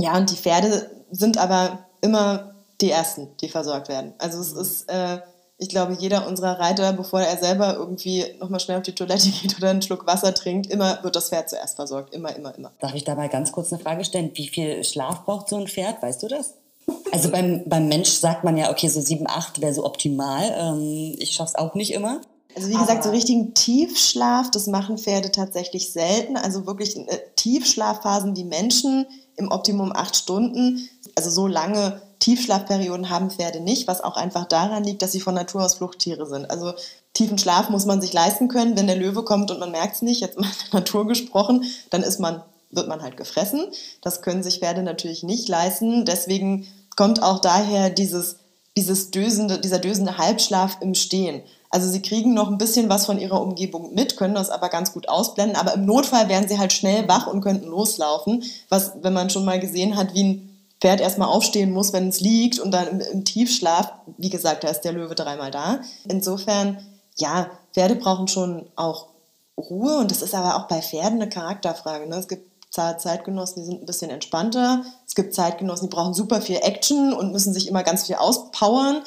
Ja, 0.00 0.16
und 0.16 0.30
die 0.30 0.36
Pferde 0.36 0.90
sind 1.12 1.38
aber 1.38 1.86
immer 2.00 2.54
die 2.80 2.90
Ersten, 2.90 3.28
die 3.40 3.48
versorgt 3.48 3.88
werden. 3.88 4.14
Also 4.18 4.40
es 4.40 4.52
ist... 4.52 4.90
Äh, 4.90 5.20
ich 5.60 5.68
glaube, 5.68 5.96
jeder 5.98 6.26
unserer 6.26 6.58
Reiter, 6.58 6.94
bevor 6.94 7.20
er 7.20 7.36
selber 7.36 7.74
irgendwie 7.76 8.24
nochmal 8.40 8.60
schnell 8.60 8.78
auf 8.78 8.82
die 8.82 8.94
Toilette 8.94 9.28
geht 9.42 9.56
oder 9.58 9.70
einen 9.70 9.82
Schluck 9.82 10.06
Wasser 10.06 10.34
trinkt, 10.34 10.68
immer 10.68 10.98
wird 11.02 11.14
das 11.14 11.28
Pferd 11.28 11.50
zuerst 11.50 11.76
versorgt. 11.76 12.14
Immer, 12.14 12.34
immer, 12.34 12.54
immer. 12.56 12.72
Darf 12.80 12.94
ich 12.94 13.04
da 13.04 13.14
mal 13.14 13.28
ganz 13.28 13.52
kurz 13.52 13.72
eine 13.72 13.82
Frage 13.82 14.04
stellen? 14.04 14.30
Wie 14.34 14.48
viel 14.48 14.82
Schlaf 14.82 15.24
braucht 15.24 15.48
so 15.48 15.56
ein 15.56 15.68
Pferd? 15.68 16.02
Weißt 16.02 16.22
du 16.22 16.28
das? 16.28 16.54
Also 17.12 17.30
beim, 17.30 17.62
beim 17.66 17.88
Mensch 17.88 18.08
sagt 18.08 18.42
man 18.42 18.56
ja, 18.56 18.70
okay, 18.70 18.88
so 18.88 19.00
sieben, 19.00 19.26
acht 19.28 19.60
wäre 19.60 19.74
so 19.74 19.84
optimal. 19.84 20.50
Ähm, 20.56 21.14
ich 21.18 21.32
schaffe 21.32 21.52
es 21.54 21.58
auch 21.58 21.74
nicht 21.74 21.92
immer. 21.92 22.22
Also 22.56 22.68
wie 22.68 22.76
gesagt, 22.76 23.04
so 23.04 23.10
richtigen 23.10 23.54
Tiefschlaf, 23.54 24.50
das 24.50 24.66
machen 24.66 24.98
Pferde 24.98 25.30
tatsächlich 25.30 25.92
selten. 25.92 26.36
Also 26.36 26.66
wirklich 26.66 26.96
äh, 26.96 27.18
Tiefschlafphasen 27.36 28.34
wie 28.34 28.44
Menschen 28.44 29.06
im 29.36 29.50
Optimum 29.50 29.92
acht 29.94 30.16
Stunden. 30.16 30.88
Also 31.16 31.30
so 31.30 31.46
lange 31.46 32.00
Tiefschlafperioden 32.20 33.10
haben 33.10 33.30
Pferde 33.30 33.60
nicht, 33.60 33.88
was 33.88 34.02
auch 34.02 34.16
einfach 34.16 34.44
daran 34.44 34.84
liegt, 34.84 35.02
dass 35.02 35.12
sie 35.12 35.20
von 35.20 35.34
Natur 35.34 35.64
aus 35.64 35.74
Fluchttiere 35.74 36.26
sind. 36.26 36.50
Also 36.50 36.74
tiefen 37.14 37.38
Schlaf 37.38 37.70
muss 37.70 37.86
man 37.86 38.00
sich 38.00 38.12
leisten 38.12 38.48
können. 38.48 38.76
Wenn 38.76 38.86
der 38.86 38.96
Löwe 38.96 39.24
kommt 39.24 39.50
und 39.50 39.58
man 39.58 39.72
merkt 39.72 39.96
es 39.96 40.02
nicht, 40.02 40.20
jetzt 40.20 40.38
mal 40.38 40.50
Natur 40.72 41.06
gesprochen, 41.06 41.64
dann 41.88 42.02
ist 42.02 42.20
man, 42.20 42.42
wird 42.70 42.88
man 42.88 43.02
halt 43.02 43.16
gefressen. 43.16 43.66
Das 44.02 44.22
können 44.22 44.42
sich 44.42 44.60
Pferde 44.60 44.82
natürlich 44.82 45.22
nicht 45.22 45.48
leisten. 45.48 46.04
Deswegen 46.04 46.68
kommt 46.94 47.22
auch 47.22 47.40
daher 47.40 47.88
dieses, 47.88 48.36
dieses 48.76 49.10
dösende, 49.10 49.58
dieser 49.58 49.78
dösende 49.78 50.18
Halbschlaf 50.18 50.76
im 50.82 50.94
Stehen. 50.94 51.42
Also 51.70 51.88
sie 51.88 52.02
kriegen 52.02 52.34
noch 52.34 52.48
ein 52.48 52.58
bisschen 52.58 52.88
was 52.90 53.06
von 53.06 53.18
ihrer 53.18 53.40
Umgebung 53.40 53.94
mit, 53.94 54.16
können 54.16 54.34
das 54.34 54.50
aber 54.50 54.68
ganz 54.68 54.92
gut 54.92 55.08
ausblenden. 55.08 55.56
Aber 55.56 55.74
im 55.74 55.86
Notfall 55.86 56.28
wären 56.28 56.48
sie 56.48 56.58
halt 56.58 56.72
schnell 56.72 57.08
wach 57.08 57.28
und 57.28 57.40
könnten 57.40 57.68
loslaufen. 57.68 58.42
Was, 58.68 58.92
wenn 59.00 59.12
man 59.14 59.30
schon 59.30 59.44
mal 59.44 59.60
gesehen 59.60 59.96
hat, 59.96 60.12
wie 60.12 60.24
ein 60.24 60.49
Pferd 60.80 61.00
erstmal 61.00 61.28
aufstehen 61.28 61.72
muss, 61.72 61.92
wenn 61.92 62.08
es 62.08 62.20
liegt 62.20 62.58
und 62.58 62.70
dann 62.70 62.88
im, 62.88 63.00
im, 63.00 63.24
Tiefschlaf, 63.24 63.92
wie 64.16 64.30
gesagt, 64.30 64.64
da 64.64 64.68
ist 64.68 64.80
der 64.80 64.92
Löwe 64.92 65.14
dreimal 65.14 65.50
da. 65.50 65.80
Insofern, 66.08 66.78
ja, 67.16 67.50
Pferde 67.72 67.96
brauchen 67.96 68.28
schon 68.28 68.66
auch 68.76 69.08
Ruhe 69.58 69.98
und 69.98 70.10
das 70.10 70.22
ist 70.22 70.34
aber 70.34 70.56
auch 70.56 70.68
bei 70.68 70.80
Pferden 70.80 71.20
eine 71.20 71.28
Charakterfrage. 71.28 72.08
Ne? 72.08 72.16
Es 72.16 72.28
gibt 72.28 72.50
Zeitgenossen, 72.70 73.62
die 73.62 73.66
sind 73.66 73.82
ein 73.82 73.86
bisschen 73.86 74.10
entspannter. 74.10 74.84
Es 75.06 75.14
gibt 75.14 75.34
Zeitgenossen, 75.34 75.88
die 75.90 75.94
brauchen 75.94 76.14
super 76.14 76.40
viel 76.40 76.58
Action 76.62 77.12
und 77.12 77.32
müssen 77.32 77.52
sich 77.52 77.68
immer 77.68 77.82
ganz 77.82 78.06
viel 78.06 78.14
auspowern. 78.14 79.02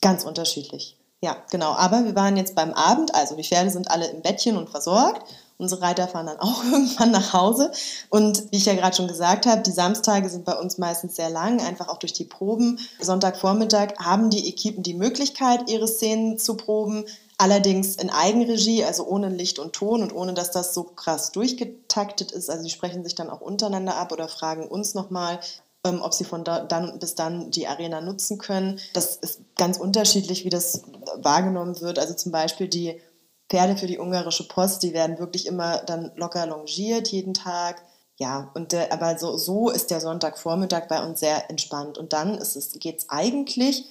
Ganz 0.00 0.24
unterschiedlich. 0.24 0.96
Ja, 1.20 1.36
genau. 1.50 1.72
Aber 1.72 2.04
wir 2.04 2.14
waren 2.14 2.36
jetzt 2.36 2.54
beim 2.54 2.72
Abend, 2.72 3.14
also 3.14 3.36
die 3.36 3.44
Pferde 3.44 3.70
sind 3.70 3.90
alle 3.90 4.06
im 4.06 4.22
Bettchen 4.22 4.56
und 4.56 4.70
versorgt. 4.70 5.22
Unsere 5.58 5.82
Reiter 5.82 6.06
fahren 6.06 6.26
dann 6.26 6.38
auch 6.38 6.62
irgendwann 6.72 7.10
nach 7.10 7.32
Hause. 7.32 7.72
Und 8.10 8.44
wie 8.52 8.56
ich 8.56 8.66
ja 8.66 8.74
gerade 8.74 8.96
schon 8.96 9.08
gesagt 9.08 9.44
habe, 9.44 9.62
die 9.62 9.72
Samstage 9.72 10.28
sind 10.28 10.44
bei 10.44 10.54
uns 10.54 10.78
meistens 10.78 11.16
sehr 11.16 11.30
lang, 11.30 11.60
einfach 11.60 11.88
auch 11.88 11.98
durch 11.98 12.12
die 12.12 12.24
Proben. 12.24 12.78
Sonntagvormittag 13.00 13.94
haben 13.98 14.30
die 14.30 14.48
Equipen 14.48 14.82
die 14.82 14.94
Möglichkeit, 14.94 15.68
ihre 15.68 15.88
Szenen 15.88 16.38
zu 16.38 16.56
proben. 16.56 17.04
Allerdings 17.38 17.96
in 17.96 18.10
Eigenregie, 18.10 18.84
also 18.84 19.06
ohne 19.06 19.28
Licht 19.28 19.58
und 19.58 19.72
Ton 19.72 20.02
und 20.02 20.12
ohne, 20.12 20.34
dass 20.34 20.50
das 20.50 20.74
so 20.74 20.84
krass 20.84 21.32
durchgetaktet 21.32 22.32
ist. 22.32 22.50
Also 22.50 22.62
sie 22.62 22.70
sprechen 22.70 23.04
sich 23.04 23.14
dann 23.14 23.30
auch 23.30 23.40
untereinander 23.40 23.96
ab 23.96 24.12
oder 24.12 24.28
fragen 24.28 24.66
uns 24.66 24.94
nochmal, 24.94 25.38
ähm, 25.84 26.00
ob 26.02 26.14
sie 26.14 26.24
von 26.24 26.44
da, 26.44 26.60
dann 26.60 26.98
bis 26.98 27.14
dann 27.14 27.50
die 27.50 27.68
Arena 27.68 28.00
nutzen 28.00 28.38
können. 28.38 28.80
Das 28.92 29.16
ist 29.16 29.40
ganz 29.56 29.78
unterschiedlich, 29.78 30.44
wie 30.44 30.50
das 30.50 30.82
wahrgenommen 31.16 31.80
wird. 31.80 31.98
Also 31.98 32.14
zum 32.14 32.32
Beispiel 32.32 32.68
die 32.68 33.00
Pferde 33.48 33.76
für 33.76 33.86
die 33.86 33.98
ungarische 33.98 34.46
Post, 34.46 34.82
die 34.82 34.92
werden 34.92 35.18
wirklich 35.18 35.46
immer 35.46 35.78
dann 35.78 36.12
locker 36.16 36.46
longiert 36.46 37.08
jeden 37.08 37.34
Tag. 37.34 37.82
Ja, 38.18 38.50
und 38.54 38.72
der, 38.72 38.92
aber 38.92 39.16
so, 39.18 39.36
so 39.36 39.70
ist 39.70 39.90
der 39.90 40.00
Sonntagvormittag 40.00 40.88
bei 40.88 41.04
uns 41.04 41.20
sehr 41.20 41.48
entspannt. 41.50 41.98
Und 41.98 42.12
dann 42.12 42.42
geht 42.80 42.98
es 42.98 43.08
eigentlich 43.08 43.84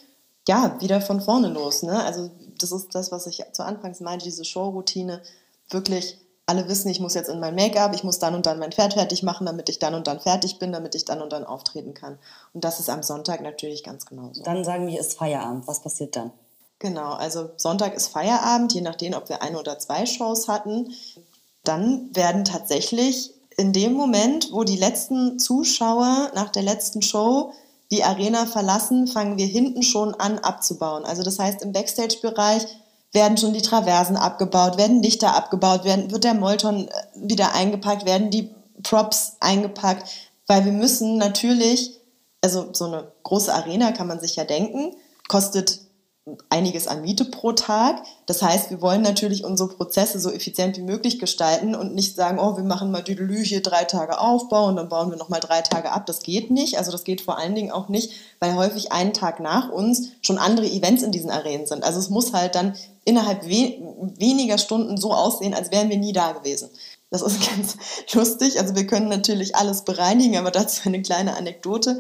ja 0.48 0.76
wieder 0.80 1.02
von 1.02 1.22
vorne 1.22 1.48
los. 1.48 1.82
Ne? 1.82 2.04
Also 2.04 2.30
das 2.60 2.72
ist 2.72 2.94
das, 2.94 3.12
was 3.12 3.26
ich 3.26 3.44
zu 3.54 3.64
Anfangs 3.64 4.00
meinte, 4.00 4.26
diese 4.26 4.46
Showroutine. 4.46 5.22
Wirklich, 5.70 6.18
alle 6.46 6.68
wissen, 6.68 6.90
ich 6.90 7.00
muss 7.00 7.14
jetzt 7.14 7.30
in 7.30 7.40
mein 7.40 7.56
Make-up, 7.56 7.94
ich 7.94 8.04
muss 8.04 8.20
dann 8.20 8.36
und 8.36 8.46
dann 8.46 8.60
mein 8.60 8.72
Pferd 8.72 8.94
fertig 8.94 9.24
machen, 9.24 9.46
damit 9.46 9.70
ich 9.70 9.80
dann 9.80 9.94
und 9.94 10.08
dann 10.08 10.20
fertig 10.20 10.60
bin, 10.60 10.72
damit 10.72 10.96
ich 10.96 11.06
dann 11.06 11.22
und 11.22 11.32
dann 11.34 11.46
auftreten 11.46 11.94
kann. 11.94 12.20
Und 12.54 12.64
das 12.64 12.80
ist 12.80 12.90
am 12.90 13.04
Sonntag 13.04 13.42
natürlich 13.42 13.84
ganz 13.84 14.06
genauso. 14.06 14.44
Dann 14.44 14.64
sagen 14.64 14.88
wir, 14.88 15.00
ist 15.00 15.18
Feierabend. 15.18 15.68
Was 15.68 15.82
passiert 15.82 16.16
dann? 16.16 16.32
Genau, 16.80 17.14
also 17.14 17.50
Sonntag 17.58 17.96
ist 17.96 18.10
Feierabend, 18.10 18.74
je 18.74 18.82
nachdem, 18.82 19.14
ob 19.14 19.30
wir 19.30 19.42
eine 19.42 19.60
oder 19.60 19.80
zwei 19.80 20.06
Shows 20.06 20.48
hatten. 20.48 20.94
Dann 21.64 22.16
werden 22.16 22.46
tatsächlich 22.46 23.32
in 23.58 23.74
dem 23.74 23.94
Moment, 23.94 24.52
wo 24.52 24.64
die 24.64 24.78
letzten 24.78 25.40
Zuschauer 25.40 26.32
nach 26.36 26.50
der 26.50 26.62
letzten 26.62 27.02
Show 27.02 27.54
die 27.90 28.04
Arena 28.04 28.46
verlassen, 28.46 29.08
fangen 29.08 29.38
wir 29.38 29.48
hinten 29.48 29.82
schon 29.82 30.14
an 30.16 30.40
abzubauen. 30.40 31.06
Also 31.06 31.24
das 31.24 31.40
heißt, 31.40 31.62
im 31.64 31.72
Backstage-Bereich 31.72 32.68
werden 33.14 33.38
schon 33.38 33.54
die 33.54 33.62
Traversen 33.62 34.18
abgebaut, 34.18 34.78
werden 34.78 35.02
Lichter 35.02 35.34
abgebaut, 35.36 35.86
werden, 35.86 36.12
wird 36.12 36.24
der 36.24 36.34
Molton 36.34 36.88
äh, 36.88 36.92
wieder 37.16 37.54
eingepackt, 37.54 38.06
werden 38.06 38.30
die 38.30 38.54
Props 38.84 39.38
eingepackt, 39.40 40.08
weil 40.46 40.66
wir 40.66 40.74
müssen 40.74 41.18
natürlich, 41.18 42.00
also 42.42 42.70
so 42.74 42.86
eine 42.86 43.12
große 43.24 43.54
Arena 43.54 43.92
kann 43.92 44.08
man 44.08 44.20
sich 44.20 44.36
ja 44.36 44.44
denken, 44.44 44.96
kostet 45.28 45.80
einiges 46.50 46.88
an 46.88 47.02
Miete 47.02 47.26
pro 47.26 47.54
Tag. 47.54 48.04
Das 48.26 48.42
heißt, 48.42 48.70
wir 48.70 48.82
wollen 48.82 49.02
natürlich 49.02 49.46
unsere 49.46 49.70
Prozesse 49.70 50.20
so 50.20 50.32
effizient 50.32 50.78
wie 50.78 50.82
möglich 50.82 51.20
gestalten 51.20 51.76
und 51.76 51.96
nicht 51.96 52.16
sagen, 52.16 52.40
oh, 52.40 52.58
wir 52.58 52.64
machen 52.64 52.92
mal 52.92 53.04
Düdelü 53.04 53.44
hier 53.44 53.62
drei 53.62 53.84
Tage 53.86 54.20
Aufbau 54.20 54.68
und 54.68 54.76
dann 54.76 54.90
bauen 54.90 55.10
wir 55.10 55.18
nochmal 55.18 55.40
drei 55.40 55.62
Tage 55.62 55.92
ab. 55.92 56.06
Das 56.06 56.22
geht 56.22 56.52
nicht. 56.52 56.78
Also 56.78 56.92
das 56.92 57.04
geht 57.04 57.22
vor 57.22 57.38
allen 57.38 57.56
Dingen 57.56 57.72
auch 57.72 57.90
nicht, 57.90 58.12
weil 58.40 58.56
häufig 58.56 58.92
einen 58.92 59.14
Tag 59.14 59.40
nach 59.40 59.70
uns 59.70 60.10
schon 60.22 60.38
andere 60.38 60.68
Events 60.68 61.04
in 61.04 61.12
diesen 61.12 61.32
Arenen 61.32 61.68
sind. 61.68 61.84
Also 61.84 62.00
es 62.00 62.10
muss 62.10 62.34
halt 62.34 62.56
dann 62.56 62.76
innerhalb 63.06 63.48
we 63.48 63.78
weniger 64.18 64.58
Stunden 64.58 64.98
so 64.98 65.14
aussehen, 65.14 65.54
als 65.54 65.72
wären 65.72 65.90
wir 65.90 65.98
nie 65.98 66.14
da 66.14 66.34
gewesen. 66.34 66.70
Das 67.10 67.22
ist 67.22 67.40
ganz 67.56 67.78
lustig. 68.14 68.60
Also 68.60 68.76
wir 68.76 68.86
können 68.86 69.08
natürlich 69.08 69.56
alles 69.56 69.84
bereinigen, 69.84 70.38
aber 70.38 70.52
dazu 70.52 70.82
eine 70.86 71.02
kleine 71.02 71.38
Anekdote 71.38 72.00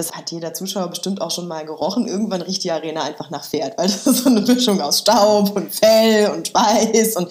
das 0.00 0.12
hat 0.12 0.30
jeder 0.30 0.54
Zuschauer 0.54 0.88
bestimmt 0.88 1.20
auch 1.20 1.30
schon 1.30 1.46
mal 1.46 1.64
gerochen. 1.64 2.08
Irgendwann 2.08 2.42
riecht 2.42 2.64
die 2.64 2.70
Arena 2.70 3.02
einfach 3.02 3.30
nach 3.30 3.44
Pferd, 3.44 3.76
weil 3.78 3.86
das 3.88 4.06
ist 4.06 4.24
so 4.24 4.30
eine 4.30 4.40
Mischung 4.40 4.80
aus 4.80 5.00
Staub 5.00 5.54
und 5.54 5.72
Fell 5.72 6.30
und 6.30 6.48
Schweiß. 6.48 7.16
Und 7.16 7.26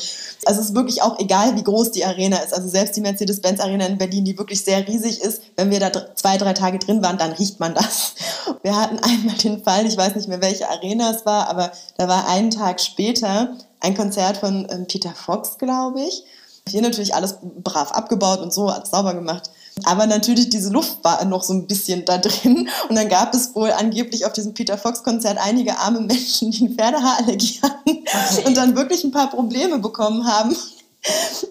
also 0.45 0.61
es 0.61 0.67
ist 0.67 0.75
wirklich 0.75 1.01
auch 1.01 1.19
egal, 1.19 1.55
wie 1.55 1.63
groß 1.63 1.91
die 1.91 2.05
Arena 2.05 2.37
ist. 2.37 2.53
Also 2.53 2.69
selbst 2.69 2.95
die 2.95 3.01
Mercedes-Benz 3.01 3.59
Arena 3.59 3.87
in 3.87 3.97
Berlin, 3.97 4.23
die 4.23 4.37
wirklich 4.37 4.63
sehr 4.63 4.87
riesig 4.87 5.21
ist, 5.21 5.41
wenn 5.57 5.71
wir 5.71 5.79
da 5.79 6.15
zwei, 6.15 6.37
drei 6.37 6.53
Tage 6.53 6.79
drin 6.79 7.01
waren, 7.01 7.17
dann 7.17 7.31
riecht 7.31 7.59
man 7.59 7.73
das. 7.73 8.13
Wir 8.63 8.75
hatten 8.75 8.99
einmal 8.99 9.35
den 9.35 9.63
Fall, 9.63 9.85
ich 9.85 9.95
weiß 9.95 10.15
nicht 10.15 10.27
mehr, 10.27 10.41
welche 10.41 10.69
Arena 10.69 11.11
es 11.11 11.25
war, 11.25 11.47
aber 11.47 11.71
da 11.97 12.07
war 12.07 12.27
einen 12.27 12.51
Tag 12.51 12.81
später 12.81 13.55
ein 13.79 13.95
Konzert 13.95 14.37
von 14.37 14.67
ähm, 14.69 14.85
Peter 14.87 15.13
Fox, 15.15 15.57
glaube 15.57 16.01
ich. 16.01 16.23
Hier 16.67 16.81
natürlich 16.81 17.15
alles 17.15 17.37
brav 17.41 17.91
abgebaut 17.91 18.39
und 18.41 18.53
so, 18.53 18.67
alles 18.67 18.91
sauber 18.91 19.13
gemacht. 19.13 19.49
Aber 19.85 20.05
natürlich, 20.05 20.49
diese 20.49 20.69
Luft 20.69 21.03
war 21.03 21.23
noch 21.25 21.43
so 21.43 21.53
ein 21.53 21.67
bisschen 21.67 22.05
da 22.05 22.17
drin. 22.17 22.69
Und 22.89 22.95
dann 22.95 23.09
gab 23.09 23.33
es 23.33 23.55
wohl 23.55 23.71
angeblich 23.71 24.25
auf 24.25 24.33
diesem 24.33 24.53
Peter 24.53 24.77
Fox-Konzert 24.77 25.37
einige 25.39 25.77
arme 25.77 26.01
Menschen, 26.01 26.51
die 26.51 26.65
eine 26.65 26.75
Pferdehaarallergie 26.75 27.59
hatten 27.61 27.89
okay. 27.89 28.43
und 28.45 28.57
dann 28.57 28.75
wirklich 28.75 29.03
ein 29.03 29.11
paar 29.11 29.29
Probleme 29.29 29.79
bekommen 29.79 30.25
haben. 30.27 30.55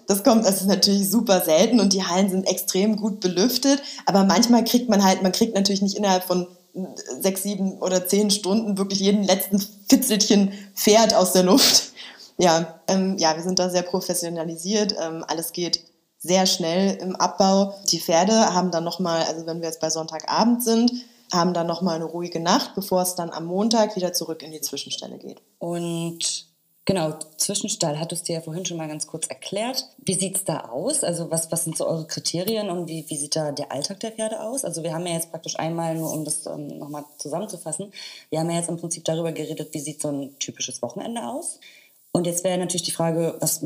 Das 0.07 0.23
kommt, 0.23 0.45
das 0.45 0.61
ist 0.61 0.67
natürlich 0.67 1.09
super 1.09 1.41
selten 1.41 1.79
und 1.79 1.93
die 1.93 2.03
Hallen 2.03 2.29
sind 2.29 2.47
extrem 2.47 2.97
gut 2.97 3.19
belüftet. 3.19 3.81
Aber 4.05 4.23
manchmal 4.23 4.63
kriegt 4.63 4.89
man 4.89 5.03
halt, 5.03 5.23
man 5.23 5.31
kriegt 5.31 5.55
natürlich 5.55 5.81
nicht 5.81 5.97
innerhalb 5.97 6.23
von 6.23 6.47
sechs, 7.21 7.43
sieben 7.43 7.79
oder 7.79 8.07
zehn 8.07 8.29
Stunden 8.31 8.77
wirklich 8.77 8.99
jeden 8.99 9.23
letzten 9.23 9.63
Fitzelchen 9.89 10.53
Pferd 10.75 11.13
aus 11.13 11.33
der 11.33 11.43
Luft. 11.43 11.91
Ja, 12.37 12.79
ähm, 12.87 13.17
ja, 13.17 13.35
wir 13.35 13.43
sind 13.43 13.59
da 13.59 13.69
sehr 13.69 13.81
professionalisiert. 13.81 14.95
Ähm, 15.01 15.25
alles 15.27 15.51
geht 15.51 15.81
sehr 16.19 16.45
schnell 16.45 16.97
im 16.97 17.15
Abbau. 17.15 17.73
Die 17.91 17.99
Pferde 17.99 18.53
haben 18.53 18.71
dann 18.71 18.83
nochmal, 18.83 19.23
also 19.23 19.45
wenn 19.45 19.61
wir 19.61 19.67
jetzt 19.67 19.79
bei 19.79 19.89
Sonntagabend 19.89 20.63
sind, 20.63 20.91
haben 21.31 21.53
dann 21.53 21.67
nochmal 21.67 21.95
eine 21.95 22.05
ruhige 22.05 22.39
Nacht, 22.39 22.75
bevor 22.75 23.01
es 23.01 23.15
dann 23.15 23.29
am 23.29 23.45
Montag 23.45 23.95
wieder 23.95 24.13
zurück 24.13 24.43
in 24.43 24.51
die 24.51 24.61
Zwischenstelle 24.61 25.17
geht. 25.17 25.41
Und 25.59 26.47
genau, 26.85 27.13
Zwischenstall 27.37 27.99
hattest 27.99 28.27
du 28.27 28.33
ja 28.33 28.41
vorhin 28.41 28.65
schon 28.65 28.77
mal 28.77 28.87
ganz 28.87 29.07
kurz 29.07 29.27
erklärt. 29.27 29.87
Wie 29.99 30.15
sieht 30.15 30.37
es 30.37 30.43
da 30.43 30.65
aus? 30.69 31.03
Also 31.03 31.29
was, 31.29 31.51
was 31.51 31.63
sind 31.63 31.77
so 31.77 31.87
eure 31.87 32.07
Kriterien 32.07 32.69
und 32.69 32.87
wie, 32.87 33.05
wie 33.09 33.17
sieht 33.17 33.35
da 33.35 33.51
der 33.51 33.71
Alltag 33.71 33.99
der 33.99 34.11
Pferde 34.11 34.41
aus? 34.41 34.65
Also 34.65 34.83
wir 34.83 34.93
haben 34.93 35.05
ja 35.05 35.13
jetzt 35.13 35.29
praktisch 35.29 35.57
einmal, 35.57 35.95
nur 35.95 36.11
um 36.11 36.25
das 36.25 36.45
ähm, 36.47 36.79
nochmal 36.79 37.05
zusammenzufassen, 37.19 37.93
wir 38.29 38.39
haben 38.39 38.49
ja 38.49 38.57
jetzt 38.57 38.69
im 38.69 38.77
Prinzip 38.77 39.05
darüber 39.05 39.31
geredet, 39.31 39.73
wie 39.73 39.79
sieht 39.79 40.01
so 40.01 40.09
ein 40.09 40.37
typisches 40.39 40.81
Wochenende 40.81 41.23
aus. 41.23 41.59
Und 42.11 42.25
jetzt 42.25 42.43
wäre 42.43 42.57
natürlich 42.57 42.83
die 42.83 42.91
Frage, 42.91 43.37
was, 43.39 43.61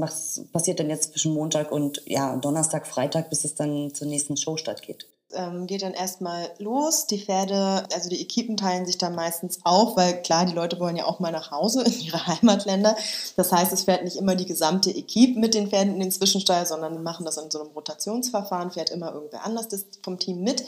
passiert 0.51 0.79
denn 0.79 0.89
jetzt 0.89 1.12
zwischen 1.12 1.34
Montag 1.34 1.71
und 1.71 2.01
ja, 2.06 2.36
Donnerstag, 2.36 2.88
Freitag, 2.88 3.29
bis 3.29 3.45
es 3.45 3.56
dann 3.56 3.93
zur 3.93 4.08
nächsten 4.08 4.36
Show 4.36 4.58
stattgeht? 4.58 5.08
Ähm, 5.34 5.65
geht 5.65 5.82
dann 5.82 5.93
erstmal 5.93 6.49
los. 6.60 7.08
Die 7.08 7.19
Pferde, 7.19 7.88
also 7.93 8.10
die 8.10 8.21
Equipen 8.21 8.58
teilen 8.58 8.86
sich 8.86 8.97
dann 8.97 9.15
meistens 9.15 9.60
auf, 9.63 9.95
weil 9.95 10.21
klar, 10.21 10.45
die 10.45 10.53
Leute 10.53 10.79
wollen 10.79 10.97
ja 10.97 11.06
auch 11.06 11.19
mal 11.19 11.32
nach 11.32 11.51
Hause 11.51 11.84
in 11.84 11.99
ihre 12.01 12.27
Heimatländer. 12.27 12.95
Das 13.38 13.51
heißt, 13.51 13.71
es 13.71 13.84
fährt 13.84 14.03
nicht 14.03 14.17
immer 14.17 14.36
die 14.36 14.45
gesamte 14.45 14.91
Equipe 14.91 15.39
mit 15.39 15.53
den 15.53 15.69
Pferden 15.69 15.93
in 15.93 16.01
den 16.01 16.12
Zwischenstall, 16.12 16.65
sondern 16.65 16.93
wir 16.93 17.01
machen 17.01 17.25
das 17.25 17.38
in 17.38 17.49
so 17.49 17.62
einem 17.62 17.71
Rotationsverfahren, 17.71 18.71
fährt 18.71 18.89
immer 18.89 19.13
irgendwer 19.13 19.45
anders 19.45 19.67
vom 20.03 20.19
Team 20.19 20.41
mit. 20.41 20.63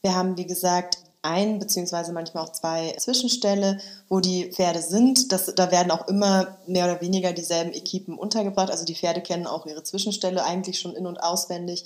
Wir 0.00 0.14
haben, 0.14 0.36
wie 0.36 0.46
gesagt, 0.46 0.98
ein 1.22 1.58
beziehungsweise 1.58 2.12
manchmal 2.12 2.44
auch 2.44 2.52
zwei 2.52 2.92
Zwischenställe, 2.98 3.78
wo 4.08 4.20
die 4.20 4.52
Pferde 4.52 4.82
sind. 4.82 5.32
Das, 5.32 5.52
da 5.54 5.70
werden 5.70 5.90
auch 5.90 6.06
immer 6.08 6.58
mehr 6.66 6.84
oder 6.84 7.00
weniger 7.00 7.32
dieselben 7.32 7.72
Equipen 7.72 8.16
untergebracht. 8.16 8.70
Also 8.70 8.84
die 8.84 8.94
Pferde 8.94 9.20
kennen 9.20 9.46
auch 9.46 9.66
ihre 9.66 9.82
Zwischenställe 9.82 10.44
eigentlich 10.44 10.78
schon 10.78 10.94
in- 10.94 11.06
und 11.06 11.22
auswendig. 11.22 11.84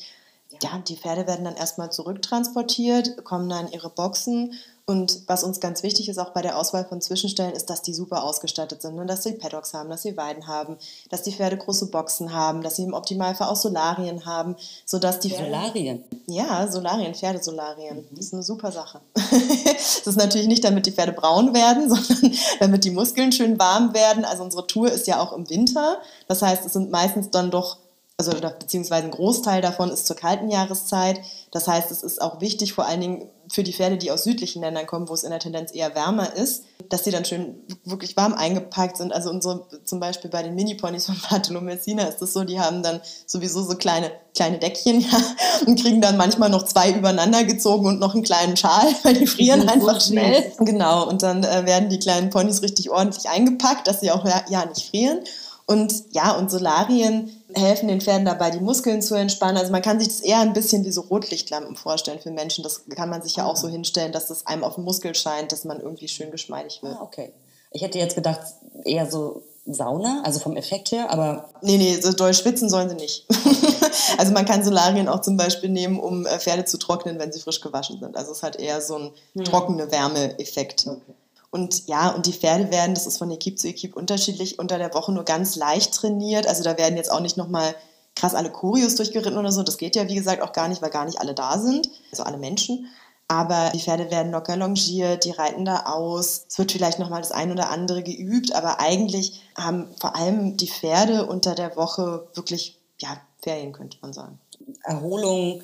Ja, 0.62 0.78
die 0.86 0.96
Pferde 0.96 1.26
werden 1.26 1.44
dann 1.44 1.56
erstmal 1.56 1.90
zurücktransportiert, 1.90 3.24
kommen 3.24 3.48
dann 3.48 3.68
in 3.68 3.72
ihre 3.72 3.88
Boxen 3.88 4.52
und 4.84 5.20
was 5.28 5.44
uns 5.44 5.60
ganz 5.60 5.84
wichtig 5.84 6.08
ist, 6.08 6.18
auch 6.18 6.30
bei 6.30 6.42
der 6.42 6.58
Auswahl 6.58 6.84
von 6.84 7.00
Zwischenstellen, 7.00 7.52
ist, 7.52 7.70
dass 7.70 7.82
die 7.82 7.94
super 7.94 8.24
ausgestattet 8.24 8.82
sind. 8.82 8.96
Ne? 8.96 9.06
Dass 9.06 9.22
sie 9.22 9.32
Paddocks 9.32 9.74
haben, 9.74 9.88
dass 9.88 10.02
sie 10.02 10.16
Weiden 10.16 10.48
haben, 10.48 10.76
dass 11.08 11.22
die 11.22 11.32
Pferde 11.32 11.56
große 11.56 11.86
Boxen 11.86 12.32
haben, 12.32 12.62
dass 12.62 12.76
sie 12.76 12.82
im 12.82 12.92
Optimalfall 12.92 13.48
auch 13.48 13.56
Solarien 13.56 14.26
haben, 14.26 14.56
sodass 14.84 15.20
die 15.20 15.30
Solarien? 15.30 16.02
Ja, 16.26 16.70
Solarien, 16.70 17.14
Pferdesolarien. 17.14 17.98
Mhm. 17.98 18.06
Das 18.10 18.26
ist 18.26 18.34
eine 18.34 18.42
super 18.42 18.72
Sache. 18.72 19.00
das 19.14 20.04
ist 20.04 20.16
natürlich 20.16 20.48
nicht, 20.48 20.64
damit 20.64 20.86
die 20.86 20.92
Pferde 20.92 21.12
braun 21.12 21.54
werden, 21.54 21.88
sondern 21.94 22.36
damit 22.58 22.84
die 22.84 22.90
Muskeln 22.90 23.30
schön 23.30 23.60
warm 23.60 23.94
werden. 23.94 24.24
Also 24.24 24.42
unsere 24.42 24.66
Tour 24.66 24.90
ist 24.90 25.06
ja 25.06 25.20
auch 25.20 25.32
im 25.32 25.48
Winter. 25.48 25.98
Das 26.26 26.42
heißt, 26.42 26.66
es 26.66 26.72
sind 26.72 26.90
meistens 26.90 27.30
dann 27.30 27.52
doch 27.52 27.76
also 28.18 28.32
beziehungsweise 28.58 29.04
ein 29.04 29.10
Großteil 29.10 29.62
davon 29.62 29.90
ist 29.90 30.06
zur 30.06 30.16
kalten 30.16 30.48
Jahreszeit. 30.48 31.20
Das 31.50 31.66
heißt, 31.66 31.90
es 31.90 32.02
ist 32.02 32.20
auch 32.20 32.40
wichtig, 32.40 32.72
vor 32.72 32.86
allen 32.86 33.00
Dingen 33.00 33.30
für 33.52 33.62
die 33.62 33.74
Pferde, 33.74 33.98
die 33.98 34.10
aus 34.10 34.24
südlichen 34.24 34.62
Ländern 34.62 34.86
kommen, 34.86 35.10
wo 35.10 35.14
es 35.14 35.24
in 35.24 35.30
der 35.30 35.38
Tendenz 35.38 35.74
eher 35.74 35.94
wärmer 35.94 36.34
ist, 36.34 36.64
dass 36.88 37.04
sie 37.04 37.10
dann 37.10 37.26
schön 37.26 37.54
wirklich 37.84 38.16
warm 38.16 38.32
eingepackt 38.32 38.96
sind. 38.96 39.12
Also 39.12 39.28
unsere, 39.28 39.66
zum 39.84 40.00
Beispiel 40.00 40.30
bei 40.30 40.42
den 40.42 40.54
Mini-Ponys 40.54 41.04
von 41.04 41.16
Bartolo 41.30 41.60
Messina 41.60 42.04
ist 42.04 42.22
das 42.22 42.32
so, 42.32 42.44
die 42.44 42.58
haben 42.58 42.82
dann 42.82 43.02
sowieso 43.26 43.62
so 43.62 43.76
kleine, 43.76 44.10
kleine 44.34 44.58
Deckchen 44.58 45.00
ja, 45.12 45.18
und 45.66 45.78
kriegen 45.78 46.00
dann 46.00 46.16
manchmal 46.16 46.48
noch 46.48 46.64
zwei 46.64 46.92
übereinander 46.92 47.44
gezogen 47.44 47.86
und 47.86 48.00
noch 48.00 48.14
einen 48.14 48.24
kleinen 48.24 48.56
Schal, 48.56 48.86
weil 49.02 49.14
die 49.14 49.26
frieren 49.26 49.68
einfach 49.68 50.00
schnell. 50.00 50.50
Genau, 50.58 51.06
und 51.06 51.22
dann 51.22 51.44
äh, 51.44 51.66
werden 51.66 51.90
die 51.90 51.98
kleinen 51.98 52.30
Ponys 52.30 52.62
richtig 52.62 52.90
ordentlich 52.90 53.28
eingepackt, 53.28 53.86
dass 53.86 54.00
sie 54.00 54.10
auch 54.10 54.24
ja, 54.24 54.42
ja 54.48 54.64
nicht 54.64 54.88
frieren. 54.88 55.18
Und 55.66 55.92
ja, 56.10 56.32
und 56.32 56.50
Solarien 56.50 57.41
helfen 57.54 57.88
den 57.88 58.00
Pferden 58.00 58.24
dabei, 58.24 58.50
die 58.50 58.60
Muskeln 58.60 59.02
zu 59.02 59.14
entspannen. 59.14 59.56
Also 59.56 59.72
man 59.72 59.82
kann 59.82 59.98
sich 59.98 60.08
das 60.08 60.20
eher 60.20 60.40
ein 60.40 60.52
bisschen 60.52 60.84
wie 60.84 60.92
so 60.92 61.02
Rotlichtlampen 61.02 61.76
vorstellen 61.76 62.20
für 62.20 62.30
Menschen. 62.30 62.62
Das 62.62 62.82
kann 62.94 63.10
man 63.10 63.22
sich 63.22 63.36
ja 63.36 63.44
auch 63.44 63.56
so 63.56 63.66
ah. 63.66 63.70
hinstellen, 63.70 64.12
dass 64.12 64.26
das 64.26 64.46
einem 64.46 64.64
auf 64.64 64.76
den 64.76 64.84
Muskel 64.84 65.14
scheint, 65.14 65.52
dass 65.52 65.64
man 65.64 65.80
irgendwie 65.80 66.08
schön 66.08 66.30
geschmeidig 66.30 66.82
wird. 66.82 66.96
Ah, 66.96 67.02
okay. 67.02 67.32
Ich 67.70 67.82
hätte 67.82 67.98
jetzt 67.98 68.14
gedacht, 68.14 68.40
eher 68.84 69.10
so 69.10 69.42
Sauna, 69.64 70.22
also 70.24 70.40
vom 70.40 70.56
Effekt 70.56 70.90
her, 70.90 71.10
aber. 71.10 71.48
Nee, 71.62 71.78
nee, 71.78 72.00
so 72.00 72.12
doll 72.12 72.34
schwitzen 72.34 72.68
sollen 72.68 72.88
sie 72.88 72.96
nicht. 72.96 73.26
also 74.18 74.32
man 74.32 74.44
kann 74.44 74.64
Solarien 74.64 75.08
auch 75.08 75.20
zum 75.20 75.36
Beispiel 75.36 75.70
nehmen, 75.70 76.00
um 76.00 76.26
äh, 76.26 76.38
Pferde 76.38 76.64
zu 76.64 76.78
trocknen, 76.78 77.18
wenn 77.18 77.32
sie 77.32 77.40
frisch 77.40 77.60
gewaschen 77.60 78.00
sind. 78.00 78.16
Also 78.16 78.32
es 78.32 78.42
hat 78.42 78.56
eher 78.56 78.80
so 78.80 78.96
einen 78.96 79.10
hm. 79.34 79.44
trockene 79.44 79.90
Wärme-Effekt. 79.90 80.86
Okay. 80.88 81.14
Und 81.52 81.86
ja, 81.86 82.08
und 82.08 82.24
die 82.24 82.32
Pferde 82.32 82.70
werden, 82.70 82.94
das 82.94 83.06
ist 83.06 83.18
von 83.18 83.30
Equipe 83.30 83.56
zu 83.56 83.68
Equipe 83.68 83.94
unterschiedlich, 83.94 84.58
unter 84.58 84.78
der 84.78 84.94
Woche 84.94 85.12
nur 85.12 85.24
ganz 85.24 85.54
leicht 85.54 85.92
trainiert. 85.92 86.46
Also 86.46 86.64
da 86.64 86.78
werden 86.78 86.96
jetzt 86.96 87.12
auch 87.12 87.20
nicht 87.20 87.36
nochmal 87.36 87.74
krass 88.16 88.34
alle 88.34 88.50
Choreos 88.50 88.94
durchgeritten 88.94 89.36
oder 89.36 89.52
so. 89.52 89.62
Das 89.62 89.76
geht 89.76 89.94
ja, 89.94 90.08
wie 90.08 90.14
gesagt, 90.14 90.40
auch 90.40 90.54
gar 90.54 90.68
nicht, 90.68 90.80
weil 90.80 90.88
gar 90.88 91.04
nicht 91.04 91.20
alle 91.20 91.34
da 91.34 91.58
sind, 91.58 91.90
also 92.10 92.22
alle 92.22 92.38
Menschen. 92.38 92.86
Aber 93.28 93.70
die 93.74 93.80
Pferde 93.80 94.10
werden 94.10 94.32
locker 94.32 94.56
longiert, 94.56 95.26
die 95.26 95.30
reiten 95.30 95.66
da 95.66 95.84
aus. 95.84 96.46
Es 96.48 96.58
wird 96.58 96.72
vielleicht 96.72 96.98
nochmal 96.98 97.20
das 97.20 97.32
ein 97.32 97.52
oder 97.52 97.68
andere 97.68 98.02
geübt, 98.02 98.54
aber 98.54 98.80
eigentlich 98.80 99.42
haben 99.54 99.88
vor 100.00 100.16
allem 100.16 100.56
die 100.56 100.68
Pferde 100.68 101.26
unter 101.26 101.54
der 101.54 101.76
Woche 101.76 102.28
wirklich, 102.32 102.78
ja, 102.98 103.18
Ferien, 103.42 103.72
könnte 103.72 103.98
man 104.00 104.14
sagen. 104.14 104.38
Erholung, 104.84 105.60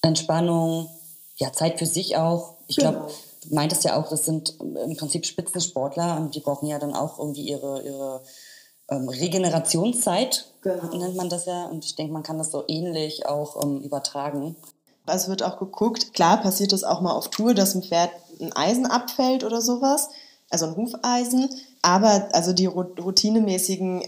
Entspannung, 0.00 0.88
ja, 1.36 1.52
Zeit 1.52 1.78
für 1.78 1.86
sich 1.86 2.16
auch. 2.16 2.54
Ich 2.66 2.76
genau. 2.76 3.08
Du 3.42 3.54
meintest 3.54 3.84
ja 3.84 3.96
auch, 3.96 4.08
das 4.08 4.24
sind 4.24 4.58
im 4.60 4.96
Prinzip 4.96 5.26
Spitzensportler 5.26 6.16
und 6.16 6.34
die 6.34 6.40
brauchen 6.40 6.66
ja 6.66 6.78
dann 6.78 6.94
auch 6.94 7.18
irgendwie 7.18 7.48
ihre, 7.48 7.82
ihre 7.82 8.22
ähm, 8.90 9.08
Regenerationszeit, 9.08 10.46
genau. 10.62 10.96
nennt 10.96 11.16
man 11.16 11.28
das 11.28 11.46
ja. 11.46 11.66
Und 11.66 11.84
ich 11.84 11.94
denke, 11.94 12.12
man 12.12 12.22
kann 12.22 12.38
das 12.38 12.50
so 12.50 12.64
ähnlich 12.68 13.26
auch 13.26 13.62
ähm, 13.62 13.80
übertragen. 13.80 14.56
Es 15.06 15.28
wird 15.28 15.42
auch 15.42 15.58
geguckt, 15.58 16.12
klar 16.12 16.40
passiert 16.40 16.72
es 16.72 16.84
auch 16.84 17.00
mal 17.00 17.12
auf 17.12 17.28
Tour, 17.28 17.54
dass 17.54 17.74
ein 17.74 17.82
Pferd 17.82 18.10
ein 18.40 18.52
Eisen 18.52 18.86
abfällt 18.86 19.42
oder 19.42 19.62
sowas, 19.62 20.10
also 20.50 20.66
ein 20.66 20.76
Hufeisen. 20.76 21.48
Aber 21.82 22.28
also 22.32 22.52
die 22.52 22.66
routinemäßigen 22.66 24.04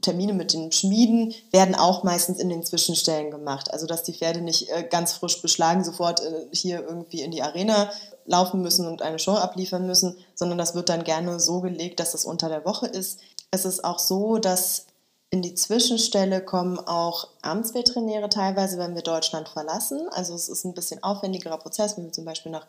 Termine 0.00 0.32
mit 0.32 0.52
den 0.52 0.72
Schmieden 0.72 1.34
werden 1.50 1.74
auch 1.74 2.04
meistens 2.04 2.38
in 2.38 2.48
den 2.48 2.64
Zwischenstellen 2.64 3.30
gemacht. 3.30 3.72
Also 3.72 3.86
dass 3.86 4.02
die 4.02 4.14
Pferde 4.14 4.40
nicht 4.40 4.70
äh, 4.70 4.82
ganz 4.82 5.12
frisch 5.12 5.42
beschlagen 5.42 5.84
sofort 5.84 6.20
äh, 6.20 6.46
hier 6.52 6.80
irgendwie 6.80 7.22
in 7.22 7.30
die 7.30 7.42
Arena 7.42 7.90
laufen 8.24 8.62
müssen 8.62 8.86
und 8.86 9.02
eine 9.02 9.18
Show 9.18 9.32
abliefern 9.32 9.86
müssen, 9.86 10.16
sondern 10.34 10.58
das 10.58 10.74
wird 10.74 10.88
dann 10.88 11.04
gerne 11.04 11.40
so 11.40 11.60
gelegt, 11.60 12.00
dass 12.00 12.12
das 12.12 12.24
unter 12.24 12.48
der 12.48 12.64
Woche 12.64 12.86
ist. 12.86 13.20
Es 13.50 13.64
ist 13.64 13.84
auch 13.84 13.98
so, 13.98 14.38
dass 14.38 14.86
in 15.30 15.40
die 15.42 15.54
Zwischenstelle 15.54 16.44
kommen 16.44 16.78
auch 16.78 17.28
Amtsveterinäre 17.40 18.28
teilweise, 18.28 18.78
wenn 18.78 18.94
wir 18.94 19.02
Deutschland 19.02 19.48
verlassen. 19.48 20.08
Also 20.10 20.34
es 20.34 20.48
ist 20.48 20.64
ein 20.64 20.74
bisschen 20.74 21.02
aufwendigerer 21.02 21.56
Prozess, 21.56 21.96
wenn 21.96 22.04
wir 22.04 22.12
zum 22.12 22.26
Beispiel 22.26 22.52
nach 22.52 22.66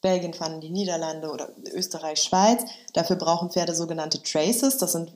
Belgien 0.00 0.32
fahren, 0.32 0.60
die 0.60 0.70
Niederlande 0.70 1.30
oder 1.30 1.48
Österreich, 1.72 2.22
Schweiz. 2.22 2.62
Dafür 2.92 3.16
brauchen 3.16 3.50
Pferde 3.50 3.74
sogenannte 3.74 4.22
Traces. 4.22 4.78
Das 4.78 4.92
sind, 4.92 5.12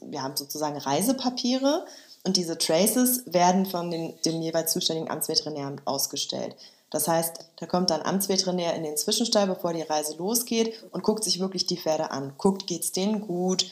wir 0.00 0.22
haben 0.22 0.36
sozusagen 0.36 0.76
Reisepapiere. 0.78 1.86
Und 2.24 2.36
diese 2.36 2.58
Traces 2.58 3.22
werden 3.26 3.64
von 3.66 3.92
den, 3.92 4.14
dem 4.24 4.42
jeweils 4.42 4.72
zuständigen 4.72 5.08
Amtsveterinäramt 5.08 5.86
ausgestellt. 5.86 6.56
Das 6.90 7.08
heißt, 7.08 7.38
da 7.56 7.66
kommt 7.66 7.90
dann 7.90 8.02
Amtsveterinär 8.02 8.74
in 8.74 8.84
den 8.84 8.96
Zwischenstall, 8.96 9.46
bevor 9.46 9.72
die 9.72 9.82
Reise 9.82 10.16
losgeht 10.16 10.84
und 10.92 11.02
guckt 11.02 11.24
sich 11.24 11.40
wirklich 11.40 11.66
die 11.66 11.76
Pferde 11.76 12.10
an. 12.10 12.34
Guckt, 12.38 12.66
geht 12.66 12.84
es 12.84 12.92
denen 12.92 13.26
gut? 13.26 13.66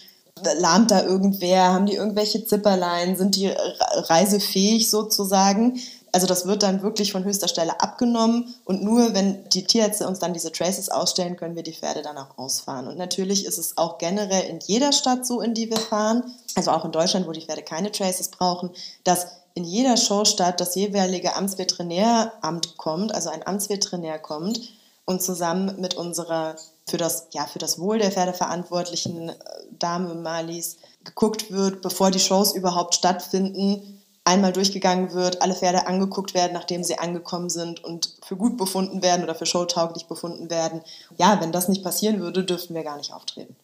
lahmt 0.58 0.90
da 0.90 1.02
irgendwer? 1.02 1.72
Haben 1.72 1.86
die 1.86 1.94
irgendwelche 1.94 2.44
Zipperlein? 2.44 3.16
Sind 3.16 3.36
die 3.36 3.48
reisefähig 3.48 4.90
sozusagen? 4.90 5.80
Also 6.12 6.28
das 6.28 6.46
wird 6.46 6.62
dann 6.62 6.82
wirklich 6.82 7.10
von 7.10 7.24
höchster 7.24 7.48
Stelle 7.48 7.80
abgenommen 7.80 8.54
und 8.64 8.84
nur 8.84 9.14
wenn 9.14 9.48
die 9.48 9.64
Tierärzte 9.64 10.06
uns 10.06 10.20
dann 10.20 10.32
diese 10.32 10.52
Traces 10.52 10.88
ausstellen, 10.88 11.36
können 11.36 11.56
wir 11.56 11.64
die 11.64 11.72
Pferde 11.72 12.02
dann 12.02 12.16
auch 12.16 12.38
ausfahren. 12.38 12.86
Und 12.86 12.96
natürlich 12.96 13.44
ist 13.44 13.58
es 13.58 13.76
auch 13.76 13.98
generell 13.98 14.48
in 14.48 14.60
jeder 14.60 14.92
Stadt 14.92 15.26
so, 15.26 15.40
in 15.40 15.54
die 15.54 15.70
wir 15.70 15.76
fahren, 15.76 16.22
also 16.54 16.70
auch 16.70 16.84
in 16.84 16.92
Deutschland, 16.92 17.26
wo 17.26 17.32
die 17.32 17.40
Pferde 17.40 17.62
keine 17.62 17.90
Traces 17.90 18.28
brauchen, 18.28 18.70
dass 19.02 19.26
in 19.54 19.64
jeder 19.64 19.96
Showstadt 19.96 20.60
das 20.60 20.74
jeweilige 20.74 21.36
Amtsveterinäramt 21.36 22.76
kommt, 22.76 23.14
also 23.14 23.30
ein 23.30 23.46
Amtsveterinär 23.46 24.18
kommt 24.18 24.60
und 25.04 25.22
zusammen 25.22 25.80
mit 25.80 25.94
unserer 25.94 26.56
für 26.86 26.98
das, 26.98 27.28
ja, 27.32 27.46
für 27.46 27.58
das 27.58 27.78
Wohl 27.78 27.98
der 27.98 28.12
Pferdeverantwortlichen 28.12 29.30
äh, 29.30 29.34
Dame 29.78 30.14
Malis 30.14 30.76
geguckt 31.02 31.50
wird, 31.50 31.82
bevor 31.82 32.10
die 32.10 32.20
Shows 32.20 32.54
überhaupt 32.54 32.94
stattfinden, 32.94 34.02
einmal 34.24 34.52
durchgegangen 34.52 35.12
wird, 35.12 35.42
alle 35.42 35.54
Pferde 35.54 35.86
angeguckt 35.86 36.34
werden, 36.34 36.52
nachdem 36.52 36.82
sie 36.82 36.98
angekommen 36.98 37.50
sind 37.50 37.84
und 37.84 38.14
für 38.22 38.36
gut 38.36 38.56
befunden 38.56 39.02
werden 39.02 39.22
oder 39.22 39.34
für 39.34 39.46
showtauglich 39.46 40.06
befunden 40.06 40.50
werden. 40.50 40.80
Ja, 41.18 41.40
wenn 41.40 41.52
das 41.52 41.68
nicht 41.68 41.84
passieren 41.84 42.20
würde, 42.20 42.44
dürften 42.44 42.74
wir 42.74 42.84
gar 42.84 42.96
nicht 42.96 43.12
auftreten. 43.12 43.54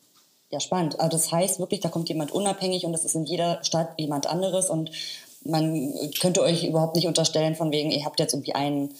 Ja, 0.50 0.60
spannend. 0.60 0.98
Also 0.98 1.16
das 1.16 1.32
heißt 1.32 1.60
wirklich, 1.60 1.80
da 1.80 1.88
kommt 1.88 2.08
jemand 2.08 2.32
unabhängig 2.32 2.84
und 2.84 2.92
das 2.92 3.04
ist 3.04 3.14
in 3.14 3.24
jeder 3.24 3.62
Stadt 3.64 3.92
jemand 3.98 4.26
anderes 4.26 4.68
und 4.68 4.90
man 5.44 5.92
könnte 6.20 6.42
euch 6.42 6.64
überhaupt 6.64 6.96
nicht 6.96 7.06
unterstellen, 7.06 7.54
von 7.54 7.72
wegen, 7.72 7.90
ihr 7.90 8.04
habt 8.04 8.20
jetzt 8.20 8.34
irgendwie 8.34 8.54
einen, 8.54 8.94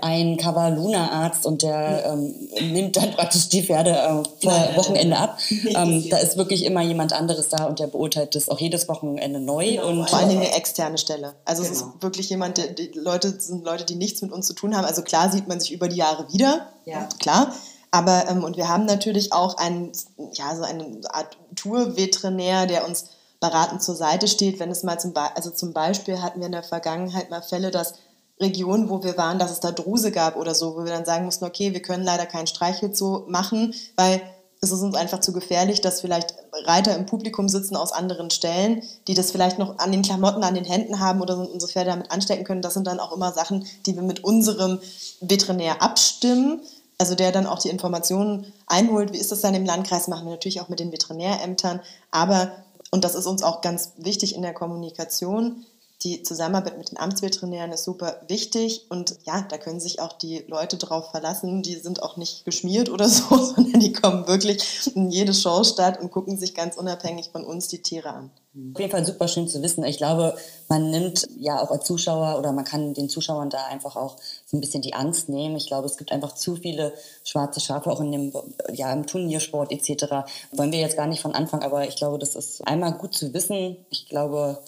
einen 0.00 0.36
Kavaluna-Arzt 0.36 1.46
und 1.46 1.62
der 1.62 2.04
ähm, 2.06 2.34
nimmt 2.72 2.96
dann 2.96 3.12
praktisch 3.12 3.48
die 3.48 3.62
Pferde 3.62 3.90
äh, 3.90 4.08
vor 4.42 4.52
nein, 4.52 4.76
Wochenende 4.76 5.16
ab. 5.16 5.38
Ähm, 5.74 6.08
da 6.08 6.18
ist 6.18 6.36
wirklich 6.36 6.64
immer 6.64 6.82
jemand 6.82 7.12
anderes 7.12 7.48
da 7.48 7.64
und 7.64 7.80
der 7.80 7.86
beurteilt 7.86 8.34
das 8.34 8.48
auch 8.48 8.60
jedes 8.60 8.88
Wochenende 8.88 9.40
neu. 9.40 9.72
Genau, 9.72 9.88
und 9.88 10.08
vor 10.08 10.18
allen 10.18 10.28
Dingen 10.28 10.42
eine 10.42 10.54
externe 10.54 10.98
Stelle. 10.98 11.34
Also 11.44 11.62
genau. 11.62 11.74
es 11.74 11.80
ist 11.80 12.02
wirklich 12.02 12.28
jemand, 12.28 12.58
der, 12.58 12.68
die 12.68 12.90
Leute 12.94 13.40
sind 13.40 13.64
Leute, 13.64 13.84
die 13.84 13.96
nichts 13.96 14.22
mit 14.22 14.30
uns 14.30 14.46
zu 14.46 14.52
tun 14.52 14.76
haben. 14.76 14.84
Also 14.84 15.02
klar 15.02 15.32
sieht 15.32 15.48
man 15.48 15.58
sich 15.58 15.72
über 15.72 15.88
die 15.88 15.96
Jahre 15.96 16.32
wieder, 16.32 16.68
ja. 16.84 17.08
klar. 17.18 17.52
Aber 17.90 18.28
ähm, 18.28 18.44
und 18.44 18.56
wir 18.56 18.68
haben 18.68 18.84
natürlich 18.84 19.32
auch 19.32 19.56
einen, 19.56 19.92
ja, 20.32 20.54
so 20.54 20.62
eine 20.62 21.00
Art 21.10 21.36
Tourveterinär, 21.56 22.66
der 22.66 22.86
uns 22.86 23.06
beratend 23.44 23.82
zur 23.82 23.94
Seite 23.94 24.26
steht, 24.26 24.58
wenn 24.58 24.70
es 24.70 24.84
mal 24.84 24.98
zum, 24.98 25.12
Be 25.12 25.36
also 25.36 25.50
zum 25.50 25.74
Beispiel 25.74 26.22
hatten 26.22 26.40
wir 26.40 26.46
in 26.46 26.52
der 26.52 26.62
Vergangenheit 26.62 27.28
mal 27.28 27.42
Fälle, 27.42 27.70
dass 27.70 27.94
Regionen, 28.40 28.88
wo 28.88 29.04
wir 29.04 29.18
waren, 29.18 29.38
dass 29.38 29.50
es 29.50 29.60
da 29.60 29.70
Druse 29.70 30.12
gab 30.12 30.36
oder 30.36 30.54
so, 30.54 30.76
wo 30.76 30.84
wir 30.84 30.92
dann 30.92 31.04
sagen 31.04 31.26
mussten, 31.26 31.44
okay, 31.44 31.74
wir 31.74 31.82
können 31.82 32.04
leider 32.04 32.24
keinen 32.24 32.46
Streichelzoo 32.46 33.24
machen, 33.28 33.74
weil 33.96 34.22
es 34.62 34.72
ist 34.72 34.80
uns 34.80 34.96
einfach 34.96 35.20
zu 35.20 35.34
gefährlich, 35.34 35.82
dass 35.82 36.00
vielleicht 36.00 36.34
Reiter 36.64 36.96
im 36.96 37.04
Publikum 37.04 37.50
sitzen 37.50 37.76
aus 37.76 37.92
anderen 37.92 38.30
Stellen, 38.30 38.82
die 39.08 39.14
das 39.14 39.30
vielleicht 39.30 39.58
noch 39.58 39.78
an 39.78 39.92
den 39.92 40.00
Klamotten, 40.00 40.42
an 40.42 40.54
den 40.54 40.64
Händen 40.64 41.00
haben 41.00 41.20
oder 41.20 41.36
unsere 41.36 41.70
Pferde 41.70 41.90
damit 41.90 42.10
anstecken 42.10 42.44
können. 42.44 42.62
Das 42.62 42.72
sind 42.72 42.86
dann 42.86 42.98
auch 42.98 43.12
immer 43.12 43.30
Sachen, 43.32 43.66
die 43.84 43.94
wir 43.94 44.02
mit 44.02 44.24
unserem 44.24 44.80
Veterinär 45.20 45.82
abstimmen. 45.82 46.62
Also 46.96 47.14
der 47.14 47.32
dann 47.32 47.46
auch 47.46 47.58
die 47.58 47.68
Informationen 47.68 48.52
einholt, 48.66 49.12
wie 49.12 49.18
ist 49.18 49.32
das 49.32 49.40
dann 49.40 49.54
im 49.54 49.66
Landkreis, 49.66 50.08
machen 50.08 50.26
wir 50.26 50.30
natürlich 50.30 50.60
auch 50.60 50.68
mit 50.68 50.78
den 50.78 50.92
Veterinärämtern. 50.92 51.80
Aber 52.10 52.52
und 52.94 53.02
das 53.02 53.16
ist 53.16 53.26
uns 53.26 53.42
auch 53.42 53.60
ganz 53.60 53.94
wichtig 53.96 54.36
in 54.36 54.42
der 54.42 54.54
Kommunikation. 54.54 55.66
Die 56.04 56.22
Zusammenarbeit 56.22 56.76
mit 56.76 56.90
den 56.90 56.98
Amtsveterinären 56.98 57.72
ist 57.72 57.84
super 57.84 58.20
wichtig 58.28 58.86
und 58.90 59.16
ja, 59.24 59.40
da 59.48 59.56
können 59.56 59.80
sich 59.80 60.00
auch 60.00 60.12
die 60.12 60.44
Leute 60.48 60.76
drauf 60.76 61.10
verlassen. 61.10 61.62
Die 61.62 61.76
sind 61.76 62.02
auch 62.02 62.18
nicht 62.18 62.44
geschmiert 62.44 62.90
oder 62.90 63.08
so, 63.08 63.36
sondern 63.36 63.80
die 63.80 63.94
kommen 63.94 64.28
wirklich 64.28 64.62
in 64.94 65.10
jede 65.10 65.32
Show 65.32 65.64
statt 65.64 65.98
und 66.00 66.10
gucken 66.10 66.36
sich 66.36 66.54
ganz 66.54 66.76
unabhängig 66.76 67.30
von 67.32 67.42
uns 67.42 67.68
die 67.68 67.80
Tiere 67.80 68.10
an. 68.10 68.30
Auf 68.74 68.78
jeden 68.78 68.92
Fall 68.92 69.04
super 69.04 69.26
schön 69.26 69.48
zu 69.48 69.62
wissen. 69.62 69.82
Ich 69.82 69.96
glaube, 69.96 70.36
man 70.68 70.90
nimmt 70.90 71.26
ja 71.38 71.60
auch 71.60 71.72
als 71.72 71.86
Zuschauer 71.86 72.38
oder 72.38 72.52
man 72.52 72.64
kann 72.64 72.94
den 72.94 73.08
Zuschauern 73.08 73.50
da 73.50 73.64
einfach 73.66 73.96
auch 73.96 74.16
so 74.46 74.56
ein 74.56 74.60
bisschen 74.60 74.82
die 74.82 74.94
Angst 74.94 75.28
nehmen. 75.28 75.56
Ich 75.56 75.66
glaube, 75.66 75.86
es 75.86 75.96
gibt 75.96 76.12
einfach 76.12 76.34
zu 76.34 76.54
viele 76.54 76.92
schwarze 77.24 77.60
Schafe 77.60 77.90
auch 77.90 78.00
in 78.00 78.12
dem, 78.12 78.32
ja, 78.72 78.92
im 78.92 79.06
Turniersport 79.06 79.72
etc. 79.72 80.26
Wollen 80.52 80.70
wir 80.70 80.78
jetzt 80.78 80.96
gar 80.96 81.08
nicht 81.08 81.20
von 81.20 81.34
Anfang, 81.34 81.62
aber 81.62 81.88
ich 81.88 81.96
glaube, 81.96 82.18
das 82.18 82.36
ist 82.36 82.64
einmal 82.68 82.92
gut 82.92 83.14
zu 83.14 83.34
wissen. 83.34 83.76
Ich 83.90 84.08
glaube, 84.08 84.60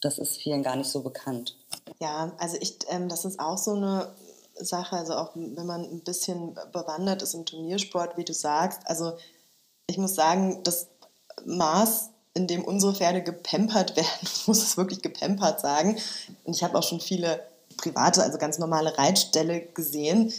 das 0.00 0.18
ist 0.18 0.36
vielen 0.38 0.62
gar 0.62 0.76
nicht 0.76 0.90
so 0.90 1.02
bekannt. 1.02 1.56
Ja, 2.00 2.32
also 2.38 2.56
ich, 2.60 2.78
ähm, 2.88 3.08
das 3.08 3.24
ist 3.24 3.38
auch 3.38 3.58
so 3.58 3.74
eine 3.74 4.08
Sache, 4.56 4.96
also 4.96 5.14
auch 5.14 5.30
wenn 5.34 5.66
man 5.66 5.82
ein 5.82 6.00
bisschen 6.00 6.54
bewandert 6.72 7.22
ist 7.22 7.34
im 7.34 7.44
Turniersport, 7.44 8.16
wie 8.16 8.24
du 8.24 8.34
sagst. 8.34 8.80
Also 8.84 9.12
ich 9.86 9.98
muss 9.98 10.14
sagen, 10.14 10.62
das 10.64 10.88
Maß 11.44 12.10
in 12.34 12.46
dem 12.46 12.64
unsere 12.64 12.94
Pferde 12.94 13.22
gepempert 13.22 13.96
werden, 13.96 14.28
muss 14.46 14.62
es 14.62 14.76
wirklich 14.76 15.02
gepempert 15.02 15.60
sagen. 15.60 15.96
Und 16.44 16.54
ich 16.54 16.62
habe 16.62 16.78
auch 16.78 16.82
schon 16.82 17.00
viele 17.00 17.42
private, 17.76 18.22
also 18.22 18.38
ganz 18.38 18.58
normale 18.58 18.96
Reitställe 18.96 19.60
gesehen. 19.60 20.32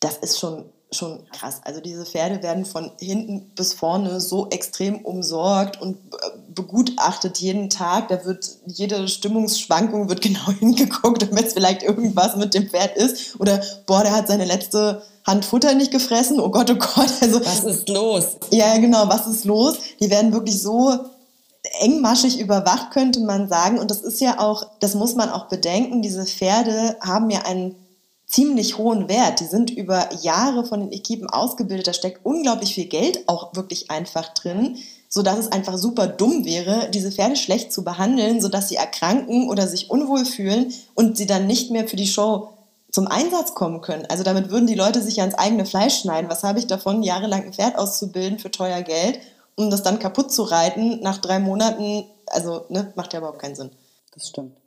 Das 0.00 0.16
ist 0.18 0.38
schon, 0.38 0.70
schon 0.92 1.20
krass. 1.30 1.60
Also 1.64 1.80
diese 1.80 2.04
Pferde 2.04 2.42
werden 2.42 2.64
von 2.64 2.90
hinten 2.98 3.52
bis 3.54 3.72
vorne 3.72 4.20
so 4.20 4.48
extrem 4.50 4.98
umsorgt 5.04 5.80
und 5.80 5.96
äh, 5.96 6.30
begutachtet 6.54 7.38
jeden 7.38 7.70
Tag. 7.70 8.08
Da 8.08 8.24
wird 8.24 8.48
jede 8.66 9.08
Stimmungsschwankung 9.08 10.08
wird 10.08 10.22
genau 10.22 10.50
hingeguckt, 10.58 11.22
damit 11.22 11.46
es 11.46 11.52
vielleicht 11.52 11.82
irgendwas 11.82 12.36
mit 12.36 12.54
dem 12.54 12.68
Pferd 12.68 12.96
ist. 12.96 13.38
Oder 13.38 13.62
boah, 13.86 14.02
der 14.02 14.12
hat 14.12 14.28
seine 14.28 14.44
letzte 14.44 15.02
Hand 15.26 15.44
Futter 15.44 15.74
nicht 15.74 15.92
gefressen. 15.92 16.40
Oh 16.40 16.50
Gott, 16.50 16.70
oh 16.70 16.74
Gott. 16.74 17.10
Also, 17.20 17.44
was 17.44 17.64
ist 17.64 17.88
los? 17.88 18.24
Ja, 18.50 18.76
genau, 18.78 19.08
was 19.08 19.26
ist 19.26 19.44
los? 19.44 19.76
Die 20.00 20.10
werden 20.10 20.32
wirklich 20.32 20.60
so 20.60 20.92
engmaschig 21.80 22.40
überwacht, 22.40 22.90
könnte 22.90 23.20
man 23.20 23.48
sagen. 23.48 23.78
Und 23.78 23.90
das 23.90 24.00
ist 24.00 24.20
ja 24.20 24.40
auch, 24.40 24.66
das 24.80 24.94
muss 24.94 25.14
man 25.14 25.28
auch 25.28 25.46
bedenken, 25.48 26.02
diese 26.02 26.24
Pferde 26.24 26.96
haben 27.00 27.30
ja 27.30 27.42
einen 27.42 27.76
ziemlich 28.30 28.78
hohen 28.78 29.08
Wert. 29.08 29.40
Die 29.40 29.46
sind 29.46 29.70
über 29.70 30.08
Jahre 30.22 30.64
von 30.64 30.80
den 30.80 30.92
Equipen 30.92 31.28
ausgebildet. 31.28 31.88
Da 31.88 31.92
steckt 31.92 32.24
unglaublich 32.24 32.74
viel 32.74 32.86
Geld 32.86 33.28
auch 33.28 33.54
wirklich 33.54 33.90
einfach 33.90 34.32
drin, 34.34 34.78
sodass 35.08 35.38
es 35.38 35.52
einfach 35.52 35.76
super 35.76 36.06
dumm 36.06 36.44
wäre, 36.44 36.88
diese 36.90 37.10
Pferde 37.10 37.34
schlecht 37.34 37.72
zu 37.72 37.82
behandeln, 37.82 38.40
sodass 38.40 38.68
sie 38.68 38.76
erkranken 38.76 39.48
oder 39.50 39.66
sich 39.66 39.90
unwohl 39.90 40.24
fühlen 40.24 40.72
und 40.94 41.16
sie 41.16 41.26
dann 41.26 41.48
nicht 41.48 41.72
mehr 41.72 41.88
für 41.88 41.96
die 41.96 42.06
Show 42.06 42.50
zum 42.92 43.08
Einsatz 43.08 43.54
kommen 43.54 43.80
können. 43.80 44.06
Also 44.06 44.22
damit 44.22 44.50
würden 44.50 44.68
die 44.68 44.74
Leute 44.74 45.02
sich 45.02 45.16
ja 45.16 45.24
ins 45.24 45.34
eigene 45.34 45.66
Fleisch 45.66 45.98
schneiden. 46.00 46.30
Was 46.30 46.44
habe 46.44 46.60
ich 46.60 46.68
davon, 46.68 47.02
jahrelang 47.02 47.44
ein 47.44 47.52
Pferd 47.52 47.76
auszubilden 47.76 48.38
für 48.38 48.52
teuer 48.52 48.82
Geld, 48.82 49.18
um 49.56 49.70
das 49.70 49.82
dann 49.82 49.98
kaputt 49.98 50.32
zu 50.32 50.44
reiten 50.44 51.00
nach 51.00 51.18
drei 51.18 51.40
Monaten? 51.40 52.04
Also 52.26 52.66
ne, 52.68 52.92
macht 52.94 53.12
ja 53.12 53.18
überhaupt 53.18 53.40
keinen 53.40 53.56
Sinn. 53.56 53.70
Das 54.14 54.28
stimmt. 54.28 54.59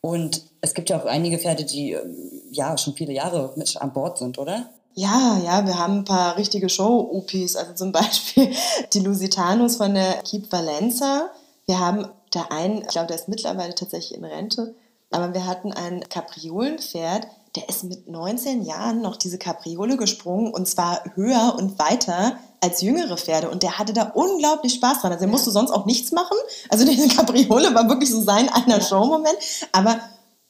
Und 0.00 0.42
es 0.60 0.74
gibt 0.74 0.90
ja 0.90 1.00
auch 1.00 1.06
einige 1.06 1.38
Pferde, 1.38 1.64
die 1.64 1.92
ähm, 1.92 2.14
ja 2.50 2.76
schon 2.78 2.94
viele 2.94 3.12
Jahre 3.12 3.52
mit 3.56 3.76
an 3.76 3.92
Bord 3.92 4.18
sind, 4.18 4.38
oder? 4.38 4.70
Ja, 4.94 5.38
ja, 5.44 5.66
wir 5.66 5.78
haben 5.78 5.98
ein 5.98 6.04
paar 6.04 6.36
richtige 6.36 6.68
Show-UPs, 6.68 7.56
also 7.56 7.74
zum 7.74 7.92
Beispiel 7.92 8.52
die 8.92 9.00
Lusitanus 9.00 9.76
von 9.76 9.94
der 9.94 10.14
Keep 10.22 10.50
Valenza. 10.52 11.30
Wir 11.66 11.78
haben 11.78 12.08
da 12.30 12.46
einen, 12.50 12.82
ich 12.82 12.88
glaube, 12.88 13.06
der 13.08 13.16
ist 13.16 13.28
mittlerweile 13.28 13.74
tatsächlich 13.74 14.18
in 14.18 14.24
Rente, 14.24 14.74
aber 15.10 15.34
wir 15.34 15.46
hatten 15.46 15.72
ein 15.72 16.00
Kapriolenpferd, 16.08 17.26
der 17.56 17.68
ist 17.68 17.84
mit 17.84 18.08
19 18.08 18.62
Jahren 18.62 19.00
noch 19.00 19.16
diese 19.16 19.38
Kapriole 19.38 19.96
gesprungen 19.96 20.52
und 20.52 20.68
zwar 20.68 21.02
höher 21.14 21.54
und 21.56 21.78
weiter 21.78 22.38
als 22.60 22.80
jüngere 22.80 23.16
Pferde 23.16 23.50
und 23.50 23.62
der 23.62 23.78
hatte 23.78 23.92
da 23.92 24.10
unglaublich 24.14 24.74
Spaß 24.74 25.00
dran. 25.00 25.12
Also 25.12 25.24
er 25.24 25.30
musste 25.30 25.50
sonst 25.50 25.70
auch 25.70 25.86
nichts 25.86 26.12
machen. 26.12 26.36
Also 26.68 26.84
diese 26.90 27.08
Kapriole 27.08 27.74
war 27.74 27.88
wirklich 27.88 28.10
so 28.10 28.20
sein 28.22 28.48
einer 28.48 28.80
Show-Moment, 28.80 29.38
aber 29.72 30.00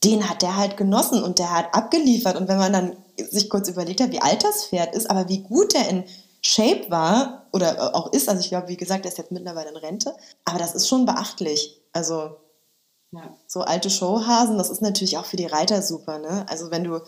den 0.03 0.29
hat 0.29 0.41
der 0.41 0.55
halt 0.55 0.77
genossen 0.77 1.23
und 1.23 1.39
der 1.39 1.51
hat 1.51 1.73
abgeliefert 1.73 2.37
und 2.37 2.47
wenn 2.47 2.57
man 2.57 2.73
dann 2.73 2.95
sich 3.29 3.49
kurz 3.49 3.67
überlegt 3.67 4.01
hat, 4.01 4.11
wie 4.11 4.21
alt 4.21 4.43
das 4.43 4.65
Pferd 4.65 4.95
ist, 4.95 5.09
aber 5.09 5.27
wie 5.27 5.41
gut 5.41 5.73
der 5.73 5.89
in 5.89 6.03
Shape 6.41 6.89
war 6.89 7.47
oder 7.51 7.95
auch 7.95 8.13
ist, 8.13 8.29
also 8.29 8.39
ich 8.39 8.49
glaube, 8.49 8.69
wie 8.69 8.77
gesagt, 8.77 9.03
der 9.03 9.11
ist 9.11 9.17
jetzt 9.17 9.31
mittlerweile 9.31 9.69
in 9.69 9.75
Rente, 9.75 10.15
aber 10.45 10.57
das 10.57 10.73
ist 10.73 10.87
schon 10.87 11.05
beachtlich. 11.05 11.81
Also 11.91 12.37
ja. 13.11 13.35
so 13.45 13.61
alte 13.61 13.89
Showhasen, 13.89 14.57
das 14.57 14.69
ist 14.69 14.81
natürlich 14.81 15.17
auch 15.17 15.25
für 15.25 15.35
die 15.35 15.47
Reiter 15.47 15.81
super, 15.81 16.17
ne? 16.19 16.45
Also 16.47 16.71
wenn 16.71 16.85
du 16.85 17.01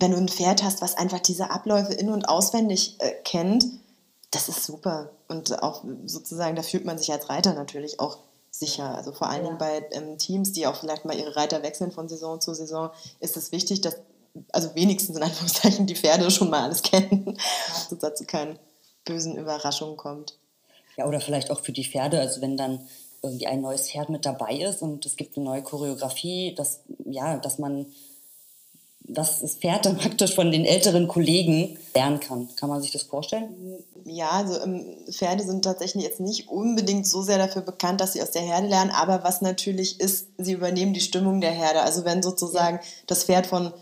wenn 0.00 0.12
du 0.12 0.16
ein 0.16 0.28
Pferd 0.28 0.62
hast, 0.62 0.80
was 0.80 0.96
einfach 0.96 1.20
diese 1.20 1.50
Abläufe 1.50 1.92
in- 1.92 2.10
und 2.10 2.28
auswendig 2.28 2.96
äh, 3.00 3.10
kennt, 3.22 3.66
das 4.30 4.48
ist 4.48 4.64
super. 4.64 5.10
Und 5.28 5.62
auch 5.62 5.84
sozusagen, 6.06 6.56
da 6.56 6.62
fühlt 6.62 6.84
man 6.84 6.98
sich 6.98 7.12
als 7.12 7.28
Reiter 7.28 7.54
natürlich 7.54 8.00
auch 8.00 8.18
sicher. 8.50 8.94
Also 8.94 9.12
vor 9.12 9.28
allen 9.28 9.44
Dingen 9.44 9.58
bei 9.58 9.84
ähm, 9.92 10.18
Teams, 10.18 10.52
die 10.52 10.66
auch 10.66 10.76
vielleicht 10.76 11.04
mal 11.04 11.16
ihre 11.16 11.36
Reiter 11.36 11.62
wechseln 11.62 11.92
von 11.92 12.08
Saison 12.08 12.40
zu 12.40 12.54
Saison, 12.54 12.90
ist 13.20 13.36
es 13.36 13.52
wichtig, 13.52 13.80
dass 13.80 13.96
also 14.52 14.74
wenigstens 14.74 15.16
in 15.16 15.22
Anführungszeichen 15.22 15.86
die 15.86 15.96
Pferde 15.96 16.30
schon 16.30 16.50
mal 16.50 16.62
alles 16.62 16.82
kennen, 16.82 17.36
dass 17.90 17.98
dazu 17.98 18.24
keine 18.24 18.56
bösen 19.04 19.36
Überraschungen 19.36 19.96
kommt. 19.96 20.38
Ja, 20.96 21.06
oder 21.06 21.20
vielleicht 21.20 21.50
auch 21.50 21.60
für 21.60 21.72
die 21.72 21.84
Pferde, 21.84 22.20
also 22.20 22.40
wenn 22.40 22.56
dann 22.56 22.86
irgendwie 23.22 23.46
ein 23.46 23.60
neues 23.60 23.90
Pferd 23.90 24.08
mit 24.08 24.24
dabei 24.24 24.56
ist 24.56 24.82
und 24.82 25.04
es 25.04 25.16
gibt 25.16 25.36
eine 25.36 25.44
neue 25.44 25.62
Choreografie, 25.62 26.54
dass, 26.54 26.80
ja, 27.04 27.36
dass 27.36 27.58
man 27.58 27.86
was 29.08 29.40
das 29.40 29.54
Pferd 29.54 29.86
dann 29.86 29.96
praktisch 29.98 30.34
von 30.34 30.50
den 30.52 30.64
älteren 30.64 31.08
Kollegen 31.08 31.78
lernen 31.94 32.20
kann. 32.20 32.48
Kann 32.56 32.68
man 32.68 32.80
sich 32.82 32.92
das 32.92 33.02
vorstellen? 33.02 33.54
Ja, 34.04 34.30
also 34.30 34.60
ähm, 34.60 34.86
Pferde 35.10 35.44
sind 35.44 35.64
tatsächlich 35.64 36.04
jetzt 36.04 36.20
nicht 36.20 36.48
unbedingt 36.48 37.06
so 37.06 37.22
sehr 37.22 37.38
dafür 37.38 37.62
bekannt, 37.62 38.00
dass 38.00 38.12
sie 38.14 38.22
aus 38.22 38.30
der 38.30 38.42
Herde 38.42 38.68
lernen, 38.68 38.90
aber 38.90 39.22
was 39.24 39.40
natürlich 39.40 40.00
ist, 40.00 40.28
sie 40.38 40.52
übernehmen 40.52 40.94
die 40.94 41.00
Stimmung 41.00 41.40
der 41.40 41.52
Herde. 41.52 41.82
Also 41.82 42.04
wenn 42.04 42.22
sozusagen 42.22 42.76
ja. 42.76 42.82
das 43.06 43.24
Pferd 43.24 43.46
von 43.46 43.72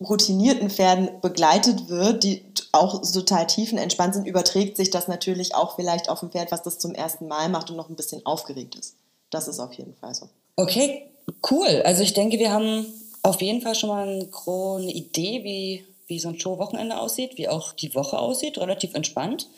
routinierten 0.00 0.70
Pferden 0.70 1.20
begleitet 1.20 1.88
wird, 1.88 2.24
die 2.24 2.44
auch 2.72 3.02
total 3.02 3.46
tiefenentspannt 3.46 4.14
sind, 4.14 4.26
überträgt 4.26 4.76
sich 4.76 4.90
das 4.90 5.06
natürlich 5.06 5.54
auch 5.54 5.76
vielleicht 5.76 6.08
auf 6.08 6.22
ein 6.22 6.30
Pferd, 6.30 6.50
was 6.50 6.62
das 6.62 6.78
zum 6.78 6.94
ersten 6.94 7.28
Mal 7.28 7.48
macht 7.48 7.70
und 7.70 7.76
noch 7.76 7.88
ein 7.88 7.96
bisschen 7.96 8.24
aufgeregt 8.26 8.74
ist. 8.74 8.96
Das 9.30 9.48
ist 9.48 9.60
auf 9.60 9.72
jeden 9.74 9.94
Fall 9.94 10.14
so. 10.14 10.28
Okay, 10.56 11.10
cool. 11.50 11.82
Also 11.84 12.02
ich 12.02 12.14
denke, 12.14 12.38
wir 12.38 12.52
haben 12.52 12.86
auf 13.22 13.40
jeden 13.40 13.62
Fall 13.62 13.74
schon 13.74 13.90
mal 13.90 14.06
eine 14.06 14.92
Idee, 14.92 15.44
wie, 15.44 15.84
wie 16.08 16.18
so 16.18 16.28
ein 16.28 16.38
Show-Wochenende 16.38 16.98
aussieht, 16.98 17.38
wie 17.38 17.48
auch 17.48 17.72
die 17.72 17.94
Woche 17.94 18.18
aussieht, 18.18 18.58
relativ 18.58 18.94
entspannt. 18.94 19.48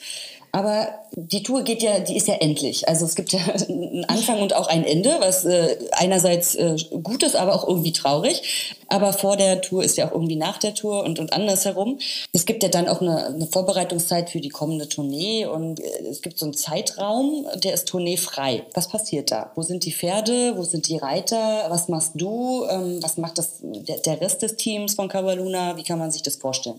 Aber 0.55 0.87
die 1.17 1.43
Tour 1.43 1.63
geht 1.63 1.83
ja, 1.83 1.99
die 1.99 2.17
ist 2.17 2.29
ja 2.29 2.35
endlich. 2.35 2.89
Also 2.89 3.07
es 3.07 3.17
gibt 3.17 3.33
ja 3.33 3.41
einen 3.69 4.05
Anfang 4.05 4.41
und 4.41 4.55
auch 4.55 4.69
ein 4.69 4.85
Ende, 4.85 5.17
was 5.19 5.45
äh, 5.45 5.77
einerseits 5.91 6.55
äh, 6.55 6.77
gut 7.03 7.25
ist, 7.25 7.35
aber 7.35 7.57
auch 7.57 7.67
irgendwie 7.67 7.93
traurig. 7.93 8.77
Aber 8.87 9.13
vor 9.13 9.37
der 9.37 9.63
Tour 9.63 9.83
ist 9.83 9.97
ja 9.97 10.07
auch 10.07 10.13
irgendwie 10.13 10.37
nach 10.37 10.59
der 10.59 10.73
Tour 10.73 11.03
und, 11.03 11.19
und 11.19 11.33
andersherum. 11.33 11.99
Es 12.33 12.47
gibt 12.47 12.63
ja 12.63 12.69
dann 12.69 12.87
auch 12.87 13.01
eine, 13.01 13.27
eine 13.27 13.47
Vorbereitungszeit 13.49 14.31
für 14.31 14.41
die 14.41 14.49
kommende 14.49 14.89
Tournee 14.89 15.45
und 15.45 15.81
äh, 15.81 16.07
es 16.09 16.23
gibt 16.23 16.39
so 16.39 16.47
einen 16.47 16.55
Zeitraum, 16.55 17.47
der 17.57 17.75
ist 17.75 17.89
tourneefrei. 17.89 18.63
Was 18.75 18.87
passiert 18.87 19.33
da? 19.33 19.51
Wo 19.57 19.63
sind 19.63 19.85
die 19.85 19.93
Pferde? 19.93 20.57
Wo 20.57 20.63
sind 20.63 20.87
die 20.87 20.99
Reiter? 20.99 21.65
Was 21.69 21.89
machst 21.89 22.13
du? 22.15 22.65
Ähm, 22.71 23.03
was 23.03 23.17
macht 23.17 23.39
das, 23.39 23.59
der, 23.61 23.97
der 23.99 24.21
Rest 24.21 24.43
des 24.43 24.55
Teams 24.55 24.95
von 24.95 25.09
Cavaluna? 25.09 25.77
Wie 25.77 25.83
kann 25.83 25.99
man 25.99 26.13
sich 26.13 26.23
das 26.23 26.37
vorstellen? 26.37 26.79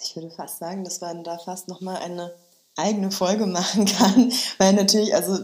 Ich 0.00 0.14
würde 0.14 0.30
fast 0.30 0.60
sagen, 0.60 0.84
das 0.84 1.02
war 1.02 1.12
da 1.12 1.38
fast 1.38 1.66
nochmal 1.66 1.96
eine 1.96 2.30
eigene 2.80 3.10
Folge 3.10 3.46
machen 3.46 3.84
kann, 3.86 4.32
weil 4.58 4.72
natürlich, 4.72 5.14
also 5.14 5.38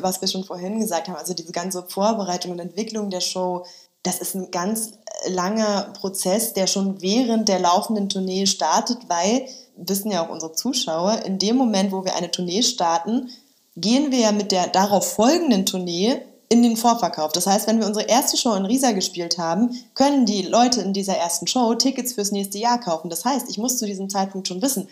was 0.00 0.20
wir 0.20 0.28
schon 0.28 0.44
vorhin 0.44 0.80
gesagt 0.80 1.08
haben, 1.08 1.16
also 1.16 1.34
diese 1.34 1.52
ganze 1.52 1.84
Vorbereitung 1.88 2.52
und 2.52 2.58
Entwicklung 2.58 3.10
der 3.10 3.20
Show, 3.20 3.64
das 4.02 4.18
ist 4.18 4.34
ein 4.34 4.50
ganz 4.50 4.92
langer 5.28 5.92
Prozess, 5.98 6.54
der 6.54 6.66
schon 6.66 7.00
während 7.00 7.48
der 7.48 7.60
laufenden 7.60 8.08
Tournee 8.08 8.46
startet, 8.46 8.98
weil, 9.08 9.46
wissen 9.76 10.10
ja 10.10 10.24
auch 10.24 10.30
unsere 10.30 10.52
Zuschauer, 10.52 11.22
in 11.24 11.38
dem 11.38 11.56
Moment, 11.56 11.92
wo 11.92 12.04
wir 12.04 12.16
eine 12.16 12.30
Tournee 12.30 12.62
starten, 12.62 13.30
gehen 13.76 14.10
wir 14.10 14.18
ja 14.18 14.32
mit 14.32 14.52
der 14.52 14.66
darauf 14.66 15.14
folgenden 15.14 15.64
Tournee 15.66 16.20
in 16.48 16.62
den 16.62 16.76
Vorverkauf. 16.76 17.32
Das 17.32 17.46
heißt, 17.46 17.66
wenn 17.66 17.80
wir 17.80 17.86
unsere 17.86 18.06
erste 18.06 18.36
Show 18.36 18.52
in 18.54 18.66
Riesa 18.66 18.92
gespielt 18.92 19.38
haben, 19.38 19.70
können 19.94 20.26
die 20.26 20.42
Leute 20.42 20.82
in 20.82 20.92
dieser 20.92 21.16
ersten 21.16 21.46
Show 21.46 21.74
Tickets 21.74 22.12
fürs 22.12 22.30
nächste 22.30 22.58
Jahr 22.58 22.78
kaufen. 22.78 23.08
Das 23.08 23.24
heißt, 23.24 23.48
ich 23.48 23.56
muss 23.56 23.78
zu 23.78 23.86
diesem 23.86 24.10
Zeitpunkt 24.10 24.48
schon 24.48 24.60
wissen, 24.60 24.86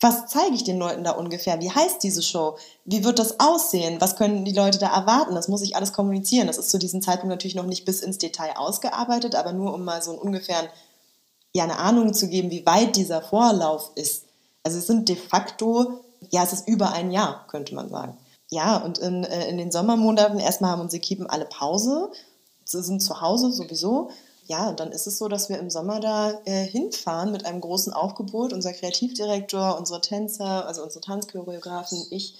was 0.00 0.26
zeige 0.26 0.54
ich 0.54 0.64
den 0.64 0.78
Leuten 0.78 1.04
da 1.04 1.12
ungefähr? 1.12 1.60
Wie 1.60 1.70
heißt 1.70 2.02
diese 2.02 2.22
Show? 2.22 2.56
Wie 2.86 3.04
wird 3.04 3.18
das 3.18 3.38
aussehen? 3.38 4.00
Was 4.00 4.16
können 4.16 4.46
die 4.46 4.54
Leute 4.54 4.78
da 4.78 4.88
erwarten? 4.88 5.34
Das 5.34 5.48
muss 5.48 5.60
ich 5.60 5.76
alles 5.76 5.92
kommunizieren. 5.92 6.46
Das 6.46 6.56
ist 6.56 6.70
zu 6.70 6.78
diesem 6.78 7.02
Zeitpunkt 7.02 7.28
natürlich 7.28 7.54
noch 7.54 7.66
nicht 7.66 7.84
bis 7.84 8.00
ins 8.00 8.16
Detail 8.16 8.56
ausgearbeitet, 8.56 9.34
aber 9.34 9.52
nur 9.52 9.74
um 9.74 9.84
mal 9.84 10.02
so 10.02 10.12
einen 10.12 10.20
ungefähren, 10.20 10.68
ja, 11.52 11.64
eine 11.64 11.78
Ahnung 11.78 12.14
zu 12.14 12.28
geben, 12.28 12.50
wie 12.50 12.64
weit 12.64 12.96
dieser 12.96 13.20
Vorlauf 13.20 13.90
ist. 13.94 14.24
Also 14.62 14.78
es 14.78 14.86
sind 14.86 15.08
de 15.08 15.16
facto, 15.16 16.00
ja, 16.30 16.44
es 16.44 16.54
ist 16.54 16.68
über 16.68 16.92
ein 16.92 17.10
Jahr, 17.10 17.46
könnte 17.48 17.74
man 17.74 17.90
sagen. 17.90 18.16
Ja, 18.48 18.78
und 18.78 18.98
in, 18.98 19.24
äh, 19.24 19.48
in 19.48 19.58
den 19.58 19.70
Sommermonaten 19.70 20.38
erstmal 20.38 20.70
haben 20.70 20.80
unsere 20.80 21.02
Equipen 21.02 21.28
alle 21.28 21.44
Pause, 21.44 22.10
sie 22.64 22.82
sind 22.82 23.00
zu 23.00 23.20
Hause 23.20 23.52
sowieso 23.52 24.10
ja, 24.50 24.68
und 24.68 24.80
dann 24.80 24.90
ist 24.90 25.06
es 25.06 25.16
so, 25.16 25.28
dass 25.28 25.48
wir 25.48 25.60
im 25.60 25.70
Sommer 25.70 26.00
da 26.00 26.40
äh, 26.44 26.64
hinfahren 26.64 27.30
mit 27.30 27.46
einem 27.46 27.60
großen 27.60 27.92
Aufgebot. 27.92 28.52
Unser 28.52 28.72
Kreativdirektor, 28.72 29.78
unsere 29.78 30.00
Tänzer, 30.00 30.66
also 30.66 30.82
unsere 30.82 31.00
Tanzchoreografen, 31.02 32.04
ich, 32.10 32.34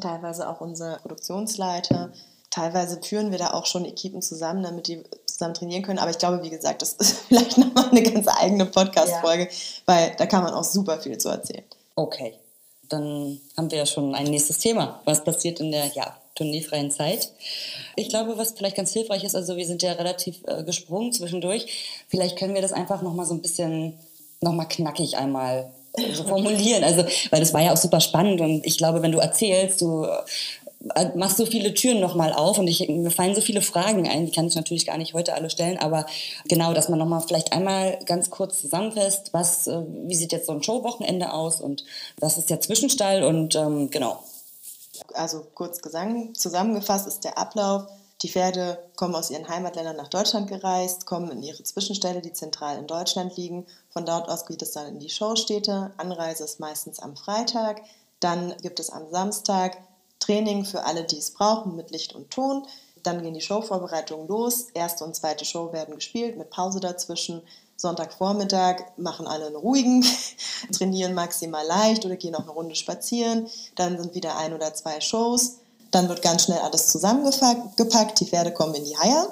teilweise 0.00 0.48
auch 0.48 0.60
unser 0.60 0.96
Produktionsleiter. 0.96 2.12
Teilweise 2.50 3.00
führen 3.00 3.30
wir 3.30 3.38
da 3.38 3.52
auch 3.52 3.66
schon 3.66 3.84
Equipen 3.84 4.22
zusammen, 4.22 4.64
damit 4.64 4.88
die 4.88 5.04
zusammen 5.26 5.54
trainieren 5.54 5.84
können. 5.84 6.00
Aber 6.00 6.10
ich 6.10 6.18
glaube, 6.18 6.42
wie 6.42 6.50
gesagt, 6.50 6.82
das 6.82 6.94
ist 6.94 7.12
vielleicht 7.28 7.56
nochmal 7.56 7.90
eine 7.90 8.02
ganz 8.02 8.26
eigene 8.26 8.66
Podcast-Folge, 8.66 9.44
ja. 9.44 9.48
weil 9.86 10.16
da 10.18 10.26
kann 10.26 10.42
man 10.42 10.54
auch 10.54 10.64
super 10.64 10.98
viel 10.98 11.16
zu 11.18 11.28
erzählen. 11.28 11.64
Okay, 11.94 12.40
dann 12.88 13.40
haben 13.56 13.70
wir 13.70 13.78
ja 13.78 13.86
schon 13.86 14.16
ein 14.16 14.26
nächstes 14.26 14.58
Thema. 14.58 15.00
Was 15.04 15.22
passiert 15.22 15.60
in 15.60 15.70
der 15.70 15.86
ja, 15.94 16.16
tourneefreien 16.34 16.90
Zeit. 16.90 17.30
Ich 17.96 18.08
glaube, 18.08 18.38
was 18.38 18.52
vielleicht 18.52 18.76
ganz 18.76 18.92
hilfreich 18.92 19.24
ist, 19.24 19.34
also 19.34 19.56
wir 19.56 19.66
sind 19.66 19.82
ja 19.82 19.92
relativ 19.92 20.36
äh, 20.46 20.64
gesprungen 20.64 21.12
zwischendurch. 21.12 21.66
Vielleicht 22.08 22.38
können 22.38 22.54
wir 22.54 22.62
das 22.62 22.72
einfach 22.72 23.02
nochmal 23.02 23.26
so 23.26 23.34
ein 23.34 23.42
bisschen, 23.42 23.94
nochmal 24.40 24.68
knackig 24.68 25.16
einmal 25.18 25.72
äh, 25.94 26.12
so 26.14 26.24
formulieren. 26.24 26.84
Also, 26.84 27.04
weil 27.30 27.40
das 27.40 27.52
war 27.52 27.62
ja 27.62 27.72
auch 27.72 27.76
super 27.76 28.00
spannend 28.00 28.40
und 28.40 28.66
ich 28.66 28.78
glaube, 28.78 29.02
wenn 29.02 29.12
du 29.12 29.18
erzählst, 29.18 29.80
du 29.82 30.06
äh, 30.94 31.16
machst 31.16 31.36
so 31.36 31.46
viele 31.46 31.74
Türen 31.74 32.00
nochmal 32.00 32.32
auf 32.32 32.58
und 32.58 32.66
ich, 32.66 32.88
mir 32.88 33.10
fallen 33.10 33.34
so 33.34 33.40
viele 33.40 33.60
Fragen 33.60 34.08
ein, 34.08 34.26
die 34.26 34.32
kann 34.32 34.46
ich 34.46 34.54
natürlich 34.54 34.86
gar 34.86 34.98
nicht 34.98 35.14
heute 35.14 35.34
alle 35.34 35.50
stellen, 35.50 35.78
aber 35.78 36.06
genau, 36.48 36.72
dass 36.72 36.88
man 36.88 36.98
nochmal 36.98 37.20
vielleicht 37.20 37.52
einmal 37.52 37.98
ganz 38.06 38.30
kurz 38.30 38.60
zusammenfasst, 38.60 39.32
was, 39.32 39.66
äh, 39.66 39.82
wie 40.06 40.14
sieht 40.14 40.32
jetzt 40.32 40.46
so 40.46 40.52
ein 40.52 40.62
Showwochenende 40.62 41.32
aus 41.32 41.60
und 41.60 41.84
was 42.18 42.38
ist 42.38 42.50
der 42.50 42.60
Zwischenstall 42.60 43.22
und 43.22 43.54
ähm, 43.54 43.90
genau. 43.90 44.18
Also 45.14 45.46
kurz 45.54 45.82
Gesang, 45.82 46.34
zusammengefasst 46.34 47.06
ist 47.06 47.24
der 47.24 47.38
Ablauf. 47.38 47.86
Die 48.22 48.28
Pferde 48.28 48.78
kommen 48.94 49.16
aus 49.16 49.30
ihren 49.30 49.48
Heimatländern 49.48 49.96
nach 49.96 50.08
Deutschland 50.08 50.48
gereist, 50.48 51.06
kommen 51.06 51.32
in 51.32 51.42
ihre 51.42 51.62
Zwischenställe, 51.64 52.20
die 52.22 52.32
zentral 52.32 52.78
in 52.78 52.86
Deutschland 52.86 53.36
liegen. 53.36 53.66
Von 53.90 54.06
dort 54.06 54.28
aus 54.28 54.46
geht 54.46 54.62
es 54.62 54.70
dann 54.70 54.86
in 54.86 55.00
die 55.00 55.10
Showstädte. 55.10 55.92
Anreise 55.96 56.44
ist 56.44 56.60
meistens 56.60 57.00
am 57.00 57.16
Freitag. 57.16 57.82
Dann 58.20 58.54
gibt 58.62 58.78
es 58.78 58.90
am 58.90 59.10
Samstag 59.10 59.76
Training 60.20 60.64
für 60.64 60.84
alle, 60.84 61.02
die 61.02 61.18
es 61.18 61.32
brauchen, 61.32 61.74
mit 61.74 61.90
Licht 61.90 62.14
und 62.14 62.30
Ton. 62.30 62.64
Dann 63.02 63.22
gehen 63.22 63.34
die 63.34 63.40
Showvorbereitungen 63.40 64.28
los. 64.28 64.68
Erste 64.74 65.04
und 65.04 65.16
zweite 65.16 65.44
Show 65.44 65.72
werden 65.72 65.96
gespielt 65.96 66.38
mit 66.38 66.50
Pause 66.50 66.78
dazwischen 66.78 67.42
Sonntagvormittag 67.82 68.84
machen 68.96 69.26
alle 69.26 69.46
einen 69.46 69.56
ruhigen, 69.56 70.04
trainieren 70.72 71.14
maximal 71.14 71.66
leicht 71.66 72.06
oder 72.06 72.16
gehen 72.16 72.34
auch 72.36 72.42
eine 72.42 72.52
Runde 72.52 72.76
spazieren. 72.76 73.48
Dann 73.74 74.00
sind 74.00 74.14
wieder 74.14 74.38
ein 74.38 74.54
oder 74.54 74.72
zwei 74.72 75.00
Shows. 75.00 75.58
Dann 75.90 76.08
wird 76.08 76.22
ganz 76.22 76.44
schnell 76.44 76.60
alles 76.60 76.86
zusammengepackt. 76.86 78.20
Die 78.20 78.26
Pferde 78.26 78.52
kommen 78.54 78.74
in 78.74 78.84
die 78.84 78.96
Haie. 78.96 79.26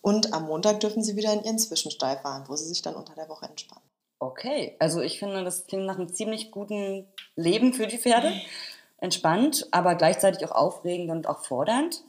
Und 0.00 0.32
am 0.32 0.46
Montag 0.46 0.80
dürfen 0.80 1.04
sie 1.04 1.16
wieder 1.16 1.32
in 1.32 1.44
ihren 1.44 1.58
Zwischenstall 1.58 2.18
fahren, 2.18 2.44
wo 2.48 2.56
sie 2.56 2.64
sich 2.64 2.82
dann 2.82 2.96
unter 2.96 3.14
der 3.14 3.28
Woche 3.28 3.46
entspannen. 3.46 3.84
Okay, 4.18 4.74
also 4.78 5.00
ich 5.00 5.18
finde, 5.18 5.44
das 5.44 5.66
klingt 5.66 5.84
nach 5.84 5.98
einem 5.98 6.12
ziemlich 6.12 6.50
guten 6.50 7.06
Leben 7.36 7.74
für 7.74 7.86
die 7.86 7.98
Pferde. 7.98 8.32
Entspannt, 8.96 9.68
aber 9.70 9.96
gleichzeitig 9.96 10.48
auch 10.48 10.54
aufregend 10.54 11.10
und 11.10 11.28
auch 11.28 11.44
fordernd. 11.44 12.02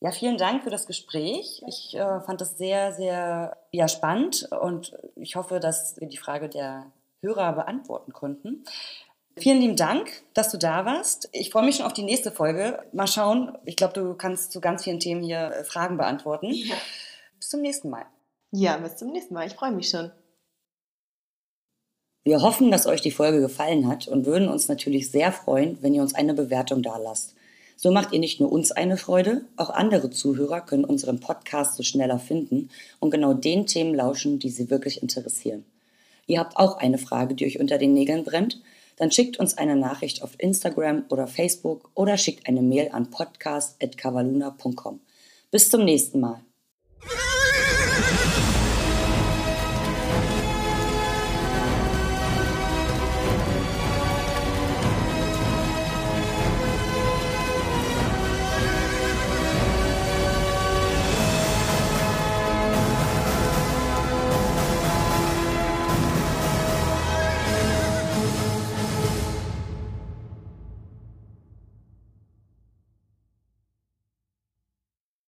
Ja, 0.00 0.10
vielen 0.10 0.36
Dank 0.36 0.62
für 0.62 0.70
das 0.70 0.86
Gespräch. 0.86 1.62
Ich 1.66 1.94
äh, 1.96 2.20
fand 2.20 2.40
das 2.40 2.58
sehr, 2.58 2.92
sehr 2.92 3.56
ja, 3.72 3.88
spannend 3.88 4.48
und 4.60 4.96
ich 5.16 5.36
hoffe, 5.36 5.58
dass 5.58 5.98
wir 5.98 6.06
die 6.06 6.18
Frage 6.18 6.48
der 6.48 6.92
Hörer 7.22 7.54
beantworten 7.54 8.12
konnten. 8.12 8.64
Vielen 9.38 9.60
lieben 9.60 9.76
Dank, 9.76 10.22
dass 10.32 10.50
du 10.50 10.58
da 10.58 10.84
warst. 10.84 11.28
Ich 11.32 11.50
freue 11.50 11.64
mich 11.64 11.76
schon 11.76 11.86
auf 11.86 11.92
die 11.92 12.02
nächste 12.02 12.30
Folge. 12.30 12.82
Mal 12.92 13.06
schauen. 13.06 13.56
Ich 13.64 13.76
glaube, 13.76 13.92
du 13.92 14.14
kannst 14.14 14.52
zu 14.52 14.60
ganz 14.60 14.84
vielen 14.84 15.00
Themen 15.00 15.22
hier 15.22 15.50
äh, 15.50 15.64
Fragen 15.64 15.96
beantworten. 15.96 16.50
Ja. 16.52 16.74
Bis 17.38 17.50
zum 17.50 17.60
nächsten 17.60 17.90
Mal. 17.90 18.06
Ja, 18.52 18.76
bis 18.78 18.96
zum 18.96 19.12
nächsten 19.12 19.34
Mal. 19.34 19.46
Ich 19.46 19.54
freue 19.54 19.72
mich 19.72 19.90
schon. 19.90 20.10
Wir 22.24 22.42
hoffen, 22.42 22.70
dass 22.70 22.86
euch 22.86 23.02
die 23.02 23.10
Folge 23.10 23.40
gefallen 23.40 23.88
hat 23.88 24.08
und 24.08 24.26
würden 24.26 24.48
uns 24.48 24.68
natürlich 24.68 25.10
sehr 25.10 25.32
freuen, 25.32 25.80
wenn 25.82 25.94
ihr 25.94 26.02
uns 26.02 26.14
eine 26.14 26.34
Bewertung 26.34 26.82
da 26.82 26.96
lasst. 26.96 27.34
So 27.76 27.90
macht 27.90 28.12
ihr 28.12 28.20
nicht 28.20 28.40
nur 28.40 28.50
uns 28.50 28.72
eine 28.72 28.96
Freude, 28.96 29.44
auch 29.56 29.68
andere 29.68 30.08
Zuhörer 30.10 30.62
können 30.62 30.84
unseren 30.84 31.20
Podcast 31.20 31.76
so 31.76 31.82
schneller 31.82 32.18
finden 32.18 32.70
und 33.00 33.10
genau 33.10 33.34
den 33.34 33.66
Themen 33.66 33.94
lauschen, 33.94 34.38
die 34.38 34.48
sie 34.48 34.70
wirklich 34.70 35.02
interessieren. 35.02 35.66
Ihr 36.26 36.40
habt 36.40 36.56
auch 36.56 36.78
eine 36.78 36.98
Frage, 36.98 37.34
die 37.34 37.44
euch 37.44 37.60
unter 37.60 37.76
den 37.76 37.92
Nägeln 37.92 38.24
brennt? 38.24 38.60
Dann 38.96 39.12
schickt 39.12 39.38
uns 39.38 39.58
eine 39.58 39.76
Nachricht 39.76 40.22
auf 40.22 40.32
Instagram 40.38 41.04
oder 41.10 41.26
Facebook 41.26 41.90
oder 41.94 42.16
schickt 42.16 42.48
eine 42.48 42.62
Mail 42.62 42.88
an 42.92 43.10
podcast.cavaluna.com. 43.10 45.00
Bis 45.50 45.68
zum 45.68 45.84
nächsten 45.84 46.20
Mal. 46.20 46.40